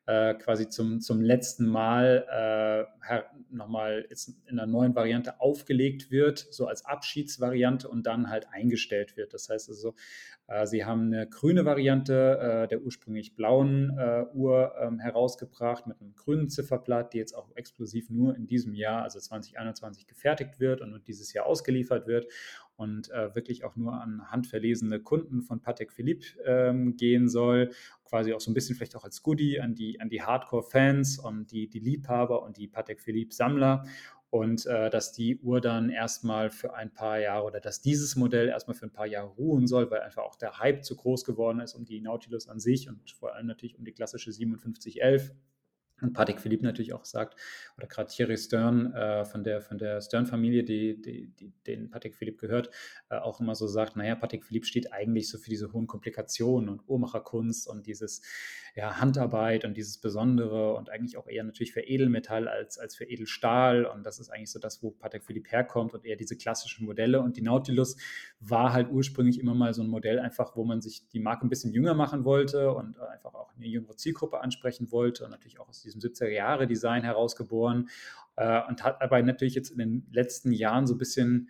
[0.07, 4.07] äh, quasi zum, zum letzten Mal äh, nochmal
[4.47, 9.33] in einer neuen Variante aufgelegt wird, so als Abschiedsvariante und dann halt eingestellt wird.
[9.33, 9.95] Das heißt also,
[10.47, 15.99] äh, sie haben eine grüne Variante äh, der ursprünglich blauen äh, Uhr ähm, herausgebracht mit
[15.99, 20.81] einem grünen Zifferblatt, die jetzt auch exklusiv nur in diesem Jahr, also 2021, gefertigt wird
[20.81, 22.27] und dieses Jahr ausgeliefert wird
[22.77, 27.71] und äh, wirklich auch nur an handverlesene Kunden von Patek Philippe ähm, gehen soll.
[28.05, 31.51] Quasi auch so ein bisschen vielleicht auch als Goodie an die, an die Hardcore-Fans und
[31.51, 33.83] die, die Liebhaber und die Patek Philippe-Sammler
[34.29, 38.49] und äh, dass die Uhr dann erstmal für ein paar Jahre oder dass dieses Modell
[38.49, 41.59] erstmal für ein paar Jahre ruhen soll, weil einfach auch der Hype zu groß geworden
[41.59, 45.31] ist um die Nautilus an sich und vor allem natürlich um die klassische 5711
[46.01, 47.39] und Patrick Philipp natürlich auch sagt,
[47.77, 52.15] oder gerade Thierry Stern äh, von der, von der Stern-Familie, die, die, die, den Patrick
[52.15, 52.69] Philipp gehört,
[53.09, 56.69] äh, auch immer so sagt, naja, Patrick Philipp steht eigentlich so für diese hohen Komplikationen
[56.69, 58.21] und Uhrmacherkunst und dieses
[58.77, 63.05] ja, Handarbeit und dieses Besondere und eigentlich auch eher natürlich für Edelmetall als, als für
[63.05, 63.85] Edelstahl.
[63.85, 67.21] Und das ist eigentlich so das, wo Patrick Philipp herkommt und eher diese klassischen Modelle.
[67.21, 67.97] Und die Nautilus
[68.39, 71.49] war halt ursprünglich immer mal so ein Modell einfach, wo man sich die Marke ein
[71.49, 75.67] bisschen jünger machen wollte und einfach auch eine jüngere Zielgruppe ansprechen wollte und natürlich auch
[75.67, 77.89] aus diesem 70er-Jahre-Design herausgeboren
[78.35, 81.49] äh, und hat aber natürlich jetzt in den letzten Jahren so ein bisschen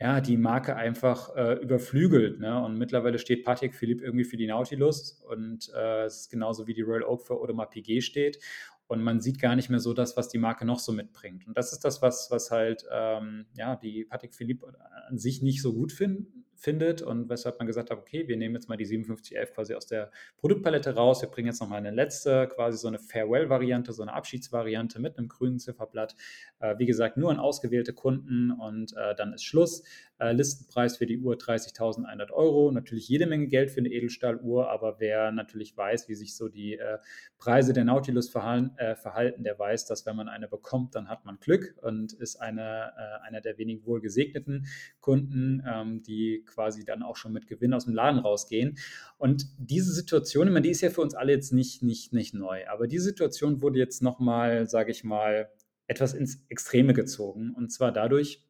[0.00, 2.40] ja, die Marke einfach äh, überflügelt.
[2.40, 2.62] Ne?
[2.64, 6.72] Und mittlerweile steht Patek Philippe irgendwie für die Nautilus und äh, es ist genauso wie
[6.72, 8.38] die Royal Oak für Audemars Piguet steht.
[8.86, 11.46] Und man sieht gar nicht mehr so das, was die Marke noch so mitbringt.
[11.46, 14.74] Und das ist das, was, was halt ähm, ja, die Patek Philippe
[15.06, 18.54] an sich nicht so gut finden findet und weshalb man gesagt hat, okay, wir nehmen
[18.54, 22.48] jetzt mal die 5711 quasi aus der Produktpalette raus, wir bringen jetzt nochmal eine letzte,
[22.48, 26.14] quasi so eine Farewell-Variante, so eine Abschiedsvariante mit einem grünen Zifferblatt.
[26.60, 29.82] Äh, wie gesagt, nur an ausgewählte Kunden und äh, dann ist Schluss.
[30.20, 32.70] Äh, Listenpreis für die Uhr 30.100 Euro.
[32.70, 36.76] Natürlich jede Menge Geld für eine Edelstahluhr, aber wer natürlich weiß, wie sich so die
[36.76, 36.98] äh,
[37.38, 41.24] Preise der Nautilus verhalten, äh, verhalten, der weiß, dass wenn man eine bekommt, dann hat
[41.24, 44.66] man Glück und ist eine, äh, einer der wenigen wohl gesegneten
[45.00, 48.78] Kunden, ähm, die quasi dann auch schon mit Gewinn aus dem Laden rausgehen.
[49.18, 52.34] Und diese Situation, ich meine, die ist ja für uns alle jetzt nicht, nicht, nicht
[52.34, 55.50] neu, aber die Situation wurde jetzt nochmal, sage ich mal,
[55.86, 57.54] etwas ins Extreme gezogen.
[57.54, 58.44] Und zwar dadurch,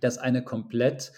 [0.00, 1.12] dass eine komplett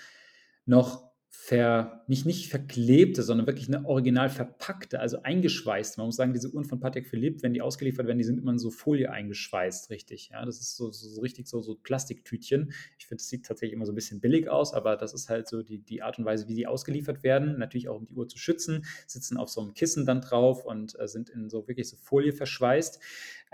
[0.66, 5.98] noch ver, nicht, nicht verklebte, sondern wirklich eine original verpackte, also eingeschweißt.
[5.98, 8.52] Man muss sagen, diese Uhren von Patek Philippe, wenn die ausgeliefert werden, die sind immer
[8.52, 10.30] in so Folie eingeschweißt, richtig.
[10.32, 12.72] Ja, das ist so, so, so richtig so, so Plastiktütchen.
[12.98, 15.46] Ich finde, es sieht tatsächlich immer so ein bisschen billig aus, aber das ist halt
[15.46, 17.58] so die, die Art und Weise, wie die ausgeliefert werden.
[17.58, 20.98] Natürlich auch, um die Uhr zu schützen, sitzen auf so einem Kissen dann drauf und
[20.98, 23.00] äh, sind in so wirklich so Folie verschweißt.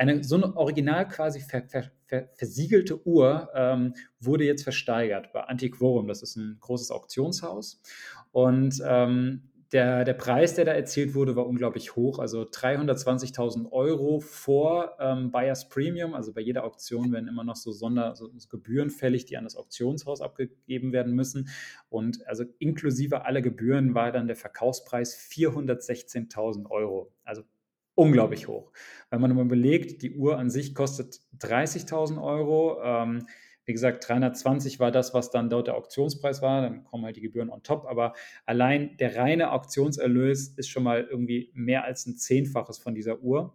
[0.01, 5.42] Eine so eine original quasi ver, ver, ver, versiegelte Uhr ähm, wurde jetzt versteigert bei
[5.42, 6.09] Antiquorum.
[6.09, 7.82] Das ist ein großes Auktionshaus.
[8.32, 12.18] Und ähm, der, der Preis, der da erzielt wurde, war unglaublich hoch.
[12.18, 16.14] Also 320.000 Euro vor ähm, Buyers Premium.
[16.14, 19.55] Also bei jeder Auktion werden immer noch so Sonder, so Gebühren fällig, die an das
[19.55, 21.51] Auktionshaus abgegeben werden müssen.
[21.90, 27.12] Und also inklusive aller Gebühren war dann der Verkaufspreis 416.000 Euro.
[27.22, 27.42] Also
[28.01, 28.72] unglaublich hoch.
[29.11, 32.80] Wenn man mal überlegt, die Uhr an sich kostet 30.000 Euro.
[32.82, 33.26] Ähm,
[33.66, 36.62] wie gesagt, 320 war das, was dann dort der Auktionspreis war.
[36.62, 37.84] Dann kommen halt die Gebühren on top.
[37.86, 38.14] Aber
[38.46, 43.53] allein der reine Auktionserlös ist schon mal irgendwie mehr als ein Zehnfaches von dieser Uhr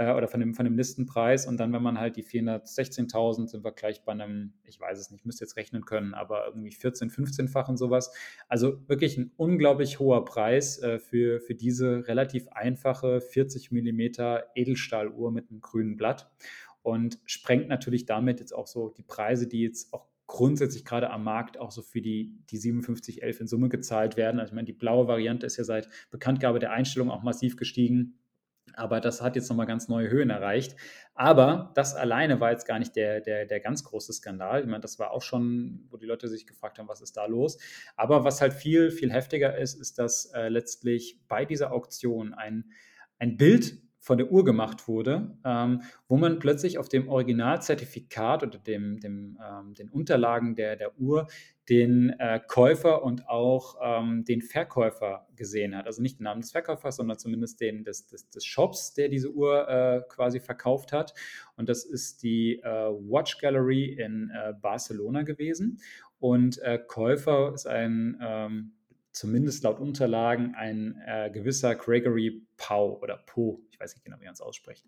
[0.00, 1.46] äh, oder von dem, von dem Listenpreis.
[1.46, 5.10] Und dann, wenn man halt die 416.000, sind wir gleich bei einem, ich weiß es
[5.10, 8.10] nicht, müsste jetzt rechnen können, aber irgendwie 14, 15-fachen sowas.
[8.48, 14.00] Also wirklich ein unglaublich hoher Preis äh, für, für diese relativ einfache 40 mm
[14.54, 16.30] Edelstahluhr mit einem grünen Blatt
[16.82, 21.24] und sprengt natürlich damit jetzt auch so die Preise, die jetzt auch grundsätzlich gerade am
[21.24, 24.38] Markt auch so für die, die 5711 in Summe gezahlt werden.
[24.38, 28.19] Also ich meine, die blaue Variante ist ja seit Bekanntgabe der Einstellung auch massiv gestiegen.
[28.74, 30.76] Aber das hat jetzt nochmal ganz neue Höhen erreicht.
[31.14, 34.60] Aber das alleine war jetzt gar nicht der, der, der ganz große Skandal.
[34.60, 37.26] Ich meine, das war auch schon, wo die Leute sich gefragt haben, was ist da
[37.26, 37.58] los.
[37.96, 42.70] Aber was halt viel, viel heftiger ist, ist, dass äh, letztlich bei dieser Auktion ein,
[43.18, 48.58] ein Bild von der Uhr gemacht wurde, ähm, wo man plötzlich auf dem Originalzertifikat oder
[48.58, 51.28] dem, dem, ähm, den Unterlagen der, der Uhr
[51.68, 55.86] den äh, Käufer und auch ähm, den Verkäufer gesehen hat.
[55.86, 59.30] Also nicht den Namen des Verkäufers, sondern zumindest den des, des, des Shops, der diese
[59.30, 61.12] Uhr äh, quasi verkauft hat.
[61.56, 65.78] Und das ist die äh, Watch Gallery in äh, Barcelona gewesen.
[66.18, 68.72] Und äh, Käufer ist ein ähm,
[69.12, 74.34] zumindest laut Unterlagen ein äh, gewisser Gregory Pau oder Po, weiß nicht genau, wie man
[74.34, 74.86] es ausspricht.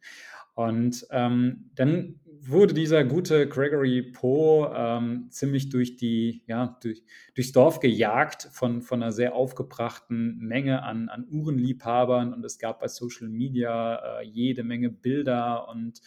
[0.55, 7.03] Und ähm, dann wurde dieser gute Gregory Poe ähm, ziemlich durch die, ja, durch,
[7.35, 12.81] durchs Dorf gejagt von, von einer sehr aufgebrachten Menge an, an Uhrenliebhabern und es gab
[12.81, 16.01] bei Social Media äh, jede Menge Bilder und,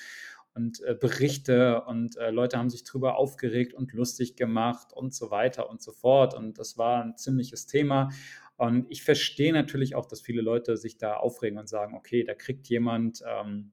[0.53, 5.31] und äh, Berichte und äh, Leute haben sich darüber aufgeregt und lustig gemacht und so
[5.31, 6.33] weiter und so fort.
[6.33, 8.09] Und das war ein ziemliches Thema.
[8.57, 12.33] Und ich verstehe natürlich auch, dass viele Leute sich da aufregen und sagen, okay, da
[12.33, 13.71] kriegt jemand ähm,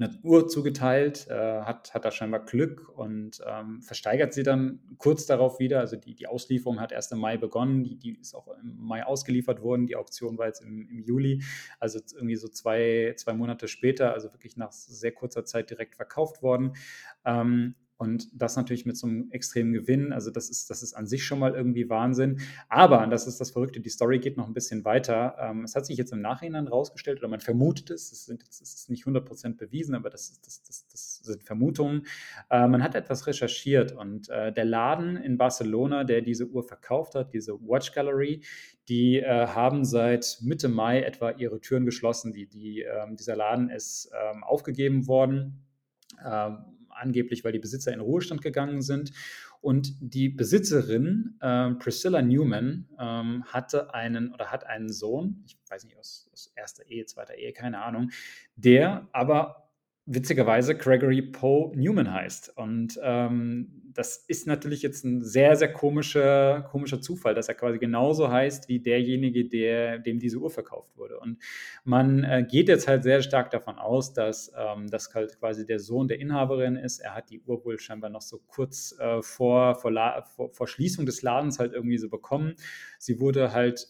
[0.00, 5.26] eine Uhr zugeteilt, äh, hat, hat da scheinbar Glück und ähm, versteigert sie dann kurz
[5.26, 5.80] darauf wieder.
[5.80, 9.04] Also die, die Auslieferung hat erst im Mai begonnen, die, die ist auch im Mai
[9.04, 9.86] ausgeliefert worden.
[9.86, 11.42] Die Auktion war jetzt im, im Juli,
[11.80, 16.42] also irgendwie so zwei, zwei Monate später, also wirklich nach sehr kurzer Zeit direkt verkauft
[16.42, 16.74] worden.
[17.24, 20.12] Ähm, und das natürlich mit so einem extremen Gewinn.
[20.12, 22.40] Also das ist, das ist an sich schon mal irgendwie Wahnsinn.
[22.68, 25.36] Aber, und das ist das Verrückte, die Story geht noch ein bisschen weiter.
[25.40, 28.60] Ähm, es hat sich jetzt im Nachhinein rausgestellt, oder man vermutet es, es, sind, es
[28.60, 32.06] ist nicht 100% bewiesen, aber das, das, das, das sind Vermutungen.
[32.50, 37.16] Äh, man hat etwas recherchiert und äh, der Laden in Barcelona, der diese Uhr verkauft
[37.16, 38.42] hat, diese Watch Gallery,
[38.88, 42.32] die äh, haben seit Mitte Mai etwa ihre Türen geschlossen.
[42.32, 45.64] Die, die, ähm, dieser Laden ist ähm, aufgegeben worden.
[46.98, 49.12] Angeblich, weil die Besitzer in Ruhestand gegangen sind.
[49.60, 55.84] Und die Besitzerin, äh, Priscilla Newman, ähm, hatte einen oder hat einen Sohn, ich weiß
[55.84, 58.10] nicht, aus, aus erster Ehe, zweiter Ehe, keine Ahnung,
[58.56, 59.67] der aber
[60.10, 62.56] witzigerweise Gregory Poe Newman heißt.
[62.56, 67.78] Und ähm, das ist natürlich jetzt ein sehr, sehr komischer, komischer Zufall, dass er quasi
[67.78, 71.18] genauso heißt wie derjenige, der, dem diese Uhr verkauft wurde.
[71.20, 71.38] Und
[71.84, 75.78] man äh, geht jetzt halt sehr stark davon aus, dass ähm, das halt quasi der
[75.78, 77.00] Sohn der Inhaberin ist.
[77.00, 79.92] Er hat die Uhr wohl scheinbar noch so kurz äh, vor, vor,
[80.34, 82.54] vor, vor Schließung des Ladens halt irgendwie so bekommen.
[82.98, 83.88] Sie wurde halt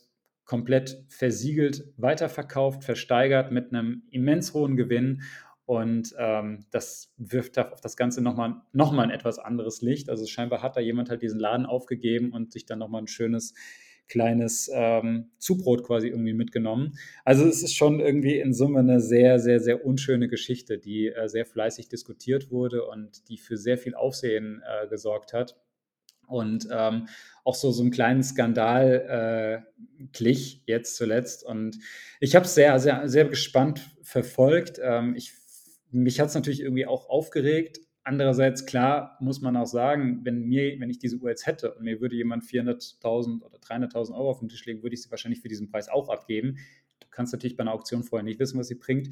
[0.49, 5.21] komplett versiegelt, weiterverkauft, versteigert mit einem immens hohen Gewinn.
[5.69, 10.09] Und ähm, das wirft auf das Ganze nochmal noch mal ein etwas anderes Licht.
[10.09, 13.53] Also scheinbar hat da jemand halt diesen Laden aufgegeben und sich dann nochmal ein schönes
[14.09, 16.97] kleines ähm, Zubrot quasi irgendwie mitgenommen.
[17.23, 21.29] Also es ist schon irgendwie in Summe eine sehr, sehr, sehr unschöne Geschichte, die äh,
[21.29, 25.61] sehr fleißig diskutiert wurde und die für sehr viel Aufsehen äh, gesorgt hat.
[26.29, 27.09] Und ähm,
[27.45, 31.45] auch so, so einen kleinen Skandal äh, glich jetzt zuletzt.
[31.45, 31.77] Und
[32.21, 34.81] ich habe sehr, sehr, sehr gespannt verfolgt.
[34.83, 35.35] Ähm, ich
[35.91, 37.81] mich hat es natürlich irgendwie auch aufgeregt.
[38.05, 41.85] andererseits, klar, muss man auch sagen, wenn, mir, wenn ich diese Uhr jetzt hätte und
[41.85, 45.43] mir würde jemand 400.000 oder 300.000 Euro auf den Tisch legen, würde ich sie wahrscheinlich
[45.43, 46.57] für diesen Preis auch abgeben.
[47.01, 49.11] Du kannst natürlich bei einer Auktion vorher nicht wissen, was sie bringt,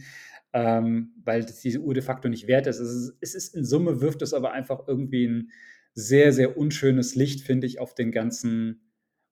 [0.55, 2.79] ähm, weil diese Uhr de facto nicht wert ist.
[2.79, 3.17] Es, ist.
[3.21, 5.51] es ist in Summe wirft es aber einfach irgendwie ein
[5.93, 8.86] sehr, sehr unschönes Licht, finde ich, auf den ganzen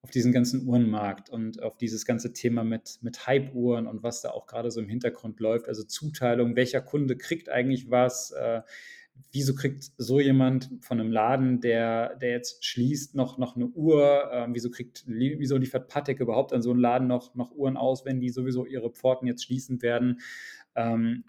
[0.05, 4.29] auf diesen ganzen Uhrenmarkt und auf dieses ganze Thema mit, mit Hype-Uhren und was da
[4.29, 5.67] auch gerade so im Hintergrund läuft.
[5.67, 8.61] Also Zuteilung, welcher Kunde kriegt eigentlich was, äh,
[9.31, 14.29] wieso kriegt so jemand von einem Laden, der, der jetzt schließt, noch, noch eine Uhr?
[14.31, 18.05] Ähm, wieso, kriegt, wieso liefert Patek überhaupt an so einen Laden noch, noch Uhren aus,
[18.05, 20.19] wenn die sowieso ihre Pforten jetzt schließen werden?
[20.75, 21.23] Ähm,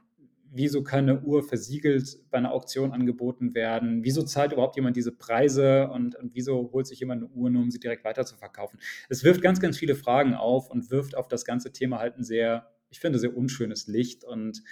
[0.57, 4.03] wieso kann eine Uhr versiegelt bei einer Auktion angeboten werden?
[4.03, 7.63] Wieso zahlt überhaupt jemand diese Preise und, und wieso holt sich jemand eine Uhr, nur
[7.63, 8.79] um sie direkt weiter zu verkaufen?
[9.09, 12.25] Es wirft ganz, ganz viele Fragen auf und wirft auf das ganze Thema halt ein
[12.25, 14.63] sehr, ich finde, sehr unschönes Licht und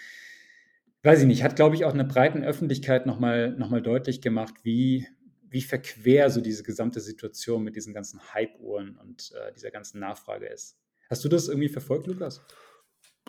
[1.02, 4.54] weiß ich nicht, hat, glaube ich, auch einer breiten Öffentlichkeit nochmal noch mal deutlich gemacht,
[4.62, 5.06] wie,
[5.50, 10.46] wie verquer so diese gesamte Situation mit diesen ganzen Hype-Uhren und äh, dieser ganzen Nachfrage
[10.46, 10.78] ist.
[11.10, 12.44] Hast du das irgendwie verfolgt, Lukas?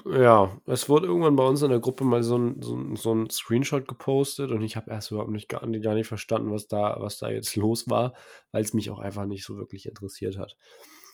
[0.03, 3.29] Ja, es wurde irgendwann bei uns in der Gruppe mal so ein, so so 'n
[3.29, 7.17] Screenshot gepostet und ich habe erst überhaupt nicht gar gar nicht verstanden, was da was
[7.17, 8.13] da jetzt los war,
[8.51, 10.57] weil es mich auch einfach nicht so wirklich interessiert hat.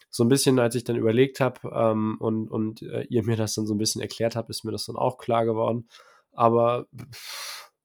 [0.09, 3.53] So ein bisschen, als ich dann überlegt habe, ähm, und und, äh, ihr mir das
[3.53, 5.87] dann so ein bisschen erklärt habt, ist mir das dann auch klar geworden.
[6.33, 6.87] Aber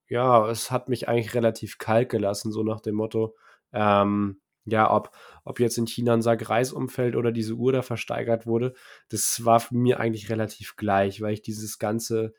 [0.08, 3.36] ja, es hat mich eigentlich relativ kalt gelassen, so nach dem Motto,
[3.72, 5.10] ähm ja, ob,
[5.44, 8.74] ob jetzt in China ein Sack Reis umfällt oder diese Uhr da versteigert wurde,
[9.08, 12.34] das war mir eigentlich relativ gleich, weil ich dieses ganze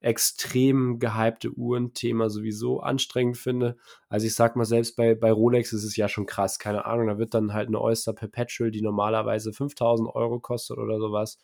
[0.00, 3.76] extrem gehypte Uhrenthema sowieso anstrengend finde.
[4.08, 7.08] Also ich sag mal, selbst bei, bei Rolex ist es ja schon krass, keine Ahnung,
[7.08, 11.38] da wird dann halt eine Oyster Perpetual, die normalerweise 5000 Euro kostet oder sowas,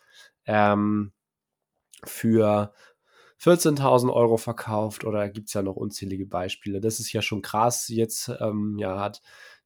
[0.46, 1.12] ähm,
[2.04, 2.72] für
[3.40, 6.80] 14.000 Euro verkauft oder gibt es ja noch unzählige Beispiele.
[6.80, 7.88] Das ist ja schon krass.
[7.88, 9.20] Jetzt ähm, ja, hat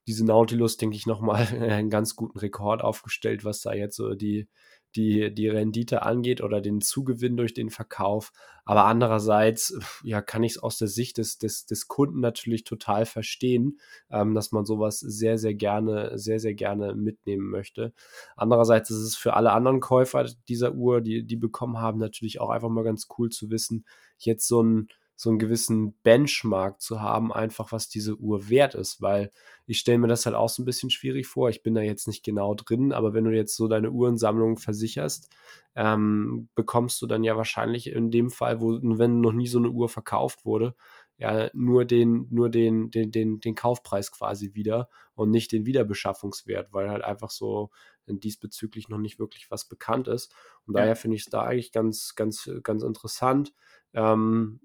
[0.08, 4.48] diese Nautilus, denke ich, nochmal einen ganz guten Rekord aufgestellt, was da jetzt so die,
[4.96, 8.32] die, die Rendite angeht oder den Zugewinn durch den Verkauf.
[8.64, 13.04] Aber andererseits, ja, kann ich es aus der Sicht des, des, des Kunden natürlich total
[13.04, 13.78] verstehen,
[14.10, 17.92] ähm, dass man sowas sehr, sehr gerne, sehr, sehr gerne mitnehmen möchte.
[18.34, 22.50] Andererseits ist es für alle anderen Käufer dieser Uhr, die die bekommen haben, natürlich auch
[22.50, 23.84] einfach mal ganz cool zu wissen,
[24.16, 24.88] jetzt so ein
[25.20, 29.32] so einen gewissen Benchmark zu haben, einfach was diese Uhr wert ist, weil
[29.66, 31.50] ich stelle mir das halt auch so ein bisschen schwierig vor.
[31.50, 35.28] Ich bin da jetzt nicht genau drin, aber wenn du jetzt so deine Uhrensammlung versicherst,
[35.74, 39.70] ähm, bekommst du dann ja wahrscheinlich in dem Fall, wo, wenn noch nie so eine
[39.70, 40.76] Uhr verkauft wurde,
[41.16, 46.72] ja nur den, nur den, den, den, den Kaufpreis quasi wieder und nicht den Wiederbeschaffungswert,
[46.72, 47.70] weil halt einfach so
[48.06, 50.32] diesbezüglich noch nicht wirklich was bekannt ist.
[50.64, 50.82] Und ja.
[50.82, 53.52] daher finde ich es da eigentlich ganz, ganz, ganz interessant.
[53.94, 54.60] Ähm,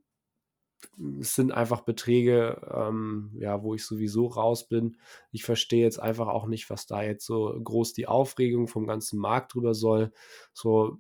[1.19, 4.97] es sind einfach Beträge, ähm, ja, wo ich sowieso raus bin.
[5.31, 9.19] Ich verstehe jetzt einfach auch nicht, was da jetzt so groß die Aufregung vom ganzen
[9.19, 10.11] Markt drüber soll.
[10.53, 10.97] So,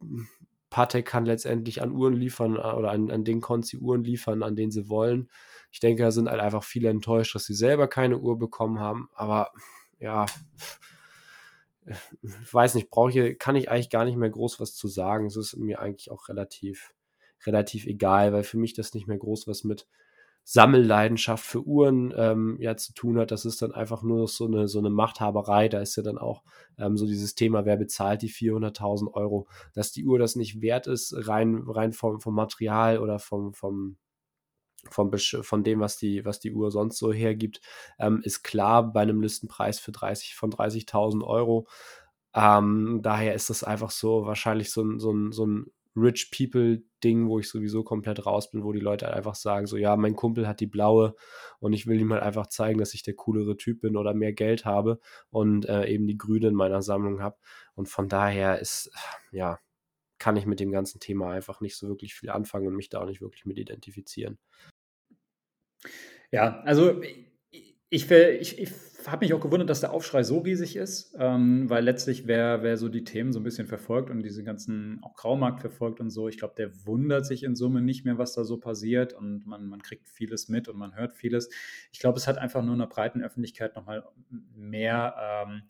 [0.69, 4.55] Patek kann letztendlich an Uhren liefern äh, oder an, an den Konzi Uhren liefern, an
[4.55, 5.29] denen sie wollen.
[5.71, 9.09] Ich denke, da sind halt einfach viele enttäuscht, dass sie selber keine Uhr bekommen haben.
[9.13, 9.51] Aber
[9.99, 10.25] ja,
[11.85, 15.27] ich weiß nicht, brauche ich, kann ich eigentlich gar nicht mehr groß was zu sagen.
[15.27, 16.93] Es ist mir eigentlich auch relativ
[17.47, 19.87] relativ egal, weil für mich das nicht mehr groß was mit
[20.45, 23.31] Sammelleidenschaft für Uhren ähm, ja zu tun hat.
[23.31, 25.69] Das ist dann einfach nur so eine, so eine Machthaberei.
[25.69, 26.43] Da ist ja dann auch
[26.77, 30.87] ähm, so dieses Thema, wer bezahlt die 400.000 Euro, dass die Uhr das nicht wert
[30.87, 33.97] ist, rein, rein vom, vom Material oder vom, vom,
[34.89, 37.61] vom, von dem, was die, was die Uhr sonst so hergibt,
[37.97, 41.67] ähm, ist klar bei einem Listenpreis für 30, von 30.000 Euro.
[42.35, 47.27] Ähm, daher ist das einfach so wahrscheinlich so ein, so ein, so ein Rich People-Ding,
[47.27, 50.15] wo ich sowieso komplett raus bin, wo die Leute halt einfach sagen, so ja, mein
[50.15, 51.15] Kumpel hat die blaue
[51.59, 54.33] und ich will ihm halt einfach zeigen, dass ich der coolere Typ bin oder mehr
[54.33, 54.99] Geld habe
[55.29, 57.37] und äh, eben die grüne in meiner Sammlung habe.
[57.75, 58.91] Und von daher ist,
[59.31, 59.59] ja,
[60.17, 63.01] kann ich mit dem ganzen Thema einfach nicht so wirklich viel anfangen und mich da
[63.01, 64.39] auch nicht wirklich mit identifizieren.
[66.31, 67.01] Ja, also
[67.93, 68.71] ich, ich, ich
[69.05, 72.75] habe mich auch gewundert, dass der Aufschrei so riesig ist, ähm, weil letztlich, wer, wer
[72.77, 76.27] so die Themen so ein bisschen verfolgt und diesen ganzen auch Graumarkt verfolgt und so,
[76.27, 79.67] ich glaube, der wundert sich in Summe nicht mehr, was da so passiert und man,
[79.67, 81.49] man kriegt vieles mit und man hört vieles.
[81.91, 84.03] Ich glaube, es hat einfach nur einer breiten Öffentlichkeit nochmal
[84.55, 85.61] mehr ähm,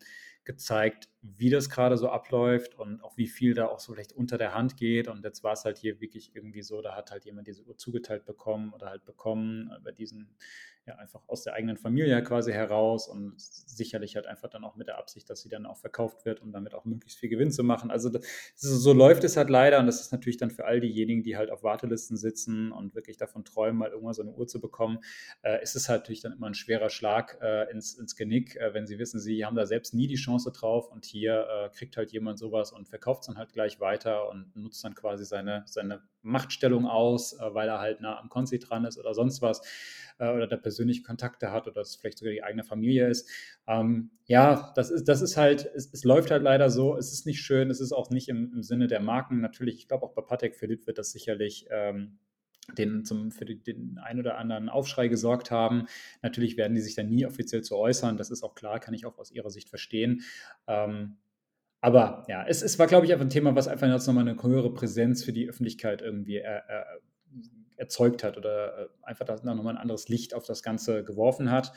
[0.45, 4.38] gezeigt, wie das gerade so abläuft und auch wie viel da auch so vielleicht unter
[4.38, 5.08] der Hand geht.
[5.08, 7.78] Und jetzt war es halt hier wirklich irgendwie so, da hat halt jemand diese Uhr
[7.78, 10.36] zugeteilt bekommen oder halt bekommen über diesen
[10.86, 14.88] ja einfach aus der eigenen Familie quasi heraus und sicherlich halt einfach dann auch mit
[14.88, 17.64] der Absicht, dass sie dann auch verkauft wird, um damit auch möglichst viel Gewinn zu
[17.64, 17.90] machen.
[17.90, 18.26] Also das,
[18.56, 21.52] so läuft es halt leider und das ist natürlich dann für all diejenigen, die halt
[21.52, 25.00] auf Wartelisten sitzen und wirklich davon träumen, mal irgendwann so eine Uhr zu bekommen,
[25.41, 28.74] äh, ist es halt natürlich dann immer ein schwerer Schlag äh, ins, ins Genick, äh,
[28.74, 31.95] wenn sie wissen, sie haben da selbst nie die Chance drauf und hier äh, kriegt
[31.95, 35.64] halt jemand sowas und verkauft es dann halt gleich weiter und nutzt dann quasi seine,
[35.68, 39.61] seine Machtstellung aus, äh, weil er halt nah am Konzi dran ist oder sonst was
[40.18, 43.30] äh, oder da persönliche Kontakte hat oder es vielleicht sogar die eigene Familie ist.
[43.68, 47.27] Ähm, ja, das ist, das ist halt, es, es, läuft halt leider so, es ist
[47.27, 49.40] nicht schön, es ist auch nicht im, im Sinne der Marken.
[49.40, 52.18] Natürlich, ich glaube auch bei Patek Philipp wird das sicherlich ähm,
[52.77, 55.85] den zum, für den einen oder anderen Aufschrei gesorgt haben.
[56.22, 59.06] Natürlich werden die sich dann nie offiziell zu äußern, das ist auch klar, kann ich
[59.06, 60.22] auch aus ihrer Sicht verstehen.
[60.68, 61.18] Ähm,
[61.81, 64.41] aber ja, es, es war, glaube ich, einfach ein Thema, was einfach jetzt nochmal eine
[64.41, 66.84] höhere Präsenz für die Öffentlichkeit irgendwie äh, äh,
[67.76, 71.73] erzeugt hat oder äh, einfach nochmal ein anderes Licht auf das Ganze geworfen hat.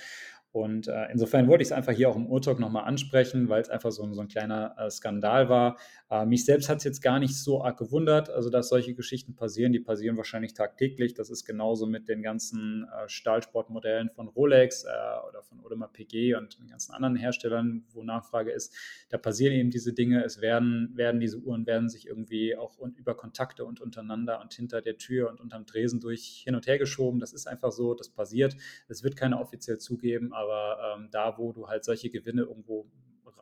[0.56, 3.68] Und äh, insofern wollte ich es einfach hier auch im Urtalk nochmal ansprechen, weil es
[3.68, 5.76] einfach so, so ein kleiner äh, Skandal war.
[6.10, 9.36] Äh, mich selbst hat es jetzt gar nicht so arg gewundert, also dass solche Geschichten
[9.36, 9.74] passieren.
[9.74, 11.12] Die passieren wahrscheinlich tagtäglich.
[11.12, 14.88] Das ist genauso mit den ganzen äh, Stahlsportmodellen von Rolex äh,
[15.28, 18.74] oder von Audemars PG und den ganzen anderen Herstellern, wo Nachfrage ist.
[19.10, 20.24] Da passieren eben diese Dinge.
[20.24, 24.54] Es werden, werden diese Uhren werden sich irgendwie auch und über Kontakte und untereinander und
[24.54, 27.20] hinter der Tür und unterm Tresen durch hin und her geschoben.
[27.20, 28.56] Das ist einfach so, das passiert.
[28.88, 32.86] Es wird keiner offiziell zugeben, aber aber ähm, da, wo du halt solche Gewinne irgendwo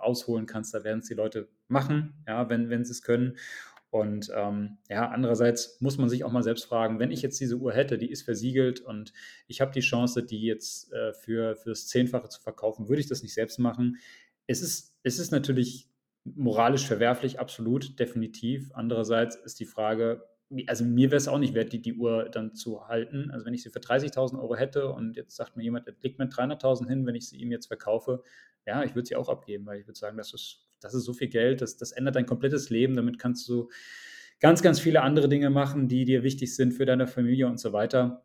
[0.00, 3.36] rausholen kannst, da werden es die Leute machen, ja, wenn, wenn sie es können.
[3.90, 7.56] Und ähm, ja, andererseits muss man sich auch mal selbst fragen, wenn ich jetzt diese
[7.56, 9.12] Uhr hätte, die ist versiegelt und
[9.46, 13.06] ich habe die Chance, die jetzt äh, für, für das Zehnfache zu verkaufen, würde ich
[13.06, 13.98] das nicht selbst machen.
[14.48, 15.88] Es ist, es ist natürlich
[16.24, 18.70] moralisch verwerflich, absolut, definitiv.
[18.74, 20.24] Andererseits ist die Frage,
[20.66, 23.30] also mir wäre es auch nicht wert, die, die Uhr dann zu halten.
[23.30, 26.18] Also wenn ich sie für 30.000 Euro hätte und jetzt sagt mir jemand, er legt
[26.18, 28.22] mir 300.000 hin, wenn ich sie ihm jetzt verkaufe,
[28.66, 31.12] ja, ich würde sie auch abgeben, weil ich würde sagen, das ist, das ist so
[31.12, 33.70] viel Geld, das, das ändert dein komplettes Leben, damit kannst du
[34.40, 37.72] ganz, ganz viele andere Dinge machen, die dir wichtig sind für deine Familie und so
[37.72, 38.24] weiter.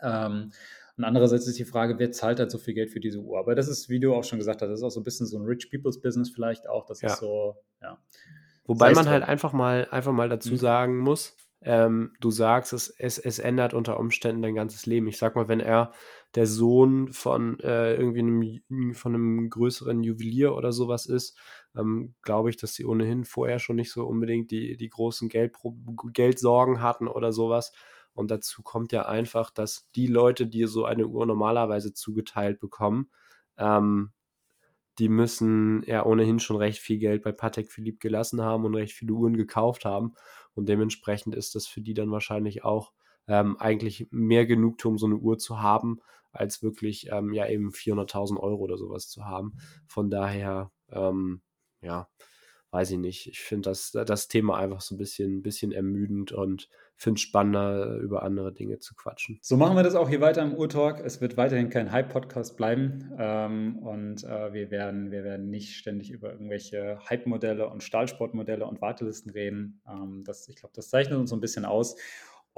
[0.00, 0.52] Ähm,
[0.96, 3.38] und andererseits ist die Frage, wer zahlt halt so viel Geld für diese Uhr?
[3.38, 5.26] Aber das ist, wie du auch schon gesagt hast, das ist auch so ein bisschen
[5.26, 6.86] so ein Rich People's Business vielleicht auch.
[6.86, 7.12] Das ja.
[7.12, 7.98] ist so, ja.
[8.64, 10.56] Wobei man halt einfach mal, einfach mal dazu mhm.
[10.56, 15.08] sagen muss, ähm, du sagst, es, es, es ändert unter Umständen dein ganzes Leben.
[15.08, 15.92] Ich sag mal, wenn er
[16.34, 21.36] der Sohn von äh, irgendwie einem, von einem größeren Juwelier oder sowas ist,
[21.76, 25.76] ähm, glaube ich, dass sie ohnehin vorher schon nicht so unbedingt die, die großen Geldpro
[26.12, 27.72] Geldsorgen hatten oder sowas.
[28.14, 33.10] Und dazu kommt ja einfach, dass die Leute, die so eine Uhr normalerweise zugeteilt bekommen,
[33.56, 34.12] ähm,
[34.98, 38.92] die müssen ja ohnehin schon recht viel Geld bei Patek Philippe gelassen haben und recht
[38.94, 40.14] viele Uhren gekauft haben.
[40.58, 42.92] Und dementsprechend ist das für die dann wahrscheinlich auch
[43.28, 46.00] ähm, eigentlich mehr Genugtuung, so eine Uhr zu haben,
[46.32, 49.54] als wirklich ähm, ja eben 400.000 Euro oder sowas zu haben.
[49.86, 51.42] Von daher, ähm,
[51.80, 52.08] ja,
[52.72, 53.28] weiß ich nicht.
[53.28, 56.68] Ich finde das, das Thema einfach so ein bisschen, bisschen ermüdend und
[56.98, 59.38] finde es spannender, über andere Dinge zu quatschen.
[59.40, 61.00] So machen wir das auch hier weiter im Urtalk.
[61.00, 66.10] Es wird weiterhin kein Hype-Podcast bleiben ähm, und äh, wir, werden, wir werden nicht ständig
[66.10, 69.80] über irgendwelche Hype-Modelle und Stahlsportmodelle und Wartelisten reden.
[69.88, 71.96] Ähm, das, ich glaube, das zeichnet uns so ein bisschen aus.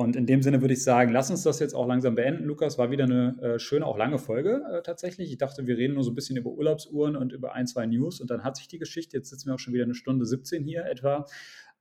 [0.00, 2.44] Und in dem Sinne würde ich sagen, lass uns das jetzt auch langsam beenden.
[2.44, 5.30] Lukas, war wieder eine äh, schöne, auch lange Folge äh, tatsächlich.
[5.30, 8.18] Ich dachte, wir reden nur so ein bisschen über Urlaubsuhren und über ein, zwei News
[8.18, 9.18] und dann hat sich die Geschichte.
[9.18, 11.26] Jetzt sitzen wir auch schon wieder eine Stunde 17 hier etwa.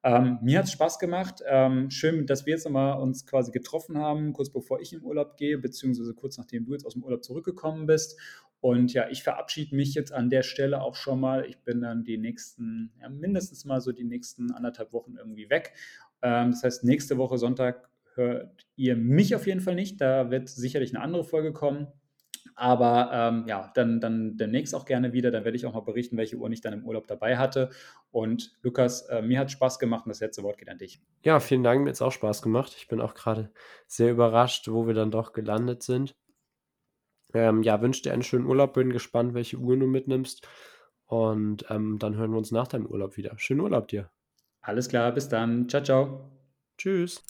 [0.03, 1.41] Ähm, mir hat es Spaß gemacht.
[1.45, 5.35] Ähm, schön, dass wir jetzt nochmal uns quasi getroffen haben, kurz bevor ich in Urlaub
[5.35, 8.17] gehe, beziehungsweise kurz nachdem du jetzt aus dem Urlaub zurückgekommen bist.
[8.61, 11.45] Und ja, ich verabschiede mich jetzt an der Stelle auch schon mal.
[11.45, 15.73] Ich bin dann die nächsten, ja, mindestens mal so die nächsten anderthalb Wochen irgendwie weg.
[16.21, 20.01] Ähm, das heißt, nächste Woche Sonntag hört ihr mich auf jeden Fall nicht.
[20.01, 21.88] Da wird sicherlich eine andere Folge kommen.
[22.60, 25.31] Aber ähm, ja, dann, dann demnächst auch gerne wieder.
[25.31, 27.69] Dann werde ich auch mal berichten, welche Uhr ich dann im Urlaub dabei hatte.
[28.11, 31.02] Und Lukas, äh, mir hat Spaß gemacht und das letzte Wort geht an dich.
[31.23, 31.81] Ja, vielen Dank.
[31.81, 32.73] Mir hat es auch Spaß gemacht.
[32.77, 33.49] Ich bin auch gerade
[33.88, 36.15] sehr überrascht, wo wir dann doch gelandet sind.
[37.34, 38.73] Ähm, ja, wünsche dir einen schönen Urlaub.
[38.73, 40.45] Bin gespannt, welche Uhren du mitnimmst.
[41.06, 43.34] Und ähm, dann hören wir uns nach deinem Urlaub wieder.
[43.38, 44.11] Schönen Urlaub dir.
[44.61, 45.69] Alles klar, bis dann.
[45.69, 46.31] Ciao, ciao.
[46.77, 47.23] Tschüss.